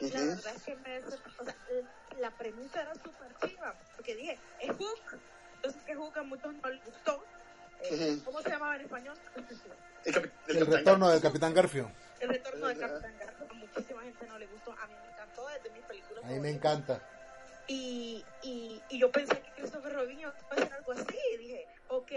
y 0.00 0.10
la 0.10 0.18
Ujú. 0.20 0.28
verdad 0.28 0.54
es 0.56 0.62
que 0.62 0.76
me 0.76 0.98
o 0.98 1.10
sea, 1.44 1.54
la, 1.70 2.18
la 2.18 2.30
premisa 2.30 2.80
era 2.80 2.94
súper 2.94 3.30
chiva, 3.44 3.74
porque 3.94 4.14
dije, 4.14 4.38
es 4.60 4.70
Hook, 4.70 5.20
yo 5.62 5.70
sé 5.70 5.78
que 5.86 5.94
Hook 5.94 6.18
a 6.18 6.22
muchos 6.22 6.54
no 6.54 6.68
les 6.70 6.84
gustó, 6.84 7.24
eh. 7.82 8.18
¿cómo 8.24 8.40
se 8.42 8.48
llamaba 8.50 8.76
en 8.76 8.82
español? 8.82 9.16
El, 10.04 10.14
el 10.14 10.14
El 10.14 10.58
capitán 10.58 10.72
retorno 10.78 11.10
del. 11.10 11.20
Capitán 11.20 11.54
Garfio. 11.54 11.92
El 12.20 12.28
retorno 12.30 12.66
de 12.66 12.72
Ajá. 12.74 12.88
Capitán 12.88 13.18
Garfio, 13.18 13.46
a 13.50 13.54
muchísima 13.54 14.02
gente 14.02 14.26
no 14.26 14.38
le 14.38 14.46
gustó, 14.46 14.72
a 14.72 14.86
mí 14.86 14.94
me 15.04 15.12
encantó, 15.12 15.48
es 15.50 15.62
de 15.62 15.70
mis 15.70 15.82
películas 15.84 16.24
A 16.24 16.28
mí 16.28 16.40
me 16.40 16.50
encanta. 16.50 17.00
Y, 17.70 18.24
y, 18.42 18.82
y 18.88 18.98
yo 18.98 19.12
pensé 19.12 19.40
que 19.40 19.52
Christopher 19.52 19.92
Robin 19.92 20.18
iba 20.20 20.30
a 20.30 20.54
hacer 20.54 20.72
algo 20.72 20.92
así. 20.92 21.18
Y 21.34 21.36
dije, 21.36 21.66
ok, 21.88 22.12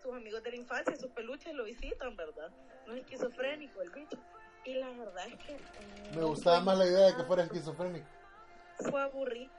sus 0.00 0.14
amigos 0.14 0.42
de 0.44 0.50
la 0.50 0.56
infancia, 0.56 0.96
sus 0.96 1.10
peluches 1.10 1.52
lo 1.52 1.64
visitan, 1.64 2.16
¿verdad? 2.16 2.50
No 2.86 2.94
es 2.94 3.00
esquizofrénico 3.00 3.82
el 3.82 3.90
bicho. 3.90 4.16
Y 4.64 4.74
la 4.74 4.88
verdad 4.90 5.26
es 5.26 5.34
que. 5.44 5.58
Me 6.12 6.20
no 6.20 6.28
gustaba 6.28 6.60
más 6.60 6.78
la 6.78 6.86
idea 6.86 7.06
de 7.06 7.16
que 7.16 7.24
fuera 7.24 7.42
esquizofrénico. 7.42 8.06
Fue 8.78 9.02
aburrido. 9.02 9.50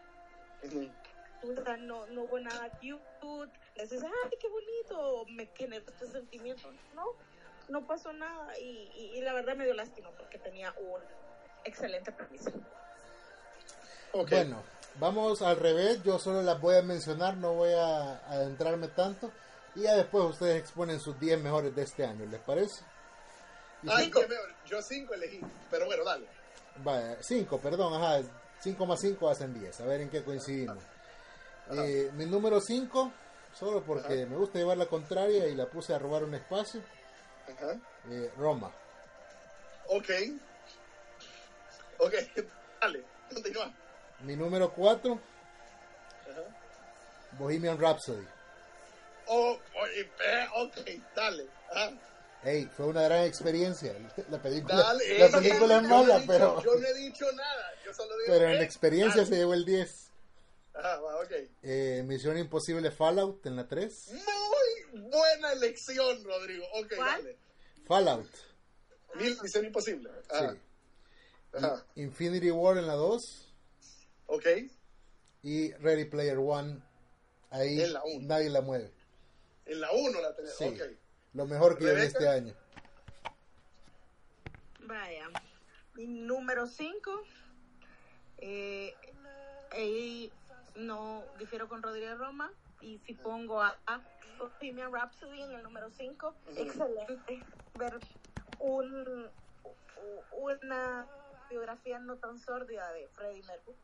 O 1.44 1.64
sea, 1.64 1.78
no, 1.78 2.08
no 2.08 2.24
hubo 2.24 2.40
nada 2.40 2.70
cute. 2.80 3.60
Le 3.76 3.84
dices, 3.84 4.04
ay, 4.04 4.38
qué 4.40 4.48
bonito. 4.48 5.26
Me 5.30 5.48
generó 5.48 5.86
este 5.86 6.08
sentimiento. 6.08 6.72
No, 6.96 7.06
no 7.68 7.86
pasó 7.86 8.14
nada. 8.14 8.58
Y, 8.58 8.90
y, 8.96 9.18
y 9.18 9.22
la 9.22 9.34
verdad 9.34 9.56
me 9.56 9.66
dio 9.66 9.74
lástima 9.74 10.10
porque 10.12 10.40
tenía 10.40 10.74
un 10.80 11.02
excelente 11.66 12.12
premisa. 12.14 12.52
Ok. 14.14 14.30
Bueno, 14.30 14.64
vamos 15.00 15.42
al 15.42 15.58
revés. 15.58 16.02
Yo 16.04 16.20
solo 16.20 16.42
las 16.42 16.60
voy 16.60 16.76
a 16.76 16.82
mencionar, 16.82 17.38
no 17.38 17.54
voy 17.54 17.72
a 17.74 18.18
adentrarme 18.30 18.88
tanto. 18.90 19.32
Y 19.76 19.82
ya 19.82 19.96
después 19.96 20.24
ustedes 20.26 20.58
exponen 20.62 21.00
sus 21.00 21.20
10 21.20 21.40
mejores 21.42 21.76
de 21.76 21.84
este 21.84 22.06
año, 22.06 22.26
¿les 22.26 22.40
parece? 22.42 22.84
Ay, 23.88 24.06
cinco- 24.06 24.22
yo 24.66 24.82
cinco 24.82 25.14
elegí, 25.14 25.42
pero 25.70 25.86
bueno, 25.86 26.04
dale. 26.04 26.26
Vaya, 26.78 27.18
5, 27.22 27.60
perdón, 27.60 27.94
ajá. 27.94 28.22
5 28.60 28.86
más 28.86 29.00
5 29.02 29.30
hacen 29.30 29.54
10. 29.54 29.80
A 29.82 29.86
ver 29.86 30.02
en 30.02 30.10
qué 30.10 30.24
coincidimos. 30.24 30.78
Eh, 31.72 32.10
mi 32.14 32.26
número 32.26 32.60
5, 32.62 33.12
solo 33.54 33.84
porque 33.84 34.26
me 34.26 34.36
gusta 34.38 34.60
llevar 34.60 34.78
la 34.78 34.86
contraria 34.88 35.48
y 35.48 35.56
la 35.56 35.68
puse 35.68 35.94
a 35.94 36.00
robar 36.00 36.24
un 36.24 36.34
espacio. 36.36 36.82
Ajá. 37.48 37.78
eh, 38.10 38.32
Roma. 38.38 38.72
Ok. 39.90 40.10
Ok, 42.00 42.14
dale, 42.82 43.04
continúa. 43.34 43.72
Mi 44.22 44.36
número 44.36 44.72
4, 44.72 45.20
Ajá. 46.32 46.42
Bohemian 47.38 47.80
Rhapsody. 47.80 48.26
Oh, 49.28 49.58
oh, 49.76 50.64
ok, 50.64 50.78
dale. 51.16 51.48
Ah, 51.74 51.92
Hey, 52.44 52.70
fue 52.78 52.86
una 52.86 53.02
gran 53.02 53.24
experiencia. 53.24 53.92
La 54.30 54.40
película, 54.40 54.76
dale. 54.76 55.18
la 55.20 55.26
eh, 55.26 55.32
película 55.32 55.78
es 55.78 55.84
no 55.84 55.90
mala, 56.04 56.20
dicho- 56.20 56.28
pero, 56.32 56.64
Yo 56.64 56.76
no 56.76 56.88
he 56.88 56.94
dicho 56.94 57.26
nada, 57.32 57.72
yo 57.84 57.92
solo 57.94 58.16
digo. 58.18 58.26
pero 58.28 58.50
en 58.52 58.62
eh, 58.62 58.64
experiencia 58.64 59.22
dale. 59.24 59.28
se 59.28 59.36
llevó 59.38 59.54
el 59.56 59.66
10. 59.66 60.12
Ajá, 60.76 61.00
va, 61.00 61.16
ok. 61.22 61.32
Eh, 61.64 62.04
Misión 62.06 62.38
Imposible 62.38 62.92
Fallout 62.92 63.44
en 63.48 63.56
la 63.56 63.68
3. 63.68 64.12
Muy 64.14 65.02
buena 65.10 65.54
elección, 65.54 66.24
Rodrigo. 66.24 66.66
Ok, 66.74 66.94
¿Cuál? 66.96 67.24
dale. 67.24 67.38
Fallout, 67.88 68.30
misión 69.16 69.66
imposible. 69.66 70.10
Ajá. 70.30 70.52
sí. 70.52 70.60
Ajá. 71.54 71.86
Infinity 71.96 72.52
War 72.52 72.78
en 72.78 72.86
la 72.88 72.94
2. 72.94 73.45
Ok. 74.28 74.46
Y 75.44 75.72
Ready 75.74 76.06
Player 76.06 76.38
One. 76.38 76.82
Ahí 77.52 77.82
En 77.82 77.94
la 77.94 78.04
uno. 78.04 78.28
nadie 78.28 78.50
la 78.50 78.62
mueve. 78.62 78.92
En 79.66 79.82
la 79.82 79.92
1 79.92 80.22
la 80.22 80.36
tenés. 80.36 80.56
Sí. 80.56 80.66
Ok. 80.66 80.82
Lo 81.34 81.46
mejor 81.46 81.78
que 81.78 81.86
yo 81.86 81.96
vi 81.96 82.02
este 82.02 82.28
año. 82.28 82.54
Vaya. 84.82 85.30
Mi 85.96 86.08
número 86.08 86.68
5. 86.68 87.24
Eh, 88.38 88.94
ahí 89.72 90.32
no 90.76 91.24
difiero 91.40 91.68
con 91.68 91.82
Rodríguez 91.82 92.18
Roma. 92.18 92.52
Y 92.82 93.00
si 93.00 93.14
pongo 93.14 93.62
a, 93.62 93.78
a 93.88 94.02
Bohemian 94.38 94.92
Rhapsody 94.92 95.42
en 95.42 95.52
el 95.52 95.64
número 95.64 95.90
5, 95.90 96.36
excelente. 96.58 97.44
Ver 97.76 97.98
un, 98.60 99.30
una 100.34 101.08
biografía 101.50 102.00
no 102.00 102.18
tan 102.18 102.38
sórdida 102.38 102.92
de 102.94 103.08
Freddie 103.10 103.44
Mercury. 103.44 103.78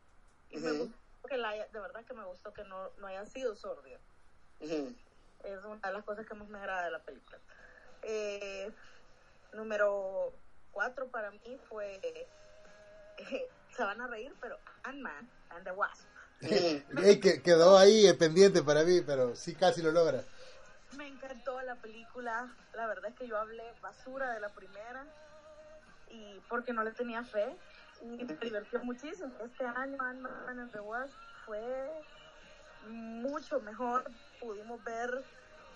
Y 0.51 0.59
me 0.59 0.71
gustó 0.73 0.97
que 1.27 1.37
la 1.37 1.49
haya- 1.49 1.67
de 1.67 1.79
verdad 1.79 2.05
que 2.05 2.13
me 2.13 2.25
gustó 2.25 2.53
que 2.53 2.63
no, 2.63 2.91
no 2.97 3.07
haya 3.07 3.25
sido 3.25 3.55
sórdida 3.55 3.99
Ujú. 4.59 4.95
es 5.43 5.63
una 5.63 5.79
de 5.87 5.93
las 5.93 6.03
cosas 6.03 6.25
que 6.25 6.35
más 6.35 6.47
me 6.49 6.59
agrada 6.59 6.85
de 6.85 6.91
la 6.91 7.03
película. 7.03 7.39
Eh, 8.03 8.71
número 9.53 10.33
cuatro 10.71 11.09
para 11.09 11.31
mí 11.31 11.59
fue 11.69 11.99
eh, 12.03 12.27
se 13.75 13.83
van 13.83 14.01
a 14.01 14.07
reír, 14.07 14.33
pero 14.41 14.59
Ant-Man 14.83 15.29
and 15.49 15.63
the 15.63 15.71
Wasp. 15.71 16.07
Que, 16.39 17.41
quedó 17.43 17.77
ahí 17.77 18.07
eh, 18.07 18.15
pendiente 18.15 18.63
para 18.63 18.83
mí, 18.83 19.01
pero 19.01 19.35
sí 19.35 19.55
casi 19.55 19.81
lo 19.81 19.91
logra. 19.91 20.23
Me 20.97 21.07
encantó 21.07 21.61
la 21.61 21.75
película. 21.75 22.49
La 22.73 22.87
verdad 22.87 23.11
es 23.11 23.15
que 23.15 23.27
yo 23.27 23.37
hablé 23.37 23.63
basura 23.81 24.33
de 24.33 24.39
la 24.39 24.49
primera 24.49 25.05
y 26.07 26.39
porque 26.49 26.73
no 26.73 26.83
le 26.83 26.91
tenía 26.91 27.23
fe 27.23 27.55
y 28.01 28.25
me 28.25 28.35
divirtió 28.35 28.83
muchísimo. 28.83 29.37
Este 29.45 29.65
año 29.65 29.97
Ant-Man 30.01 30.59
and 30.59 30.71
the 30.71 30.79
Wasp 30.79 31.13
fue 31.45 31.89
mucho 32.87 33.59
mejor. 33.61 34.03
Pudimos 34.39 34.83
ver 34.83 35.09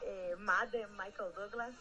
eh, 0.05 0.35
más 0.37 0.71
de 0.71 0.87
Michael 0.87 1.33
Douglas. 1.35 1.75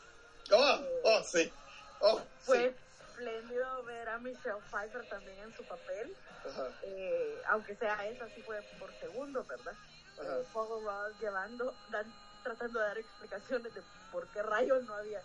Oh, 0.53 0.81
oh, 1.05 1.23
sí. 1.23 1.53
Oh, 2.01 2.21
Fue 2.41 2.71
sí. 2.71 2.77
espléndido 3.09 3.83
ver 3.85 4.09
a 4.09 4.19
Michelle 4.19 4.61
Pfeiffer 4.71 5.07
también 5.07 5.39
en 5.39 5.53
su 5.53 5.65
papel. 5.65 6.17
Ajá, 6.45 6.69
Eh, 6.83 7.41
aunque 7.49 7.75
sea 7.77 8.07
esa, 8.07 8.29
sí 8.31 8.43
fue 8.43 8.63
por 8.79 8.93
segundo, 8.99 9.45
¿verdad? 9.45 9.77
Ajá. 10.19 10.41
Eh, 10.41 10.45
Paul 10.53 10.85
Rudd 10.85 11.19
llevando, 11.21 11.79
dan- 11.89 12.13
tratando 12.43 12.81
de 12.81 12.87
dar 12.87 12.99
explicaciones 12.99 13.73
de 13.73 13.83
por 14.11 14.29
qué 14.31 14.43
rayos 14.43 14.85
no 14.85 14.95
había, 14.95 15.23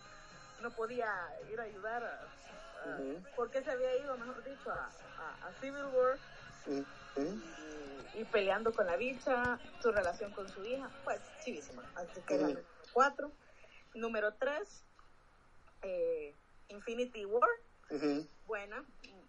no 0.61 0.71
podía 0.71 1.11
ir 1.51 1.59
a 1.59 1.63
ayudar 1.63 2.03
a, 2.03 2.27
por 3.35 3.51
qué 3.51 3.63
se 3.63 3.71
había 3.71 3.95
ido, 3.97 4.17
mejor 4.17 4.43
dicho, 4.43 4.69
a, 4.71 4.85
a- 5.17 5.47
a 5.47 5.53
Civil 5.59 5.85
War 5.85 6.19
mm. 6.65 7.41
y, 8.15 8.21
y 8.21 8.25
peleando 8.25 8.73
con 8.73 8.85
la 8.85 8.95
bicha, 8.97 9.59
su 9.81 9.91
relación 9.91 10.31
con 10.33 10.47
su 10.49 10.63
hija, 10.65 10.89
pues 11.03 11.21
chivísima. 11.43 11.83
Así 11.95 12.21
que 12.27 12.35
Ujú. 12.35 12.47
número 12.47 12.65
cuatro. 12.93 13.31
Número 13.95 14.33
tres, 14.35 14.85
eh, 15.81 16.35
Infinity 16.67 17.25
War 17.25 17.49
buena. 18.45 18.85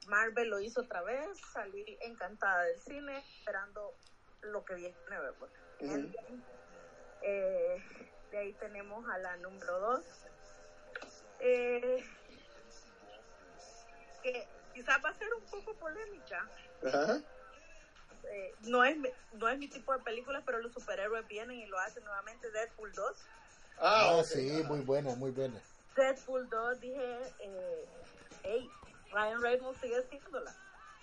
Marvel 0.06 0.48
lo 0.48 0.60
hizo 0.60 0.82
otra 0.82 1.02
vez. 1.02 1.28
Salí 1.52 1.98
encantada 2.02 2.64
del 2.64 2.78
cine, 2.80 3.18
esperando 3.18 3.94
lo 4.42 4.64
que 4.64 4.74
viene. 4.74 4.96
Endgame. 5.78 6.42
Eh, 7.22 7.82
de 8.30 8.38
ahí 8.38 8.52
tenemos 8.54 9.04
a 9.08 9.18
la 9.18 9.36
número 9.38 9.78
dos. 9.80 10.04
Eh, 11.40 12.04
que 14.22 14.46
quizás 14.74 15.02
va 15.04 15.10
a 15.10 15.14
ser 15.14 15.32
un 15.34 15.42
poco 15.44 15.74
polémica. 15.74 16.48
Ajá. 16.86 17.20
Eh, 18.32 18.54
no, 18.62 18.84
es, 18.84 18.96
mi- 18.96 19.10
no 19.32 19.48
es 19.48 19.58
mi 19.58 19.68
tipo 19.68 19.92
de 19.92 19.98
película, 20.04 20.42
pero 20.44 20.58
los 20.60 20.72
superhéroes 20.72 21.26
vienen 21.26 21.58
y 21.58 21.66
lo 21.66 21.78
hacen 21.78 22.04
nuevamente. 22.04 22.50
Deadpool 22.50 22.92
2. 22.92 23.16
Ah, 23.78 24.16
ok. 24.16 24.24
sí, 24.24 24.62
muy 24.68 24.80
buena, 24.80 25.14
muy 25.16 25.30
buena. 25.30 25.60
Deadpool 25.96 26.48
2 26.48 26.80
dije, 26.80 27.18
eh, 27.40 27.84
hey, 28.42 28.70
Ryan 29.12 29.40
Reynolds 29.42 29.80
sigue 29.80 29.96
haciéndola. 29.98 30.54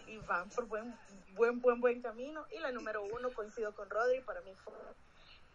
Y 0.06 0.18
van 0.20 0.50
por 0.50 0.66
buen, 0.68 0.98
buen, 1.34 1.60
buen, 1.60 1.82
buen 1.82 2.02
camino. 2.02 2.46
Y 2.52 2.60
la 2.60 2.72
número 2.72 3.04
uno, 3.04 3.34
coincido 3.34 3.76
con 3.76 3.90
Rodri, 3.90 4.22
para 4.22 4.40
mí 4.42 4.54
fue 4.64 4.74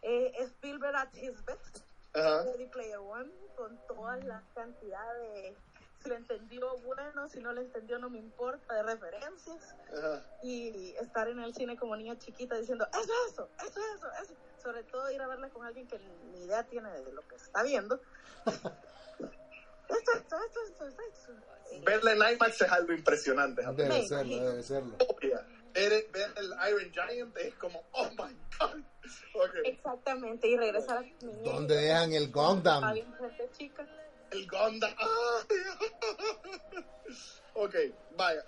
eh, 0.03 0.33
Spielberg 0.41 0.95
at 0.97 1.15
his 1.15 1.43
best. 1.47 1.79
Ajá. 2.15 2.43
Ready 2.45 2.67
Player 2.67 2.99
One, 2.99 3.31
con 3.57 3.79
toda 3.87 4.17
la 4.19 4.43
cantidad 4.55 5.15
de... 5.15 5.57
Si 6.03 6.09
lo 6.09 6.17
entendió, 6.17 6.77
bueno, 6.79 7.29
si 7.29 7.41
no 7.41 7.53
lo 7.53 7.61
entendió, 7.61 7.99
no 7.99 8.11
me 8.11 8.19
importa, 8.19 8.75
de 8.75 8.83
referencias. 8.83 9.75
Ajá. 9.97 10.23
Y 10.43 10.95
estar 11.01 11.29
en 11.29 11.39
el 11.39 11.55
cine 11.55 11.77
como 11.77 11.97
niña 11.97 12.19
chiquita 12.19 12.57
diciendo, 12.57 12.87
eso, 12.93 13.13
eso, 13.29 13.49
eso, 13.65 13.81
eso, 13.97 14.09
eso. 14.23 14.35
Sobre 14.63 14.83
todo 14.85 15.11
ir 15.11 15.21
a 15.21 15.27
verla 15.29 15.49
con 15.51 15.65
alguien 15.65 15.87
que 15.87 15.99
ni 16.33 16.45
idea 16.45 16.65
tiene 16.65 16.91
de 16.91 17.13
lo 17.13 17.27
que 17.29 17.37
está 17.37 17.63
viendo. 17.63 18.01
Esto, 19.89 20.13
esto, 20.17 20.37
esto, 20.47 20.87
esto, 20.87 20.87
esto, 20.87 21.33
Verla 21.85 22.13
en 22.13 22.35
IMAX 22.35 22.63
es 22.63 22.71
algo 22.73 22.93
impresionante. 22.93 23.63
Debe 23.63 23.89
Me 23.89 24.07
serlo, 24.07 24.23
imagino. 24.23 24.45
debe 24.51 24.63
serlo. 24.63 24.97
Obvia. 25.09 25.47
Ver, 25.75 26.07
ver 26.13 26.31
el 26.37 26.53
Iron 26.71 26.93
Giant 26.93 27.37
es 27.39 27.55
como, 27.55 27.83
oh 27.93 28.09
my 28.11 28.37
god. 28.59 28.81
Ok. 29.35 29.55
Exactamente, 29.65 30.49
y 30.49 30.57
regresar 30.57 30.99
a 30.99 31.01
mi. 31.01 31.43
¿Dónde 31.45 31.77
dejan 31.77 32.13
el 32.13 32.31
Gundam? 32.31 32.95
Chica. 33.57 33.87
El 34.33 34.47
Gundam. 34.49 34.95
¡Ay! 34.97 35.57
ok, 37.55 37.75
vaya. 38.11 38.45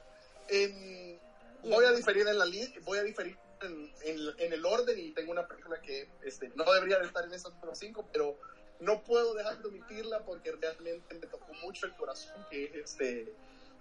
En- 0.49 1.21
voy 1.63 1.85
a 1.85 1.93
diferir 1.93 2.27
en 2.27 2.39
la 2.39 2.45
li- 2.45 2.73
voy 2.83 2.99
a 2.99 3.03
diferir 3.03 3.37
en, 3.61 4.53
el 4.53 4.65
orden 4.65 4.99
y 4.99 5.13
tengo 5.13 5.31
una 5.31 5.47
película 5.47 5.81
que 5.81 6.09
este, 6.23 6.51
no 6.55 6.65
debería 6.73 6.99
de 6.99 7.07
estar 7.07 7.25
en 7.25 7.31
número 7.31 7.75
5, 7.75 8.09
pero 8.13 8.39
no 8.81 9.03
puedo 9.05 9.35
dejar 9.35 9.59
de 9.59 9.69
omitirla 9.69 10.25
porque 10.25 10.53
realmente 10.53 11.15
me 11.15 11.27
tocó 11.27 11.53
mucho 11.63 11.87
el 11.87 11.95
corazón 11.97 12.45
que 12.51 12.71
este 12.75 13.33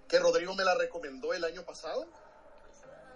que 0.07 0.19
Rodrigo 0.19 0.53
me 0.55 0.63
la 0.63 0.75
recomendó 0.75 1.33
el 1.33 1.43
año 1.43 1.63
pasado 1.63 2.05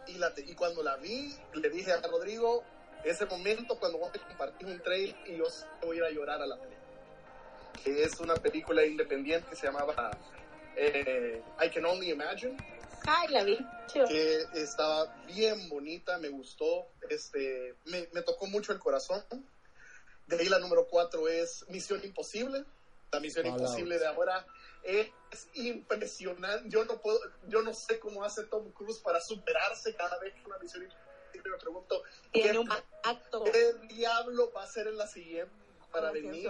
y, 0.07 0.17
la, 0.17 0.33
y 0.37 0.55
cuando 0.55 0.81
la 0.81 0.95
vi 0.95 1.33
le 1.53 1.69
dije 1.69 1.91
a 1.91 2.01
Rodrigo 2.01 2.63
ese 3.03 3.25
momento 3.25 3.77
cuando 3.77 3.99
vos 3.99 4.11
un 4.65 4.81
trail 4.81 5.15
y 5.27 5.37
yo 5.37 5.45
voy 5.81 5.99
a 5.99 6.05
a 6.05 6.09
llorar 6.09 6.41
a 6.41 6.47
la 6.47 6.55
película 6.55 6.76
que 7.83 8.03
es 8.03 8.19
una 8.19 8.35
película 8.35 8.85
independiente 8.85 9.49
que 9.49 9.55
se 9.55 9.67
llamaba 9.67 10.11
eh, 10.75 11.41
I 11.63 11.69
Can 11.69 11.85
Only 11.85 12.11
Imagine 12.11 12.57
Ay, 13.05 13.29
la 13.29 13.43
vi. 13.43 13.57
Chido. 13.87 14.05
que 14.05 14.45
estaba 14.55 15.05
bien 15.27 15.69
bonita, 15.69 16.17
me 16.17 16.27
gustó, 16.27 16.89
este, 17.09 17.75
me, 17.85 18.09
me 18.11 18.21
tocó 18.21 18.47
mucho 18.47 18.73
el 18.73 18.79
corazón. 18.79 19.23
De 20.27 20.37
ahí 20.37 20.49
la 20.49 20.59
número 20.59 20.87
cuatro 20.87 21.27
es 21.29 21.65
Misión 21.69 22.01
Imposible. 22.03 22.65
La 23.11 23.21
Misión 23.21 23.45
Fallout. 23.45 23.61
Imposible 23.61 23.97
de 23.97 24.07
ahora 24.07 24.45
es 24.83 25.09
impresionante. 25.53 26.69
Yo 26.69 26.83
no 26.83 26.99
puedo, 26.99 27.19
yo 27.47 27.61
no 27.61 27.73
sé 27.73 27.97
cómo 27.97 28.25
hace 28.25 28.43
Tom 28.43 28.71
Cruise 28.71 28.99
para 28.99 29.21
superarse 29.21 29.95
cada 29.95 30.19
vez 30.19 30.33
que 30.33 30.45
una 30.45 30.57
Misión 30.57 30.83
Imposible. 30.83 31.07
Me 31.49 31.57
pregunto, 31.57 32.03
Tiene 32.31 32.51
¿qué, 32.51 32.59
un 32.59 32.69
acto 33.03 33.43
qué 33.45 33.73
diablo 33.87 34.51
va 34.51 34.61
a 34.61 34.65
hacer 34.65 34.87
en 34.87 34.97
la 34.97 35.07
siguiente 35.07 35.53
para 35.91 36.11
venir? 36.11 36.49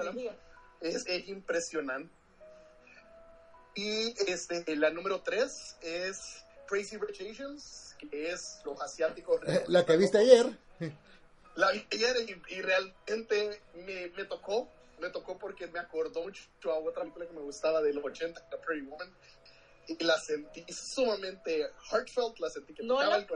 Es, 0.81 1.05
es 1.07 1.27
impresionante. 1.27 2.11
Y 3.75 4.15
este, 4.27 4.75
la 4.75 4.89
número 4.89 5.21
3 5.21 5.77
es 5.81 6.43
Crazy 6.67 6.97
Rich 6.97 7.21
Asians, 7.21 7.95
que 7.99 8.31
es 8.31 8.61
los 8.65 8.81
asiáticos. 8.81 9.39
Eh, 9.47 9.63
La 9.67 9.85
que 9.85 9.97
viste 9.97 10.17
ayer. 10.17 10.57
La 11.55 11.71
vi 11.71 11.85
ayer 11.91 12.15
y, 12.27 12.55
y 12.55 12.61
realmente 12.61 13.61
me, 13.75 14.07
me 14.09 14.25
tocó. 14.25 14.67
Me 14.99 15.09
tocó 15.09 15.37
porque 15.37 15.67
me 15.67 15.77
acordó 15.77 16.23
mucho 16.23 16.71
a 16.71 16.79
otra 16.79 17.03
película 17.03 17.27
que 17.27 17.33
me 17.33 17.41
gustaba 17.41 17.83
de 17.83 17.93
los 17.93 18.03
80, 18.03 18.49
The 18.49 18.57
Pretty 18.57 18.87
Woman. 18.87 19.13
Y 19.87 20.03
la 20.03 20.19
sentí 20.19 20.65
sumamente 20.73 21.69
heartfelt, 21.91 22.39
la 22.39 22.49
sentí 22.49 22.73
que 22.73 22.83
No 22.83 22.95
tocaba 22.95 23.11
la 23.11 23.17
el 23.17 23.27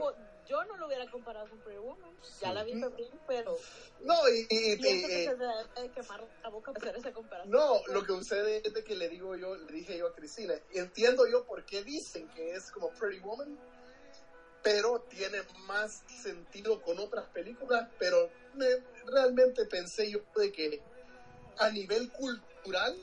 yo 0.46 0.64
no 0.64 0.76
lo 0.76 0.86
hubiera 0.86 1.08
comparado 1.10 1.48
con 1.48 1.60
Pretty 1.60 1.78
Woman. 1.78 2.16
Ya 2.40 2.52
la 2.52 2.64
vi 2.64 2.80
también, 2.80 3.10
pero 3.26 3.56
No, 4.00 4.28
y, 4.28 4.46
y- 4.50 4.72
y- 4.72 4.76
pienso 4.76 5.08
que 5.08 5.22
y- 5.22 5.24
se 5.26 5.36
debe 5.36 5.54
de 5.76 5.90
quemar 5.92 6.28
la 6.42 6.50
boca 6.50 6.72
para 6.72 6.86
hacer 6.90 7.00
esa 7.00 7.12
comparación. 7.12 7.52
No, 7.52 7.80
lo 7.88 8.02
que 8.02 8.12
sucede 8.12 8.62
es 8.64 8.74
de 8.74 8.84
que 8.84 8.96
le 8.96 9.08
digo 9.08 9.36
yo, 9.36 9.54
le 9.56 9.72
dije 9.72 9.96
yo 9.98 10.08
a 10.08 10.14
Cristina, 10.14 10.54
entiendo 10.70 11.26
yo 11.30 11.46
por 11.46 11.64
qué 11.64 11.82
dicen 11.84 12.28
que 12.30 12.52
es 12.52 12.70
como 12.70 12.90
Pretty 12.94 13.20
Woman, 13.20 13.58
pero 14.62 15.02
tiene 15.08 15.38
más 15.66 16.02
sentido 16.22 16.82
con 16.82 16.98
otras 16.98 17.28
películas, 17.30 17.88
pero 17.98 18.30
me- 18.54 18.66
realmente 19.12 19.64
pensé 19.66 20.10
yo 20.10 20.20
de 20.36 20.52
que 20.52 20.82
a 21.58 21.70
nivel 21.70 22.10
cultural 22.12 22.96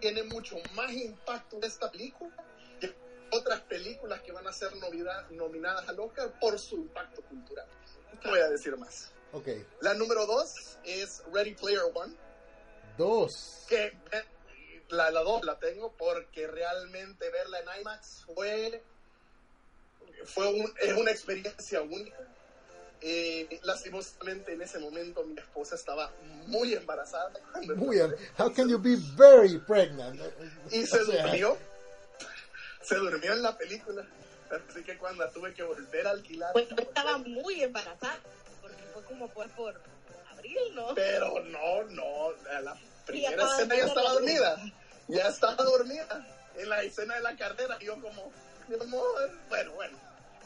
tiene 0.00 0.22
mucho 0.24 0.56
más 0.74 0.92
impacto 0.92 1.58
esta 1.62 1.90
película 1.90 2.34
otras 3.30 3.60
películas 3.62 4.20
que 4.22 4.32
van 4.32 4.46
a 4.46 4.52
ser 4.52 4.74
novida- 4.76 5.26
nominadas 5.30 5.88
al 5.88 5.98
Oscar 6.00 6.32
por 6.40 6.58
su 6.58 6.76
impacto 6.76 7.22
cultural. 7.22 7.66
No 8.24 8.30
voy 8.30 8.40
a 8.40 8.48
decir 8.48 8.76
más. 8.76 9.10
Ok. 9.32 9.48
La 9.80 9.94
número 9.94 10.26
dos 10.26 10.78
es 10.84 11.22
Ready 11.32 11.54
Player 11.54 11.82
One 11.94 12.14
Dos. 12.96 13.64
que 13.68 13.86
eh, 13.86 14.24
la, 14.88 15.10
la 15.10 15.20
dos 15.20 15.44
la 15.44 15.58
tengo 15.58 15.92
porque 15.92 16.46
realmente 16.46 17.28
verla 17.30 17.58
en 17.60 17.80
IMAX 17.80 18.24
fue 18.34 18.82
fue 20.24 20.46
un- 20.48 20.72
es 20.80 20.92
una 20.96 21.10
experiencia 21.10 21.82
única 21.82 22.16
Eh, 23.02 23.60
lastimosamente 23.64 24.54
en 24.54 24.62
ese 24.62 24.78
momento 24.78 25.22
mi 25.24 25.38
esposa 25.38 25.74
estaba 25.74 26.10
muy 26.46 26.72
embarazada 26.72 27.30
Muy 27.76 27.96
bien. 27.96 28.14
How 28.38 28.50
can 28.50 28.68
you 28.70 28.78
be 28.78 28.96
very 29.16 29.58
pregnant? 29.58 30.18
y 30.70 30.86
se 30.86 30.98
durmió 31.00 31.58
se 32.86 32.94
durmió 32.96 33.32
en 33.32 33.42
la 33.42 33.56
película. 33.56 34.06
Así 34.50 34.82
que 34.84 34.96
cuando 34.96 35.24
la 35.24 35.30
tuve 35.30 35.52
que 35.54 35.62
volver 35.64 36.06
a 36.06 36.10
alquilar 36.10 36.52
Pues 36.52 36.68
yo 36.68 36.76
estaba 36.76 37.18
muy 37.18 37.62
embarazada, 37.62 38.18
porque 38.62 38.82
fue 38.94 39.02
como 39.02 39.28
por, 39.28 39.48
por 39.50 39.80
abril, 40.30 40.74
¿no? 40.74 40.94
pero 40.94 41.42
no 41.44 41.82
no 41.84 42.32
la 42.62 42.76
primera 43.04 43.44
escena 43.44 43.76
ya 43.76 43.86
estaba 43.86 44.12
dormida 44.12 44.56
ya 45.08 45.28
estaba 45.28 45.64
dormida 45.64 46.26
en 46.56 46.68
la 46.68 46.82
escena 46.82 47.14
de 47.14 47.22
la 47.22 47.36
carrera 47.36 47.76
y 47.80 47.86
yo 47.86 48.00
como 48.00 48.30
mi 48.68 48.80
amor 48.80 49.30
bueno 49.48 49.72
bueno 49.72 49.98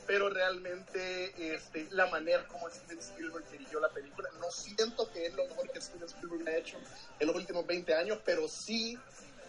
pero 0.07 0.29
realmente 0.31 1.55
este, 1.55 1.87
la 1.91 2.07
manera 2.07 2.47
como 2.49 2.69
Steven 2.69 2.99
Spielberg 2.99 3.49
dirigió 3.51 3.81
la 3.81 3.89
película 3.91 4.29
no 4.41 4.51
siento 4.51 5.11
que 5.11 5.27
es 5.27 5.35
lo 5.35 5.47
mejor 5.47 5.71
que 5.71 5.81
Steven 5.81 6.09
Spielberg 6.09 6.49
ha 6.49 6.57
hecho 6.57 6.79
en 7.19 7.27
los 7.27 7.37
últimos 7.37 7.67
20 7.67 7.95
años 7.95 8.19
pero 8.25 8.49
sí 8.49 8.99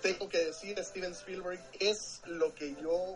tengo 0.02 0.28
que 0.30 0.46
decir 0.46 0.78
Steven 0.84 1.12
Spielberg 1.12 1.60
es 1.80 2.22
lo 2.26 2.54
que 2.56 2.76
yo 2.82 3.16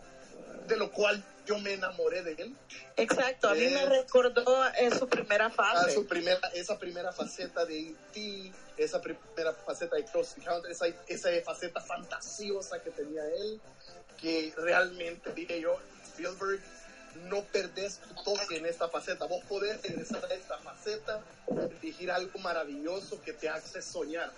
de 0.66 0.76
lo 0.76 0.90
cual 0.92 1.22
yo 1.46 1.58
me 1.60 1.74
enamoré 1.74 2.22
de 2.22 2.32
él. 2.32 2.56
Exacto, 2.96 3.48
a 3.48 3.54
mí 3.54 3.60
me 3.68 3.84
Es- 3.84 3.88
recordó 3.88 4.66
eh, 4.74 4.90
su 4.96 5.08
primera 5.08 5.46
a 5.46 5.50
fase. 5.50 5.92
su 5.94 6.06
primera, 6.06 6.40
esa 6.54 6.78
primera 6.78 7.12
faceta 7.12 7.64
de 7.64 7.78
E.T., 7.80 8.52
esa 8.76 9.00
primera 9.00 9.52
faceta 9.52 9.96
de 9.96 10.04
Close 10.04 10.40
Encounter, 10.40 10.70
esa, 10.70 10.86
esa 11.06 11.28
faceta 11.44 11.80
fantasiosa 11.80 12.80
que 12.82 12.90
tenía 12.90 13.22
él, 13.26 13.60
que 14.20 14.52
realmente, 14.56 15.32
dije 15.32 15.60
yo, 15.60 15.78
Spielberg, 16.04 16.60
no 17.28 17.42
perdés 17.44 17.98
tu 17.98 18.14
toque 18.24 18.56
en 18.56 18.66
esta 18.66 18.88
faceta. 18.88 19.24
Vos 19.26 19.42
podés 19.48 19.80
regresar 19.82 20.22
a 20.24 20.34
esta 20.34 20.58
faceta 20.58 21.22
dirigir 21.80 22.10
algo 22.10 22.38
maravilloso 22.40 23.22
que 23.22 23.32
te 23.32 23.48
hace 23.48 23.80
soñar. 23.80 24.30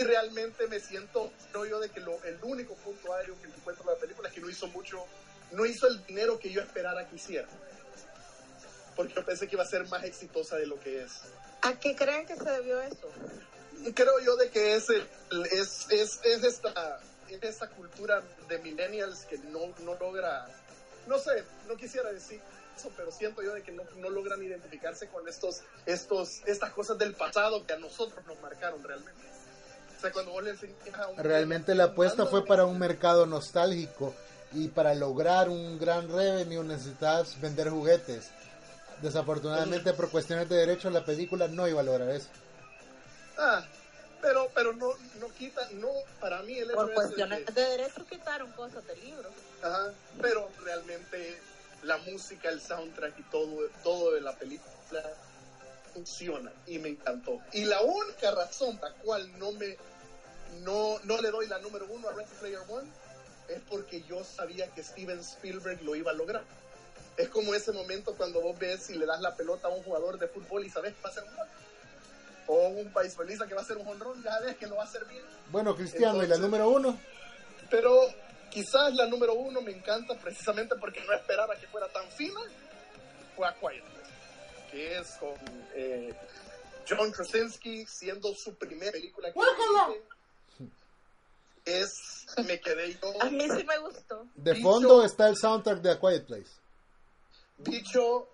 Y 0.00 0.02
realmente 0.04 0.66
me 0.66 0.80
siento, 0.80 1.30
creo 1.52 1.66
yo, 1.66 1.78
de 1.78 1.90
que 1.90 2.00
lo, 2.00 2.22
el 2.24 2.38
único 2.42 2.74
punto 2.76 3.12
aéreo 3.12 3.38
que 3.38 3.48
encuentro 3.48 3.84
en 3.84 3.94
la 3.94 4.00
película 4.00 4.28
es 4.30 4.34
que 4.34 4.40
no 4.40 4.48
hizo 4.48 4.66
mucho, 4.68 5.04
no 5.50 5.66
hizo 5.66 5.86
el 5.88 6.02
dinero 6.06 6.38
que 6.38 6.50
yo 6.50 6.62
esperara 6.62 7.06
que 7.06 7.16
hiciera. 7.16 7.46
Porque 8.96 9.12
yo 9.14 9.22
pensé 9.24 9.46
que 9.46 9.56
iba 9.56 9.62
a 9.62 9.66
ser 9.66 9.86
más 9.88 10.02
exitosa 10.04 10.56
de 10.56 10.66
lo 10.66 10.80
que 10.80 11.02
es. 11.02 11.12
¿A 11.60 11.78
qué 11.78 11.94
creen 11.94 12.24
que 12.26 12.34
se 12.34 12.48
debió 12.50 12.80
eso? 12.80 13.12
Creo 13.94 14.18
yo 14.20 14.36
de 14.36 14.48
que 14.48 14.74
es, 14.74 14.88
el- 14.88 15.06
es, 15.50 15.86
es, 15.90 16.18
es 16.24 16.44
esta, 16.44 17.00
es 17.28 17.42
esta 17.42 17.68
cultura 17.68 18.22
de 18.48 18.58
millennials 18.58 19.26
que 19.26 19.36
no, 19.38 19.74
no 19.80 19.94
logra, 19.96 20.46
no 21.06 21.18
sé, 21.18 21.44
no 21.68 21.76
quisiera 21.76 22.10
decir 22.10 22.40
eso, 22.74 22.90
pero 22.96 23.12
siento 23.12 23.42
yo 23.42 23.52
de 23.52 23.62
que 23.62 23.72
no, 23.72 23.84
no 23.96 24.08
logran 24.08 24.42
identificarse 24.42 25.08
con 25.08 25.28
estos, 25.28 25.60
estos, 25.84 26.40
estas 26.46 26.72
cosas 26.72 26.96
del 26.96 27.14
pasado 27.14 27.66
que 27.66 27.74
a 27.74 27.78
nosotros 27.78 28.24
nos 28.26 28.40
marcaron 28.40 28.82
realmente. 28.82 29.29
O 30.00 30.02
sea, 30.02 30.12
cuando 30.12 30.32
vos 30.32 30.42
le 30.42 30.50
enseñas 30.52 30.76
a 30.98 31.08
un 31.08 31.16
Realmente 31.18 31.74
la 31.74 31.84
apuesta 31.84 32.24
fue 32.24 32.46
para 32.46 32.64
un 32.64 32.78
mercado 32.78 33.26
nostálgico 33.26 34.14
y 34.52 34.68
para 34.68 34.94
lograr 34.94 35.50
un 35.50 35.78
gran 35.78 36.08
revenue 36.08 36.64
necesitabas 36.64 37.38
vender 37.38 37.68
juguetes. 37.68 38.30
Desafortunadamente 39.02 39.92
por 39.92 40.10
cuestiones 40.10 40.48
de 40.48 40.56
derechos 40.56 40.90
la 40.92 41.04
película 41.04 41.48
no 41.48 41.68
iba 41.68 41.80
a 41.80 41.84
lograr 41.84 42.08
eso. 42.10 42.28
Ah, 43.38 43.62
pero, 44.22 44.48
pero 44.54 44.72
no, 44.72 44.88
no 45.20 45.28
quita, 45.34 45.60
no, 45.74 45.88
para 46.18 46.42
mí 46.42 46.56
el 46.58 46.70
Por 46.70 46.84
es 46.84 46.88
de 46.88 46.94
cuestiones 46.94 47.38
que- 47.44 47.52
de 47.52 47.60
derechos 47.62 48.06
quitaron 48.08 48.50
cosas 48.52 48.86
del 48.86 49.00
libro. 49.00 49.28
Ajá, 49.62 49.92
pero 50.20 50.48
realmente 50.64 51.38
la 51.82 51.98
música, 51.98 52.48
el 52.48 52.60
soundtrack 52.62 53.18
y 53.18 53.22
todo, 53.24 53.68
todo 53.82 54.12
de 54.12 54.20
la 54.22 54.32
película 54.34 55.02
funciona 55.92 56.52
y 56.66 56.78
me 56.78 56.90
encantó. 56.90 57.38
Y 57.52 57.64
la 57.64 57.80
única 57.82 58.30
razón 58.30 58.78
por 58.78 58.90
la 58.90 58.96
cual 58.96 59.38
no 59.38 59.52
me 59.52 59.76
no, 60.62 60.98
no 61.04 61.20
le 61.20 61.30
doy 61.30 61.46
la 61.46 61.58
número 61.60 61.86
uno 61.90 62.08
a 62.08 62.12
Ready 62.12 62.30
Player 62.40 62.60
One 62.68 62.88
es 63.48 63.60
porque 63.68 64.02
yo 64.02 64.24
sabía 64.24 64.68
que 64.74 64.82
Steven 64.82 65.20
Spielberg 65.20 65.82
lo 65.82 65.94
iba 65.96 66.10
a 66.10 66.14
lograr. 66.14 66.42
Es 67.16 67.28
como 67.28 67.54
ese 67.54 67.72
momento 67.72 68.14
cuando 68.16 68.40
vos 68.40 68.58
ves 68.58 68.90
y 68.90 68.94
le 68.94 69.06
das 69.06 69.20
la 69.20 69.34
pelota 69.36 69.68
a 69.68 69.70
un 69.70 69.82
jugador 69.82 70.18
de 70.18 70.26
fútbol 70.28 70.64
y 70.64 70.70
sabes 70.70 70.94
que 70.94 71.02
va 71.02 71.10
a 71.10 71.12
ser 71.12 71.24
un 71.24 71.36
gol. 71.36 71.46
O 72.46 72.68
un 72.68 72.92
beisbolista 72.92 73.46
que 73.46 73.54
va 73.54 73.60
a 73.60 73.64
hacer 73.64 73.76
un 73.76 73.86
honrón, 73.86 74.22
ya 74.24 74.38
ves 74.40 74.56
que 74.56 74.66
lo 74.66 74.76
va 74.76 74.82
a 74.82 74.86
hacer 74.86 75.04
bien. 75.04 75.22
Bueno, 75.50 75.74
Cristiano, 75.76 76.16
¿y 76.16 76.26
la 76.26 76.34
Entonces- 76.36 76.40
número 76.40 76.68
uno? 76.68 76.98
Pero 77.70 78.08
quizás 78.50 78.92
la 78.94 79.06
número 79.06 79.34
uno 79.34 79.60
me 79.60 79.70
encanta 79.72 80.14
precisamente 80.18 80.74
porque 80.76 81.00
no 81.04 81.12
esperaba 81.12 81.54
que 81.56 81.66
fuera 81.68 81.86
tan 81.88 82.08
fina. 82.10 82.40
Fue 83.36 83.46
A 83.46 83.54
Quiet 83.54 83.84
Place, 83.84 83.99
que 84.70 84.98
es 84.98 85.08
con 85.18 85.34
eh, 85.74 86.14
John 86.88 87.10
Krasinski 87.12 87.84
siendo 87.86 88.32
su 88.34 88.54
primera 88.56 88.92
película 88.92 89.32
que. 89.32 89.40
Es, 91.66 92.26
me 92.46 92.58
quedé 92.60 92.94
yo, 93.00 93.22
A 93.22 93.26
mí 93.26 93.42
sí 93.50 93.64
me 93.64 93.78
gustó. 93.78 94.26
De 94.34 94.54
Dicho- 94.54 94.68
fondo 94.68 95.04
está 95.04 95.28
el 95.28 95.36
soundtrack 95.36 95.80
de 95.82 95.90
A 95.92 96.00
Quiet 96.00 96.26
Place. 96.26 96.50
dicho 97.58 98.26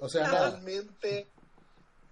O 0.00 0.08
sea, 0.08 0.22
nada. 0.24 0.50
realmente 0.50 1.28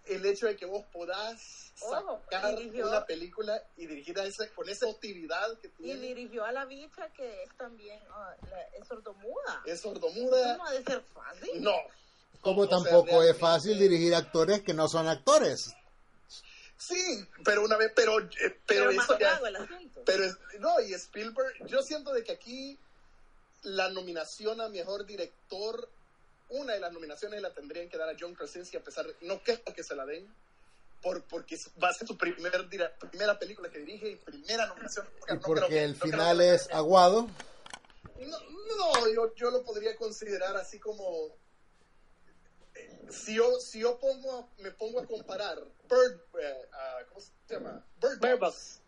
el 0.06 0.24
hecho 0.24 0.46
de 0.46 0.56
que 0.56 0.66
vos 0.66 0.84
podás 0.92 1.72
Ojo, 1.82 2.20
sacar 2.30 2.56
dirigió- 2.56 2.86
una 2.88 3.04
película 3.04 3.60
y 3.76 3.86
dirigirla 3.86 4.24
ese, 4.24 4.48
con 4.52 4.68
esa 4.68 4.86
utilidad 4.86 5.58
que 5.60 5.68
Y 5.68 5.70
tiene, 5.82 6.00
dirigió 6.06 6.44
a 6.44 6.52
la 6.52 6.64
bicha 6.66 7.08
que 7.14 7.42
es 7.42 7.50
también 7.56 8.00
ah, 8.10 8.34
la- 8.48 8.62
es 8.78 8.86
sordomuda. 8.86 9.62
es 9.66 9.80
sordomuda, 9.80 10.56
no 10.56 10.66
ha 10.66 10.72
de 10.72 10.84
ser 10.84 11.02
fácil. 11.12 11.62
no. 11.62 11.74
Como 12.40 12.66
sea, 12.66 12.78
tampoco 12.78 13.22
es 13.22 13.36
fácil 13.36 13.78
dirigir 13.78 14.14
actores 14.14 14.62
que 14.62 14.72
no 14.74 14.88
son 14.88 15.08
actores. 15.08 15.74
Sí, 16.78 17.24
pero 17.44 17.62
una 17.62 17.76
vez, 17.76 17.92
pero, 17.94 18.18
eh, 18.20 18.26
pero, 18.40 18.56
Pero 18.66 18.92
más 18.92 19.04
eso 19.04 19.18
ya, 19.18 19.32
vago 19.34 19.46
el 19.48 19.56
asunto. 19.56 20.02
pero 20.06 20.24
es- 20.24 20.36
no, 20.60 20.80
y 20.80 20.94
Spielberg, 20.94 21.66
yo 21.66 21.82
siento 21.82 22.12
de 22.12 22.24
que 22.24 22.32
aquí 22.32 22.78
la 23.62 23.90
nominación 23.90 24.60
a 24.62 24.68
mejor 24.70 25.04
director, 25.04 25.88
una 26.48 26.72
de 26.72 26.80
las 26.80 26.92
nominaciones 26.92 27.42
la 27.42 27.52
tendrían 27.52 27.90
que 27.90 27.98
dar 27.98 28.08
a 28.08 28.16
John 28.18 28.34
Krasinski, 28.34 28.78
a 28.78 28.82
pesar 28.82 29.06
de, 29.06 29.14
no 29.20 29.40
creo 29.42 29.62
que 29.76 29.84
se 29.84 29.94
la 29.94 30.06
den, 30.06 30.26
por, 31.02 31.22
porque 31.24 31.58
va 31.82 31.90
a 31.90 31.94
ser 31.94 32.06
su 32.08 32.16
primer, 32.16 32.68
dira- 32.70 32.92
primera 32.98 33.38
película 33.38 33.68
que 33.68 33.78
dirige 33.80 34.08
y 34.12 34.16
primera 34.16 34.66
nominación. 34.66 35.06
Y 35.28 35.34
No 35.34 35.40
porque 35.40 35.66
que- 35.68 35.84
el 35.84 35.92
no 35.92 35.98
final 36.06 36.40
es 36.40 36.68
aguado. 36.72 37.28
No, 38.18 38.38
no, 38.76 39.08
yo, 39.14 39.34
yo 39.34 39.50
lo 39.50 39.62
podría 39.62 39.94
considerar 39.96 40.56
así 40.56 40.78
como. 40.78 41.38
Si 43.10 43.34
yo, 43.34 43.58
si 43.60 43.80
yo 43.80 43.98
pongo, 43.98 44.50
me 44.58 44.70
pongo 44.72 45.00
a 45.00 45.06
comparar 45.06 45.58
Bird, 45.88 46.20
ah, 46.72 46.98
¿cómo 47.08 47.20
se 47.20 47.32
llama? 47.54 47.84
Bird 48.00 48.18
Box, 48.18 48.20
Bird 48.20 48.38
Box. 48.38 48.82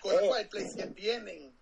con 0.00 0.16
A 0.16 0.20
Quiet 0.20 0.48
Place 0.50 0.76
que 0.76 0.86
vienen, 0.86 1.58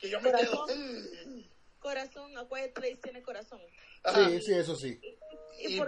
que 0.00 0.08
yo 0.08 0.20
me 0.20 0.32
quedo. 0.32 0.50
Corazón. 0.66 1.08
mm, 1.36 1.42
Corazón, 1.80 2.38
A 2.38 2.48
Quiet 2.48 2.72
Place 2.72 2.96
tiene 2.96 3.22
corazón. 3.22 3.60
ajá. 4.04 4.28
Sí, 4.30 4.40
sí, 4.42 4.52
eso 4.54 4.74
sí. 4.76 4.98
¿Y, 5.60 5.74
Y-? 5.76 5.82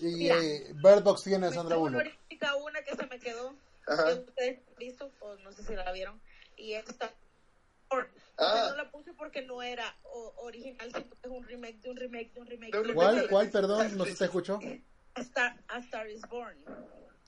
Y 0.00 0.04
Mira, 0.16 0.36
eh, 0.38 0.72
Bird 0.74 1.02
Box 1.02 1.22
tiene 1.22 1.46
a 1.46 1.52
Sandra 1.52 1.76
Una 1.78 1.98
Bullock. 1.98 2.00
honorífica, 2.00 2.56
una 2.56 2.82
que 2.82 2.94
se 2.96 3.06
me 3.06 3.18
quedó. 3.18 3.56
Ajá. 3.86 4.04
que 4.06 4.20
ustedes 4.30 4.58
han 4.68 4.74
visto, 4.76 5.12
o 5.20 5.34
no 5.36 5.52
sé 5.52 5.62
si 5.62 5.74
la 5.74 5.90
vieron. 5.92 6.20
Y 6.56 6.72
esta. 6.74 7.12
Ah. 8.36 8.66
no 8.70 8.76
la 8.76 8.90
puse 8.90 9.12
porque 9.14 9.42
no 9.42 9.62
era 9.62 9.84
original, 10.36 10.90
sino 10.92 11.08
que 11.10 11.16
es 11.22 11.30
un 11.30 11.44
remake 11.44 11.80
de 11.80 11.90
un 11.90 11.96
remake 11.96 12.32
de 12.32 12.40
un 12.40 12.46
remake. 12.46 12.94
¿Cuál, 12.94 13.28
cuál, 13.28 13.50
perdón? 13.50 13.96
¿No 13.96 14.04
se 14.04 14.14
te 14.16 14.24
escuchó? 14.24 14.58
A 15.14 15.20
Star, 15.20 15.56
A 15.68 15.78
Star 15.78 16.08
is 16.10 16.22
Born. 16.28 16.56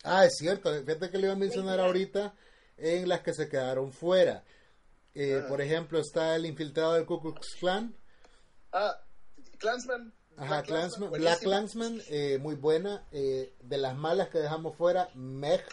Ah, 0.02 0.24
es 0.24 0.36
cierto. 0.36 0.72
Fíjate 0.84 1.10
que 1.10 1.18
le 1.18 1.24
iba 1.24 1.32
a 1.34 1.36
mencionar 1.36 1.78
ahorita 1.80 2.34
en 2.76 3.08
las 3.08 3.20
que 3.20 3.32
se 3.34 3.48
quedaron 3.48 3.92
fuera. 3.92 4.42
Eh, 5.14 5.42
Ah. 5.44 5.48
Por 5.48 5.60
ejemplo, 5.60 5.98
está 6.00 6.34
el 6.36 6.44
infiltrado 6.46 6.94
del 6.94 7.06
Ku 7.06 7.20
Klux 7.20 7.54
Klan. 7.60 7.94
Ah, 8.72 9.00
Clansman. 9.58 10.12
Ajá, 10.36 10.46
Black 10.56 10.66
Klansman. 10.66 11.10
Black 11.12 11.40
Klansman, 11.40 12.02
eh, 12.10 12.38
muy 12.38 12.54
buena. 12.56 13.06
Eh, 13.12 13.54
de 13.62 13.78
las 13.78 13.96
malas 13.96 14.28
que 14.28 14.38
dejamos 14.38 14.76
fuera, 14.76 15.08
Meg, 15.14 15.64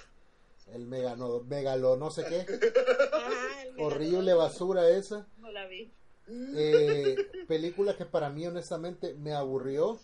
el 0.67 0.85
megano, 0.87 1.41
megalo 1.43 1.97
no 1.97 2.11
sé 2.11 2.25
qué. 2.25 2.45
El 3.77 3.79
Horrible 3.79 4.33
basura 4.33 4.89
esa. 4.89 5.27
No 5.37 5.51
la 5.51 5.65
vi. 5.67 5.91
Eh, 6.27 7.15
película 7.47 7.95
que 7.97 8.05
para 8.05 8.29
mí 8.29 8.45
honestamente 8.47 9.13
me 9.15 9.33
aburrió. 9.33 9.99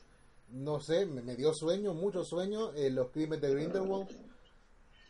No 0.49 0.79
sé, 0.79 1.05
me, 1.05 1.21
me 1.21 1.35
dio 1.35 1.53
sueño, 1.53 1.93
mucho 1.93 2.23
sueño. 2.23 2.73
eh, 2.73 2.89
los 2.89 3.09
crímenes 3.11 3.41
de 3.41 3.51
Grindelwald. 3.53 4.09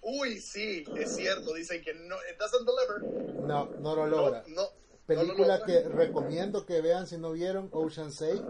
Uy, 0.01 0.39
sí, 0.39 0.83
es 0.97 1.15
cierto. 1.15 1.53
Dicen 1.53 1.81
que 1.83 1.93
no, 1.93 2.15
it 2.31 2.37
doesn't 2.37 2.65
deliver. 2.65 3.03
No, 3.45 3.65
no 3.79 3.95
lo 3.95 4.07
No, 4.07 4.07
logra. 4.07 4.43
no, 4.47 4.63
no 4.63 4.69
Película 5.05 5.57
lo 5.59 5.65
que 5.65 5.81
recomiendo 5.83 6.65
que 6.65 6.81
vean 6.81 7.07
si 7.07 7.17
no 7.17 7.31
vieron, 7.31 7.69
Ocean's 7.71 8.21
8. 8.21 8.43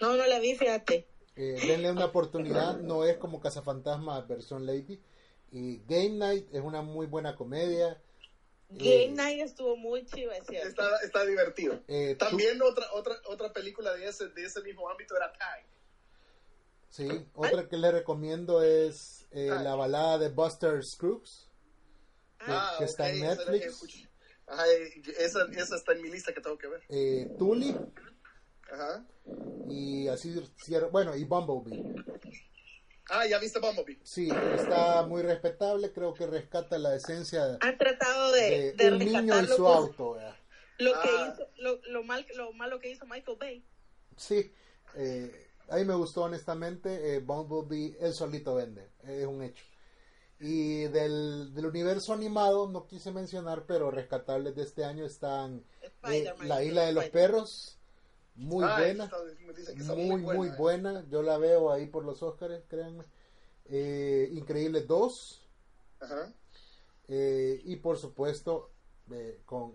No, 0.00 0.16
no 0.16 0.26
la 0.26 0.38
vi, 0.38 0.54
fíjate. 0.54 1.06
Eh, 1.36 1.60
denle 1.66 1.90
una 1.92 2.06
oportunidad, 2.06 2.78
no 2.80 3.04
es 3.04 3.18
como 3.18 3.40
Cazafantasma 3.40 4.20
versión 4.22 4.64
Lady. 4.66 5.00
Y 5.52 5.78
Game 5.86 6.10
Night 6.16 6.48
es 6.52 6.60
una 6.62 6.82
muy 6.82 7.06
buena 7.06 7.34
comedia. 7.36 8.00
Game 8.68 9.04
Eh, 9.04 9.08
Night 9.12 9.40
estuvo 9.42 9.76
muy 9.76 10.04
chiva, 10.06 10.36
es 10.36 10.46
cierto. 10.46 10.68
Está, 10.68 10.96
está 11.04 11.24
divertido. 11.24 11.80
Eh, 11.86 12.16
tú- 12.18 12.24
También 12.26 12.60
otra, 12.62 12.84
otra, 12.94 13.14
otra 13.28 13.52
película 13.52 13.92
de 13.94 14.08
ese, 14.08 14.28
de 14.28 14.44
ese 14.44 14.60
mismo 14.62 14.88
ámbito 14.88 15.16
era 15.16 15.32
Tag. 15.32 15.64
Sí, 16.90 17.08
otra 17.34 17.68
que 17.68 17.76
les 17.76 17.92
recomiendo 17.92 18.62
es 18.62 19.26
eh, 19.32 19.50
Ah. 19.50 19.62
la 19.62 19.74
balada 19.74 20.18
de 20.18 20.28
Buster 20.30 20.82
Scruggs. 20.84 21.48
que- 22.38 22.44
Ah, 22.52 22.74
que 22.78 22.84
está 22.84 23.04
ok, 23.04 23.10
en 23.10 23.20
Netflix. 23.20 24.08
Ajá, 24.46 24.64
esa, 25.18 25.44
esa 25.56 25.76
está 25.76 25.92
en 25.92 26.02
mi 26.02 26.10
lista 26.10 26.32
que 26.32 26.40
tengo 26.40 26.56
que 26.58 26.68
ver. 26.68 26.82
Eh, 26.88 27.28
Tully 27.38 27.74
Ajá. 28.70 29.04
y 29.68 30.06
así 30.08 30.34
cierro. 30.64 30.90
Bueno, 30.90 31.16
y 31.16 31.24
Bumblebee. 31.24 31.94
Ah, 33.08 33.26
¿ya 33.26 33.38
viste 33.38 33.58
Bumblebee? 33.60 33.98
Sí, 34.02 34.28
está 34.54 35.02
muy 35.06 35.22
respetable. 35.22 35.92
Creo 35.92 36.12
que 36.14 36.26
rescata 36.26 36.76
la 36.78 36.94
esencia 36.96 37.56
Han 37.60 37.78
tratado 37.78 38.32
de, 38.32 38.72
de, 38.72 38.72
de 38.72 38.92
un 38.92 38.98
niño 38.98 39.34
rescatar 39.34 39.46
su 39.56 39.62
lo, 39.62 39.68
auto. 39.68 40.12
¿verdad? 40.14 40.36
lo 40.78 40.92
que 40.92 41.08
Ah. 41.08 41.32
hizo, 41.34 41.48
lo, 41.58 41.80
lo, 41.90 42.02
mal, 42.02 42.26
lo 42.34 42.52
malo 42.52 42.78
que 42.80 42.90
hizo 42.90 43.06
Michael 43.06 43.38
Bay. 43.38 43.64
Sí, 44.16 44.52
eh, 44.96 45.48
a 45.68 45.76
mí 45.76 45.84
me 45.84 45.94
gustó 45.94 46.22
honestamente. 46.24 47.14
eh, 47.16 47.20
Bumblebee, 47.20 47.96
él 48.00 48.12
solito 48.12 48.54
vende, 48.56 48.90
es 49.04 49.26
un 49.26 49.42
hecho. 49.42 49.64
Y 50.38 50.82
del, 50.88 51.54
del 51.54 51.64
universo 51.66 52.12
animado, 52.12 52.68
no 52.68 52.86
quise 52.86 53.10
mencionar, 53.10 53.64
pero 53.66 53.90
rescatables 53.90 54.54
de 54.54 54.64
este 54.64 54.84
año 54.84 55.06
están 55.06 55.64
Spider-Man. 55.80 56.48
la 56.48 56.62
isla 56.62 56.82
de 56.82 56.92
los 56.92 57.06
perros, 57.06 57.75
muy 58.36 58.64
Ah, 58.64 58.76
buena. 58.78 59.10
me 59.46 59.52
dicen 59.52 59.74
que 59.76 59.80
está 59.82 59.94
muy, 59.94 60.20
muy 60.22 60.48
buena. 60.50 61.04
Yo 61.10 61.22
la 61.22 61.38
veo 61.38 61.70
ahí 61.72 61.86
por 61.86 62.04
los 62.04 62.22
Oscars, 62.22 62.62
créanme. 62.68 63.04
Eh, 63.66 64.28
Increíble 64.32 64.82
2. 64.82 65.42
Ajá. 66.00 66.32
eh, 67.08 67.60
y 67.64 67.76
por 67.76 67.96
supuesto, 67.98 68.70
eh, 69.10 69.40
con 69.46 69.74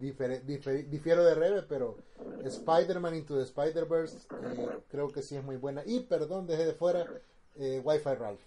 difiero 0.00 1.24
de 1.24 1.34
Rebe, 1.34 1.62
pero 1.62 1.98
Spider-Man 2.44 3.16
Into 3.16 3.36
the 3.36 3.42
Spider-Verse 3.42 4.16
eh, 4.42 4.68
creo 4.88 5.08
que 5.12 5.22
sí 5.22 5.36
es 5.36 5.42
muy 5.44 5.56
buena. 5.56 5.82
Y 5.84 6.00
perdón, 6.00 6.46
dejé 6.46 6.64
de 6.66 6.72
fuera 6.74 7.04
eh, 7.56 7.80
Wi-Fi 7.84 8.14
Ralph. 8.14 8.40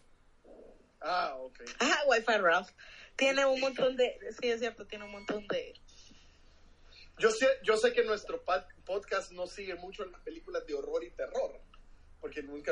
Ah, 1.01 1.35
ok. 1.39 1.59
Ajá, 1.79 1.99
Wi-Fi 2.07 2.37
Ralph. 2.37 2.69
Tiene 3.15 3.45
un 3.45 3.59
montón 3.59 3.95
de. 3.97 4.17
Sí, 4.39 4.49
es 4.49 4.59
cierto, 4.59 4.85
tiene 4.87 5.05
un 5.05 5.11
montón 5.11 5.45
de. 5.47 5.73
Yo 7.21 7.29
sé, 7.31 7.45
yo 7.63 7.77
sé 7.77 7.93
que 7.93 8.03
nuestro 8.03 8.43
podcast 8.85 9.31
no 9.31 9.45
sigue 9.47 9.75
mucho 9.75 10.03
en 10.03 10.11
las 10.11 10.21
películas 10.21 10.65
de 10.65 10.73
horror 10.73 11.03
y 11.03 11.11
terror, 11.11 11.59
porque 12.19 12.41
nunca 12.41 12.71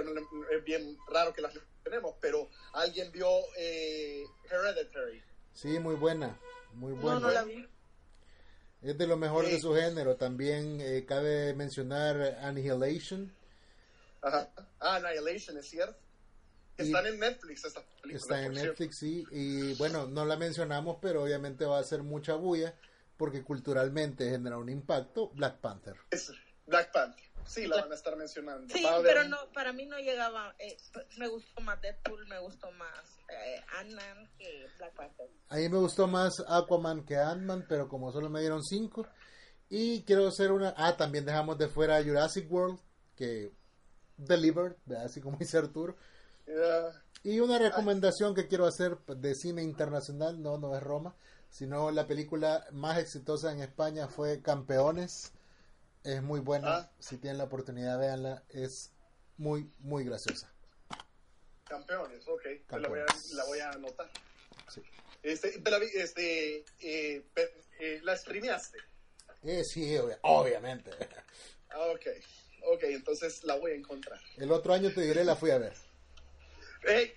es 0.51 0.63
bien 0.63 0.97
raro 1.07 1.33
que 1.33 1.41
las 1.41 1.53
tenemos, 1.83 2.15
pero 2.19 2.49
alguien 2.73 3.11
vio 3.11 3.27
eh, 3.57 4.23
Hereditary. 4.49 5.23
Sí, 5.53 5.79
muy 5.79 5.95
buena. 5.95 6.39
Muy 6.73 6.93
No, 6.95 7.01
buena. 7.01 7.19
no 7.19 7.31
la 7.31 7.43
vi. 7.43 7.67
Es 8.81 8.97
de 8.97 9.07
lo 9.07 9.17
mejor 9.17 9.45
de 9.45 9.55
Sí. 9.55 9.59
su 9.61 9.73
género. 9.75 10.15
También 10.15 10.79
eh, 10.81 11.05
cabe 11.05 11.53
mencionar 11.53 12.21
Annihilation. 12.41 13.35
Ajá. 14.21 14.49
Ah, 14.79 14.95
Annihilation, 14.95 15.57
es 15.57 15.69
cierto. 15.69 15.97
Y- 16.77 16.83
Están 16.83 17.07
en 17.07 17.19
Netflix 17.19 17.65
estas 17.65 17.83
películas. 18.01 18.21
Está 18.23 18.39
en 18.39 18.45
por 18.45 18.53
cierto. 18.55 18.69
Netflix, 18.71 18.97
sí. 18.99 19.25
Y 19.31 19.73
bueno, 19.75 20.07
no 20.07 20.23
la 20.25 20.37
mencionamos, 20.37 20.97
pero 21.01 21.23
obviamente 21.23 21.65
va 21.65 21.77
a 21.77 21.81
hacer 21.81 22.03
mucha 22.03 22.35
bulla 22.35 22.73
porque 23.20 23.43
culturalmente 23.43 24.30
genera 24.30 24.57
un 24.57 24.70
impacto. 24.70 25.30
Black 25.36 25.59
Panther. 25.59 25.97
Es 26.09 26.32
Black 26.65 26.93
Panther. 26.93 27.26
Sí, 27.45 27.67
la 27.67 27.82
van 27.82 27.91
a 27.91 27.95
estar 27.95 28.15
mencionando. 28.15 28.74
Sí, 28.74 28.86
a 28.86 29.01
pero 29.01 29.28
no, 29.28 29.38
para 29.53 29.74
mí 29.74 29.86
no 29.86 29.97
llegaba. 29.99 30.55
eh, 30.57 30.78
me 31.17 31.28
gustó 31.28 31.59
más 31.61 31.82
Deadpool, 31.82 32.28
me 32.28 32.39
gustó 32.39 32.72
más 32.72 33.20
eh, 33.28 33.61
Ant-Man 33.80 34.30
que 34.38 34.67
Black 34.78 34.93
Panther. 34.93 35.28
A 35.49 35.55
mí 35.57 35.67
me 35.67 35.78
gustó 35.80 36.07
más 36.07 36.41
Aquaman 36.47 37.05
que 37.05 37.17
Ant-Man, 37.17 37.65
pero 37.67 37.89
como 37.89 38.11
solo 38.13 38.30
me 38.30 38.39
dieron 38.39 38.63
cinco. 38.63 39.05
Y 39.67 40.03
quiero 40.03 40.28
hacer 40.28 40.51
una... 40.51 40.74
Ah, 40.78 40.95
también 40.95 41.26
dejamos 41.26 41.57
de 41.57 41.67
fuera 41.67 42.01
Jurassic 42.01 42.49
World, 42.49 42.80
que... 43.15 43.51
Delivered, 44.15 44.76
¿verdad? 44.86 45.05
así 45.05 45.20
como 45.20 45.38
dice 45.38 45.57
Arturo. 45.57 45.97
Y 47.24 47.41
una 47.41 47.59
recomendación 47.59 48.34
que 48.34 48.47
quiero 48.47 48.65
hacer 48.65 48.97
de 48.99 49.36
cine 49.36 49.61
internacional, 49.61 50.41
no, 50.41 50.57
no 50.57 50.76
es 50.76 50.82
Roma, 50.82 51.15
sino 51.49 51.91
la 51.91 52.07
película 52.07 52.65
más 52.71 52.97
exitosa 52.99 53.51
en 53.51 53.61
España 53.61 54.07
fue 54.07 54.41
Campeones. 54.41 55.31
Es 56.03 56.21
muy 56.21 56.39
buena, 56.39 56.77
Ah. 56.77 56.91
si 56.99 57.17
tienen 57.17 57.37
la 57.37 57.43
oportunidad, 57.45 57.99
véanla, 57.99 58.43
es 58.49 58.91
muy, 59.37 59.69
muy 59.79 60.03
graciosa. 60.05 60.51
Campeones, 61.67 62.27
ok. 62.27 62.41
Pues 62.67 62.81
La, 62.81 62.87
voy 62.89 62.99
a, 62.99 63.05
Campeones. 63.05 63.31
la 63.33 63.43
voy 63.45 63.59
a 63.59 63.69
anotar. 63.71 64.09
Sí, 64.69 64.81
Este, 65.23 65.59
te 65.59 65.71
la, 65.71 65.79
vi- 65.79 65.91
este, 65.93 66.63
eh, 66.81 67.25
eh, 67.79 67.99
la 68.03 68.15
streameaste. 68.17 68.77
Eh, 69.43 69.63
sí 69.63 69.95
obvia- 69.97 70.19
obviamente. 70.23 70.91
Ah, 71.71 71.85
ok. 71.93 72.07
Ok, 72.73 72.83
entonces 72.85 73.43
la 73.43 73.53
voy 73.55 73.73
a 73.73 73.75
encontrar. 73.75 74.19
El 74.37 74.51
otro 74.51 74.73
año 74.73 74.91
te 74.91 75.01
diré, 75.01 75.23
la 75.23 75.35
fui 75.35 75.51
a 75.51 75.59
ver. 75.59 75.73
¡Ey! 76.83 77.13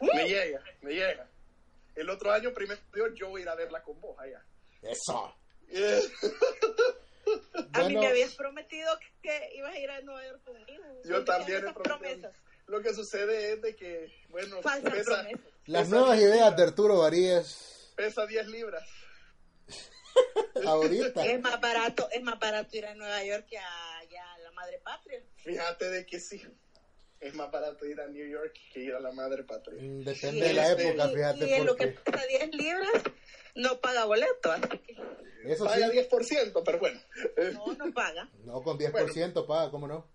Me 0.00 0.26
llega, 0.26 0.62
me 0.80 0.92
llega. 0.94 1.28
El 1.94 2.10
otro 2.10 2.32
año, 2.32 2.52
primero 2.52 2.80
Dios, 2.94 3.10
yo 3.14 3.28
voy 3.28 3.40
a 3.40 3.44
ir 3.44 3.48
a 3.48 3.54
verla 3.54 3.82
con 3.82 4.00
vos 4.00 4.18
allá. 4.18 4.44
Eso. 4.82 5.34
A 7.74 7.84
mí 7.84 7.96
me 7.96 8.06
habías 8.06 8.34
prometido 8.34 8.90
que 9.22 9.50
ibas 9.54 9.74
a 9.74 9.78
ir 9.78 9.90
a 9.90 10.00
Nueva 10.00 10.26
York 10.26 10.42
conmigo. 10.44 10.82
Yo 11.04 11.10
¿Dónde 11.16 11.24
también 11.24 11.58
he 11.58 11.60
esas 11.60 11.74
prometido. 11.74 12.20
promesas. 12.20 12.36
Lo 12.66 12.80
que 12.82 12.94
sucede 12.94 13.52
es 13.52 13.62
de 13.62 13.76
que, 13.76 14.12
bueno, 14.28 14.62
Falsas 14.62 14.92
pesa, 14.92 15.14
promesas. 15.22 15.52
Las 15.66 15.84
pesa 15.84 15.96
nuevas 15.96 16.18
10 16.18 16.30
ideas 16.30 16.56
de 16.56 16.62
Arturo 16.62 16.98
Varías 16.98 17.92
Pesa 17.96 18.26
10 18.26 18.46
libras. 18.48 18.88
ahorita. 20.66 21.24
Es 21.26 21.40
más 21.40 21.60
barato, 21.60 22.08
es 22.10 22.22
más 22.22 22.38
barato 22.38 22.76
ir 22.76 22.86
a 22.86 22.94
Nueva 22.94 23.22
York 23.24 23.46
que 23.48 23.58
a, 23.58 23.98
a 23.98 24.38
la 24.38 24.50
madre 24.52 24.78
patria. 24.80 25.22
Fíjate 25.36 25.88
de 25.90 26.06
que 26.06 26.20
sí. 26.20 26.42
Es 27.20 27.34
más 27.34 27.50
barato 27.50 27.84
ir 27.86 28.00
a 28.00 28.06
New 28.08 28.26
York 28.26 28.54
que 28.72 28.80
ir 28.80 28.94
a 28.94 29.00
la 29.00 29.12
madre 29.12 29.44
patria. 29.44 29.80
Mm, 29.82 30.04
Depende 30.04 30.38
Y 30.38 30.40
de 30.40 30.52
la 30.54 30.70
este- 30.70 30.88
época, 30.88 31.06
y- 31.10 31.14
fíjate, 31.14 31.46
y 31.48 31.52
en 31.52 31.66
lo 31.66 31.76
que 31.76 31.94
cuesta 31.94 32.26
10 32.26 32.54
libras 32.54 33.02
no 33.56 33.78
paga 33.80 34.04
boleto, 34.06 34.52
así 34.52 34.78
que 34.78 34.96
eso 35.44 35.64
Paga 35.66 35.88
sí, 35.90 35.98
10%, 35.98 36.62
pero 36.64 36.78
bueno. 36.78 37.00
Eh, 37.36 37.50
no, 37.54 37.66
no 37.74 37.92
paga 37.92 38.28
no 38.44 38.62
con 38.62 38.78
10% 38.78 39.46
paga, 39.46 39.70
¿cómo 39.70 39.86
no? 39.86 40.06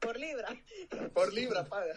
por 0.00 0.18
libra. 0.18 0.48
Por 1.12 1.30
libra 1.34 1.62
paga. 1.66 1.94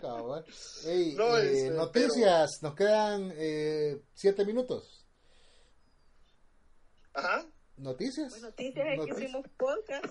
Cabal. 0.00 0.44
Ey, 0.86 1.14
No, 1.14 1.38
eh, 1.38 1.52
este, 1.52 1.70
noticias, 1.70 2.62
nos 2.62 2.74
quedan 2.74 3.32
eh, 3.36 4.02
siete 4.12 4.44
minutos. 4.44 5.06
Ajá. 7.14 7.46
Noticias. 7.76 8.30
Pues 8.30 8.42
noticias 8.42 8.86
es 8.86 8.92
que 8.92 8.96
Noticias. 8.96 9.18
hicimos 9.22 9.46
podcast 9.56 10.06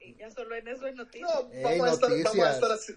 y, 0.00 0.16
ya 0.16 0.30
solo 0.30 0.54
en 0.54 0.68
eso 0.68 0.86
es 0.86 0.94
noticias. 0.94 1.30
No, 1.30 1.48
vamos, 1.62 1.88
a 1.88 1.92
estar, 1.94 2.10
vamos 2.10 2.44
a 2.44 2.52
estar 2.52 2.72
así. 2.72 2.94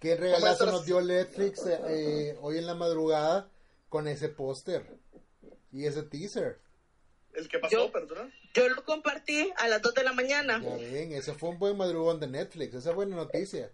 ¿Qué 0.00 0.16
regalazo 0.16 0.52
estar 0.52 0.68
nos 0.68 0.84
dio 0.84 1.00
Netflix 1.00 1.64
eh, 1.66 1.80
eh, 1.88 2.38
hoy 2.40 2.58
en 2.58 2.66
la 2.66 2.74
madrugada 2.74 3.48
con 3.88 4.08
ese 4.08 4.28
póster 4.28 4.84
y 5.70 5.86
ese 5.86 6.02
teaser? 6.02 6.58
El 7.34 7.48
que 7.48 7.58
pasó, 7.60 7.86
Yo- 7.86 7.92
perdón. 7.92 8.32
Yo 8.54 8.68
lo 8.68 8.84
compartí 8.84 9.50
a 9.56 9.68
las 9.68 9.80
2 9.80 9.94
de 9.94 10.02
la 10.04 10.12
mañana. 10.12 10.60
Ya 10.62 10.76
ven, 10.76 11.12
ese 11.12 11.32
fue 11.32 11.48
un 11.50 11.58
buen 11.58 11.76
madrugón 11.76 12.20
de 12.20 12.26
Netflix, 12.26 12.74
esa 12.74 12.90
es 12.90 12.96
buena 12.96 13.16
noticia. 13.16 13.70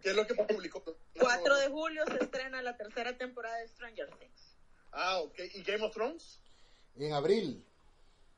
¿Qué 0.00 0.10
es 0.10 0.16
lo 0.16 0.26
que 0.26 0.34
publicó? 0.34 0.82
4 1.18 1.56
de 1.56 1.68
julio 1.68 2.04
se 2.06 2.22
estrena 2.22 2.62
la 2.62 2.76
tercera 2.76 3.16
temporada 3.16 3.56
de 3.58 3.68
Stranger 3.68 4.08
Things. 4.18 4.56
Ah, 4.92 5.20
ok. 5.20 5.38
¿Y 5.54 5.62
Game 5.62 5.84
of 5.84 5.92
Thrones? 5.92 6.40
En 6.96 7.12
abril. 7.14 7.64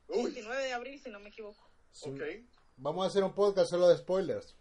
Uy, 0.07 0.23
29 0.23 0.63
de 0.63 0.73
abril, 0.73 0.99
si 1.01 1.09
no 1.09 1.19
me 1.19 1.29
equivoco. 1.29 1.69
ok. 2.03 2.21
Vamos 2.77 3.05
a 3.05 3.07
hacer 3.07 3.23
un 3.23 3.33
podcast 3.33 3.69
solo 3.69 3.87
de 3.87 3.97
spoilers. 3.97 4.55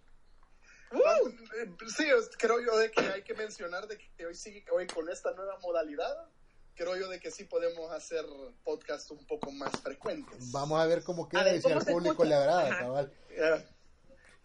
Vamos, 0.91 1.35
eh, 1.57 1.69
sí, 1.97 2.05
creo 2.39 2.61
yo 2.61 2.79
de 2.79 2.91
que 2.91 3.01
hay 3.01 3.23
que 3.23 3.35
mencionar 3.35 3.89
de 3.89 3.99
que 3.99 4.27
hoy 4.27 4.35
sí, 4.35 4.65
hoy 4.73 4.87
con 4.87 5.09
esta 5.09 5.33
nueva 5.33 5.59
modalidad, 5.61 6.29
creo 6.77 6.97
yo 6.97 7.09
de 7.09 7.19
que 7.19 7.33
sí 7.33 7.45
podemos 7.45 7.91
hacer 7.91 8.25
podcasts 8.63 9.11
un 9.11 9.27
poco 9.27 9.51
más 9.51 9.73
frecuentes. 9.81 10.53
Vamos 10.53 10.81
a 10.81 10.87
ver 10.87 11.03
cómo 11.03 11.29
queda 11.29 11.45
ver 11.45 11.57
y 11.57 11.63
si 11.63 11.73
al 11.73 11.85
público 11.85 12.23
escucha. 12.23 12.29
le 12.29 12.35
agrada, 12.37 12.79
cabal. 12.79 13.13
Ya. 13.37 13.65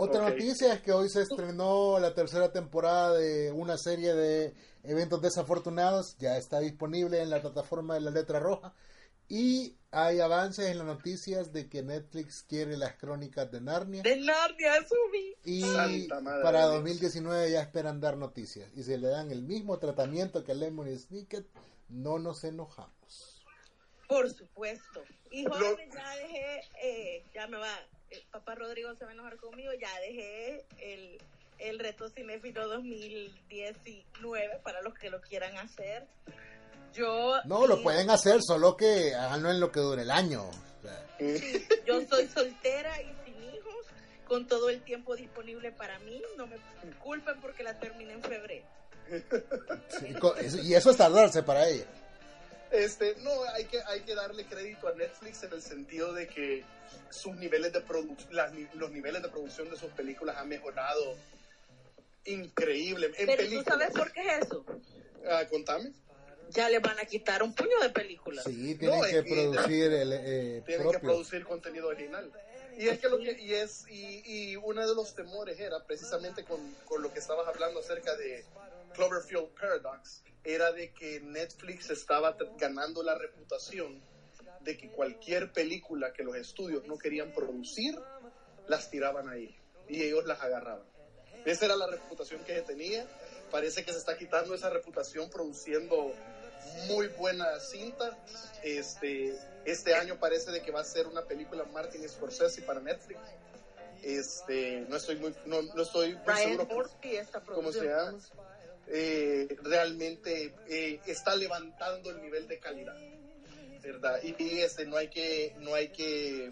Otra 0.02 0.30
noticia 0.30 0.74
es 0.74 0.82
que 0.82 0.94
hoy 0.94 1.10
se 1.10 1.24
estrenó 1.24 2.00
la 2.00 2.14
tercera 2.14 2.54
temporada 2.54 3.18
de 3.18 3.52
una 3.52 3.78
serie 3.78 4.14
de 4.14 4.56
eventos 4.84 5.22
desafortunados. 5.22 6.18
Ya 6.20 6.38
está 6.38 6.62
disponible 6.62 7.22
en 7.22 7.30
la 7.30 7.42
plataforma 7.42 7.96
de 7.96 8.02
la 8.02 8.12
letra 8.12 8.40
roja. 8.40 8.74
Y 9.30 9.76
hay 9.92 10.20
avances 10.20 10.66
en 10.68 10.80
las 10.80 10.88
noticias 10.88 11.54
de 11.54 11.70
que 11.70 11.84
Netflix 11.84 12.44
quiere 12.48 12.76
las 12.78 12.96
crónicas 12.96 13.52
de 13.52 13.62
Narnia. 13.62 14.02
De 14.04 14.18
Narnia, 14.18 14.74
subí. 14.88 15.36
Y 15.46 15.62
Santa 15.62 16.20
madre 16.20 16.44
para 16.44 16.60
de 16.62 16.66
Dios. 16.66 16.76
2019 16.78 17.52
ya 17.52 17.62
esperan 17.62 18.02
dar 18.02 18.18
noticias. 18.18 18.70
Y 18.76 18.84
se 18.84 18.98
le 18.98 19.08
dan 19.08 19.32
el 19.32 19.44
mismo 19.44 19.78
tratamiento 19.80 20.44
que 20.44 20.52
a 20.52 20.56
Lemon 20.56 20.90
Snicket. 20.98 21.46
No 21.90 22.20
nos 22.20 22.44
enojamos. 22.44 23.44
Por 24.08 24.30
supuesto. 24.32 25.04
Y 25.32 25.44
Lo- 25.44 25.52
jóvenes, 25.54 25.94
ya 25.94 26.16
dejé, 26.16 26.62
eh, 26.84 27.24
ya 27.34 27.48
me 27.48 27.58
va, 27.58 27.72
eh, 28.10 28.24
papá 28.32 28.56
Rodrigo 28.56 28.94
se 28.96 29.06
va 29.06 29.12
a 29.12 29.14
enojar 29.14 29.38
conmigo, 29.38 29.72
ya 29.80 30.00
dejé 30.02 30.66
el, 30.80 31.20
el 31.60 31.78
reto 31.78 32.10
cinéfilo 32.10 32.68
2019 32.68 34.60
para 34.64 34.82
los 34.82 34.96
que 34.96 35.10
lo 35.12 35.22
quieran 35.22 35.56
hacer. 35.58 36.08
Yo, 36.94 37.36
No, 37.46 37.68
lo 37.68 37.80
y- 37.80 37.84
pueden 37.84 38.10
hacer, 38.10 38.42
solo 38.42 38.76
que 38.76 39.14
háganlo 39.16 39.52
en 39.52 39.60
lo 39.60 39.72
que 39.72 39.80
dure 39.80 40.02
el 40.02 40.12
año. 40.12 40.50
Yo 41.86 42.02
soy 42.08 42.28
soltera 42.28 43.02
y 43.02 43.14
sin 43.26 43.44
hijos, 43.44 43.86
con 44.26 44.48
todo 44.48 44.70
el 44.70 44.82
tiempo 44.84 45.16
disponible 45.16 45.72
para 45.72 46.00
mí, 46.00 46.22
no 46.38 46.48
me 46.48 46.58
culpen 47.04 47.40
porque 47.42 47.64
la 47.64 47.78
terminé 47.80 48.14
en 48.14 48.24
febrero. 48.24 48.66
sí, 49.90 50.60
y 50.64 50.74
eso 50.74 50.92
es 50.92 50.98
tardarse 50.98 51.44
para 51.44 51.68
ella. 51.68 51.86
Este, 52.72 53.16
no, 53.22 53.32
hay 53.56 53.66
que, 53.66 53.82
hay 53.88 54.02
que 54.02 54.14
darle 54.14 54.46
crédito 54.46 54.88
a 54.88 54.94
Netflix 54.94 55.42
en 55.44 55.54
el 55.54 55.62
sentido 55.62 56.14
de 56.14 56.28
que 56.28 56.64
sus 57.10 57.36
niveles 57.36 57.74
de 57.74 57.82
producción, 57.82 58.30
los 58.76 58.92
niveles 58.92 59.24
de 59.24 59.30
producción 59.30 59.70
de 59.72 59.78
sus 59.78 59.92
películas 59.92 60.38
han 60.38 60.48
mejorado 60.48 61.16
increíble. 62.26 63.12
En 63.18 63.26
Pero 63.26 63.44
¿tú 63.50 63.64
sabes 63.64 63.90
por 63.92 64.12
qué 64.12 64.22
es 64.22 64.46
eso? 64.46 64.66
Ah, 65.28 65.44
contame. 65.50 65.92
Ya 66.50 66.70
le 66.70 66.80
van 66.80 67.00
a 67.00 67.06
quitar 67.06 67.44
un 67.44 67.54
puño 67.54 67.80
de 67.82 67.90
películas. 67.90 68.44
Sí, 68.46 68.76
tienen 68.76 69.00
No, 69.00 69.06
que 69.06 69.24
producir 69.24 69.92
el 69.94 70.14
eh, 70.14 70.64
Tienen 70.66 70.84
propio. 70.84 71.00
que 71.00 71.06
producir 71.06 71.44
contenido 71.46 71.88
original. 71.88 72.32
Y 72.78 72.88
es 72.88 73.00
que 73.00 73.10
lo 73.10 73.18
que, 73.20 73.32
y 73.40 73.54
es, 73.54 73.86
y, 73.90 74.22
y 74.26 74.56
uno 74.56 74.88
de 74.88 74.96
los 74.96 75.14
temores 75.14 75.60
era 75.60 75.84
precisamente 75.86 76.44
con, 76.46 76.60
con 76.86 77.02
lo 77.04 77.12
que 77.14 77.20
estabas 77.20 77.48
hablando 77.48 77.82
acerca 77.82 78.16
de 78.16 78.46
Cloverfield 78.96 79.50
Paradox, 79.50 80.24
era 80.44 80.72
de 80.72 80.94
que 80.94 81.20
Netflix 81.20 81.90
estaba 81.90 82.38
ganando 82.58 83.04
la 83.04 83.16
reputación 83.16 84.02
de 84.62 84.78
que 84.78 84.90
cualquier 84.90 85.52
película 85.52 86.14
que 86.14 86.24
los 86.24 86.36
estudios 86.36 86.86
no 86.88 86.98
querían 86.98 87.34
producir, 87.34 88.00
las 88.68 88.90
tiraban 88.90 89.28
ahí 89.30 89.56
y 89.90 90.02
ellos 90.04 90.26
las 90.26 90.42
agarraban. 90.42 90.86
Esa 91.46 91.66
era 91.66 91.76
la 91.76 91.88
reputación 91.88 92.44
que 92.46 92.62
tenía. 92.62 93.06
Parece 93.52 93.84
que 93.84 93.92
se 93.92 93.98
está 93.98 94.18
quitando 94.18 94.54
esa 94.54 94.70
reputación 94.70 95.30
produciendo 95.30 96.14
muy 96.88 97.08
buena 97.08 97.60
cinta. 97.60 98.18
Este, 98.64 99.36
este 99.66 99.96
año 99.96 100.20
parece 100.20 100.52
de 100.52 100.62
que 100.62 100.72
va 100.72 100.82
a 100.82 100.86
ser 100.86 101.08
una 101.08 101.24
película 101.24 101.64
Martin 101.66 102.08
Scorsese 102.08 102.62
para 102.62 102.80
Netflix. 102.80 103.20
Este, 104.04 104.86
no 104.88 104.96
estoy 104.96 105.18
muy, 105.18 105.36
no, 105.46 105.62
no 105.62 105.82
estoy 105.84 106.16
muy 106.16 106.36
seguro 106.36 106.68
cómo 107.46 107.72
se 107.72 107.86
llama. 107.86 108.18
Eh, 108.88 109.56
realmente 109.62 110.56
eh, 110.68 111.00
está 111.06 111.36
levantando 111.36 112.10
el 112.10 112.22
nivel 112.22 112.48
de 112.48 112.60
calidad, 112.60 112.98
verdad. 113.84 114.20
Y, 114.24 114.36
y, 114.42 114.62
este, 114.62 114.86
no 114.86 114.98
hay 114.98 115.10
que, 115.10 115.54
no 115.60 115.76
hay 115.76 115.90
que, 115.90 116.52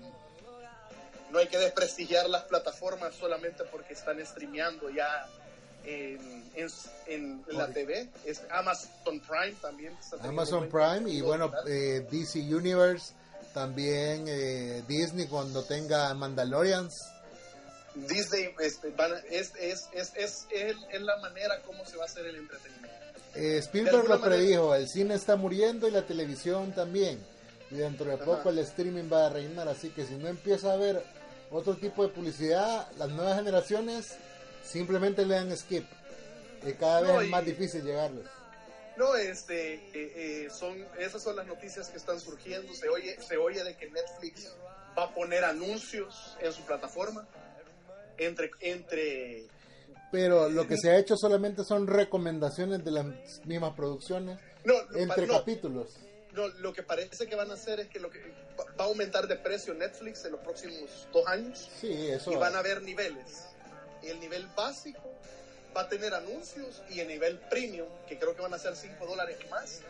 no 1.32 1.40
hay 1.40 1.48
que 1.48 1.58
desprestigiar 1.58 2.30
las 2.30 2.44
plataformas 2.44 3.16
solamente 3.16 3.64
porque 3.64 3.94
están 3.94 4.24
streameando 4.24 4.90
ya 4.90 5.28
en, 5.88 6.44
en, 6.56 7.44
en 7.48 7.58
la 7.58 7.68
TV. 7.70 8.10
Es 8.26 8.42
Amazon 8.52 9.20
Prime 9.22 9.56
también. 9.62 9.94
Amazon 10.22 10.70
Prime 10.70 11.10
y 11.10 11.22
bueno, 11.22 11.50
eh, 11.68 12.06
DC 12.12 12.40
Universe, 12.54 13.14
también 13.54 14.26
eh, 14.28 14.84
Disney 14.88 15.28
cuando 15.28 15.64
tenga 15.64 16.14
Mandalorians. 16.14 16.94
Disney 17.96 18.54
este, 18.60 18.92
van 18.92 19.14
es, 19.32 19.54
es, 19.60 19.88
es, 19.94 20.12
es, 20.16 20.46
es, 20.52 21.02
la 21.02 21.18
manera 21.18 21.60
como 21.66 21.84
se 21.86 21.98
va 21.98 22.04
a 22.04 22.06
hacer 22.06 22.26
el 22.28 22.36
entretenimiento. 22.36 22.96
Eh, 23.34 23.58
Spielberg 23.60 24.04
lo 24.08 24.20
manera- 24.20 24.26
predijo, 24.38 24.76
el 24.76 24.88
cine 24.88 25.16
está 25.16 25.36
muriendo 25.36 25.88
y 25.88 25.92
la 25.92 26.06
televisión 26.06 26.74
también. 26.74 27.20
Y 27.72 27.76
dentro 27.76 28.06
de 28.06 28.16
Ajá. 28.16 28.26
poco 28.26 28.50
el 28.50 28.60
streaming 28.60 29.10
va 29.12 29.28
a 29.28 29.30
reinar, 29.30 29.68
así 29.68 29.90
que 29.90 30.06
si 30.06 30.16
no 30.16 30.28
empieza 30.28 30.72
a 30.72 30.74
haber 30.74 31.04
otro 31.52 31.76
tipo 31.76 32.04
de 32.04 32.10
publicidad, 32.10 32.88
las 32.98 33.10
nuevas 33.10 33.36
generaciones 33.38 34.16
simplemente 34.68 35.26
le 35.26 35.36
dan 35.36 35.56
skip. 35.58 35.86
Y 36.66 36.74
cada 36.74 37.02
vez 37.02 37.12
No, 37.12 37.22
es 37.22 37.30
más 37.30 37.46
difícil 37.46 37.84
llegarles. 37.84 38.26
No, 38.98 39.16
este, 39.16 39.76
eh, 39.76 39.82
eh, 39.94 40.48
son, 40.50 40.84
esas 40.98 41.22
son 41.22 41.36
las 41.36 41.46
noticias 41.46 41.90
que 41.90 41.98
están 41.98 42.20
surgiendo. 42.20 42.74
Se 42.74 42.90
oye, 42.90 43.16
se 43.22 43.38
oye 43.38 43.64
de 43.64 43.76
que 43.78 43.90
Netflix 43.90 44.52
va 44.98 45.04
a 45.04 45.14
poner 45.14 45.44
anuncios 45.46 46.36
en 46.42 46.52
su 46.52 46.64
plataforma 46.66 47.28
entre, 48.18 48.50
entre, 48.62 49.46
Pero 50.12 50.50
lo 50.50 50.68
que 50.68 50.78
se 50.78 50.90
ha 50.90 50.98
hecho 50.98 51.16
solamente 51.16 51.64
son 51.64 51.86
recomendaciones 51.86 52.84
de 52.84 52.92
las 52.92 53.06
mismas 53.46 53.76
producciones 53.76 54.40
no, 54.64 54.74
entre 54.96 55.28
no, 55.28 55.38
capítulos. 55.38 55.96
no, 56.34 56.48
lo 56.48 56.74
que 56.74 56.82
parece 56.82 57.28
que 57.28 57.36
van 57.36 57.52
a 57.52 57.54
hacer 57.54 57.80
es 57.80 57.90
que 57.90 58.00
lo 58.00 58.10
que 58.10 58.20
va 58.60 58.66
va 58.80 58.86
a 58.86 58.88
aumentar 58.88 59.28
de 59.28 59.36
precio 59.36 59.76
Netflix 59.76 60.26
en 60.26 60.32
los 60.32 60.42
próximos 60.42 61.08
dos 61.14 61.28
años 61.28 61.70
Sí, 61.80 62.08
eso. 62.10 62.32
y 62.32 62.36
van 62.36 62.56
a 62.56 62.60
haber 62.60 62.82
niveles. 62.82 63.46
El 64.10 64.20
nivel 64.20 64.48
básico 64.56 65.14
va 65.76 65.82
a 65.82 65.90
tener 65.90 66.14
anuncios 66.14 66.82
y 66.90 67.00
el 67.00 67.08
nivel 67.08 67.38
premium, 67.50 67.88
que 68.08 68.18
creo 68.18 68.36
que 68.36 68.42
van 68.42 68.54
a 68.54 68.60
ser 68.60 68.76
5 68.76 69.06
dólares 69.06 69.38
más, 69.50 69.82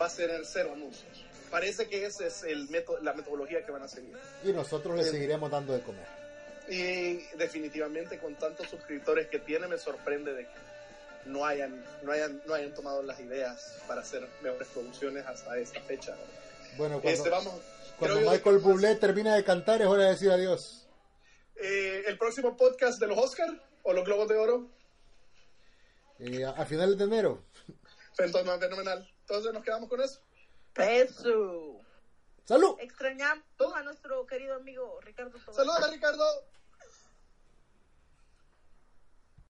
va 0.00 0.06
a 0.06 0.10
ser 0.10 0.30
el 0.30 0.46
cero 0.46 0.72
anuncios. 0.74 1.24
Parece 1.50 1.88
que 1.88 2.06
esa 2.06 2.26
es 2.26 2.44
el 2.44 2.68
método, 2.68 2.98
la 3.00 3.12
metodología 3.12 3.64
que 3.64 3.72
van 3.72 3.82
a 3.82 3.88
seguir. 3.88 4.16
Y 4.44 4.52
nosotros 4.52 4.96
le 4.96 5.04
seguiremos 5.04 5.50
dando 5.50 5.74
de 5.74 5.80
comer. 5.80 6.06
Y 6.68 7.18
definitivamente 7.36 8.18
con 8.18 8.34
tantos 8.36 8.68
suscriptores 8.68 9.28
que 9.28 9.38
tiene 9.38 9.66
me 9.66 9.76
sorprende 9.76 10.32
de 10.32 10.44
que 10.44 10.50
no 11.26 11.44
hayan, 11.44 11.84
no 12.02 12.12
hayan, 12.12 12.40
no 12.46 12.54
hayan 12.54 12.72
tomado 12.72 13.02
las 13.02 13.20
ideas 13.20 13.78
para 13.86 14.00
hacer 14.00 14.26
mejores 14.42 14.68
producciones 14.68 15.26
hasta 15.26 15.58
esta 15.58 15.80
fecha. 15.82 16.16
Bueno, 16.76 17.00
cuando, 17.00 17.10
Este, 17.10 17.28
vamos, 17.28 17.54
cuando 17.98 18.30
Michael 18.30 18.58
Bublé 18.58 18.96
termina 18.96 19.34
de 19.34 19.44
cantar 19.44 19.82
es 19.82 19.88
hora 19.88 20.04
de 20.04 20.10
decir 20.10 20.30
adiós. 20.30 20.81
Eh, 21.56 22.04
el 22.06 22.18
próximo 22.18 22.56
podcast 22.56 22.98
de 23.00 23.06
los 23.08 23.18
Oscar 23.18 23.48
o 23.82 23.92
los 23.92 24.04
Globos 24.04 24.28
de 24.28 24.36
Oro, 24.36 24.70
Eh, 26.18 26.44
a, 26.44 26.50
a 26.50 26.64
finales 26.66 26.96
de 26.98 27.04
enero. 27.04 27.42
fenomenal. 28.14 28.60
fenomenal. 28.60 29.10
Entonces 29.20 29.52
nos 29.52 29.64
quedamos 29.64 29.88
con 29.88 30.00
eso. 30.00 30.20
Eso. 30.76 31.80
¡Salud! 32.44 32.76
Extrañamos 32.80 33.44
a 33.74 33.82
nuestro 33.82 34.26
querido 34.26 34.54
amigo 34.56 35.00
Ricardo. 35.02 35.38
Saludos 35.52 35.82
a 35.82 35.90
Ricardo. 35.90 36.24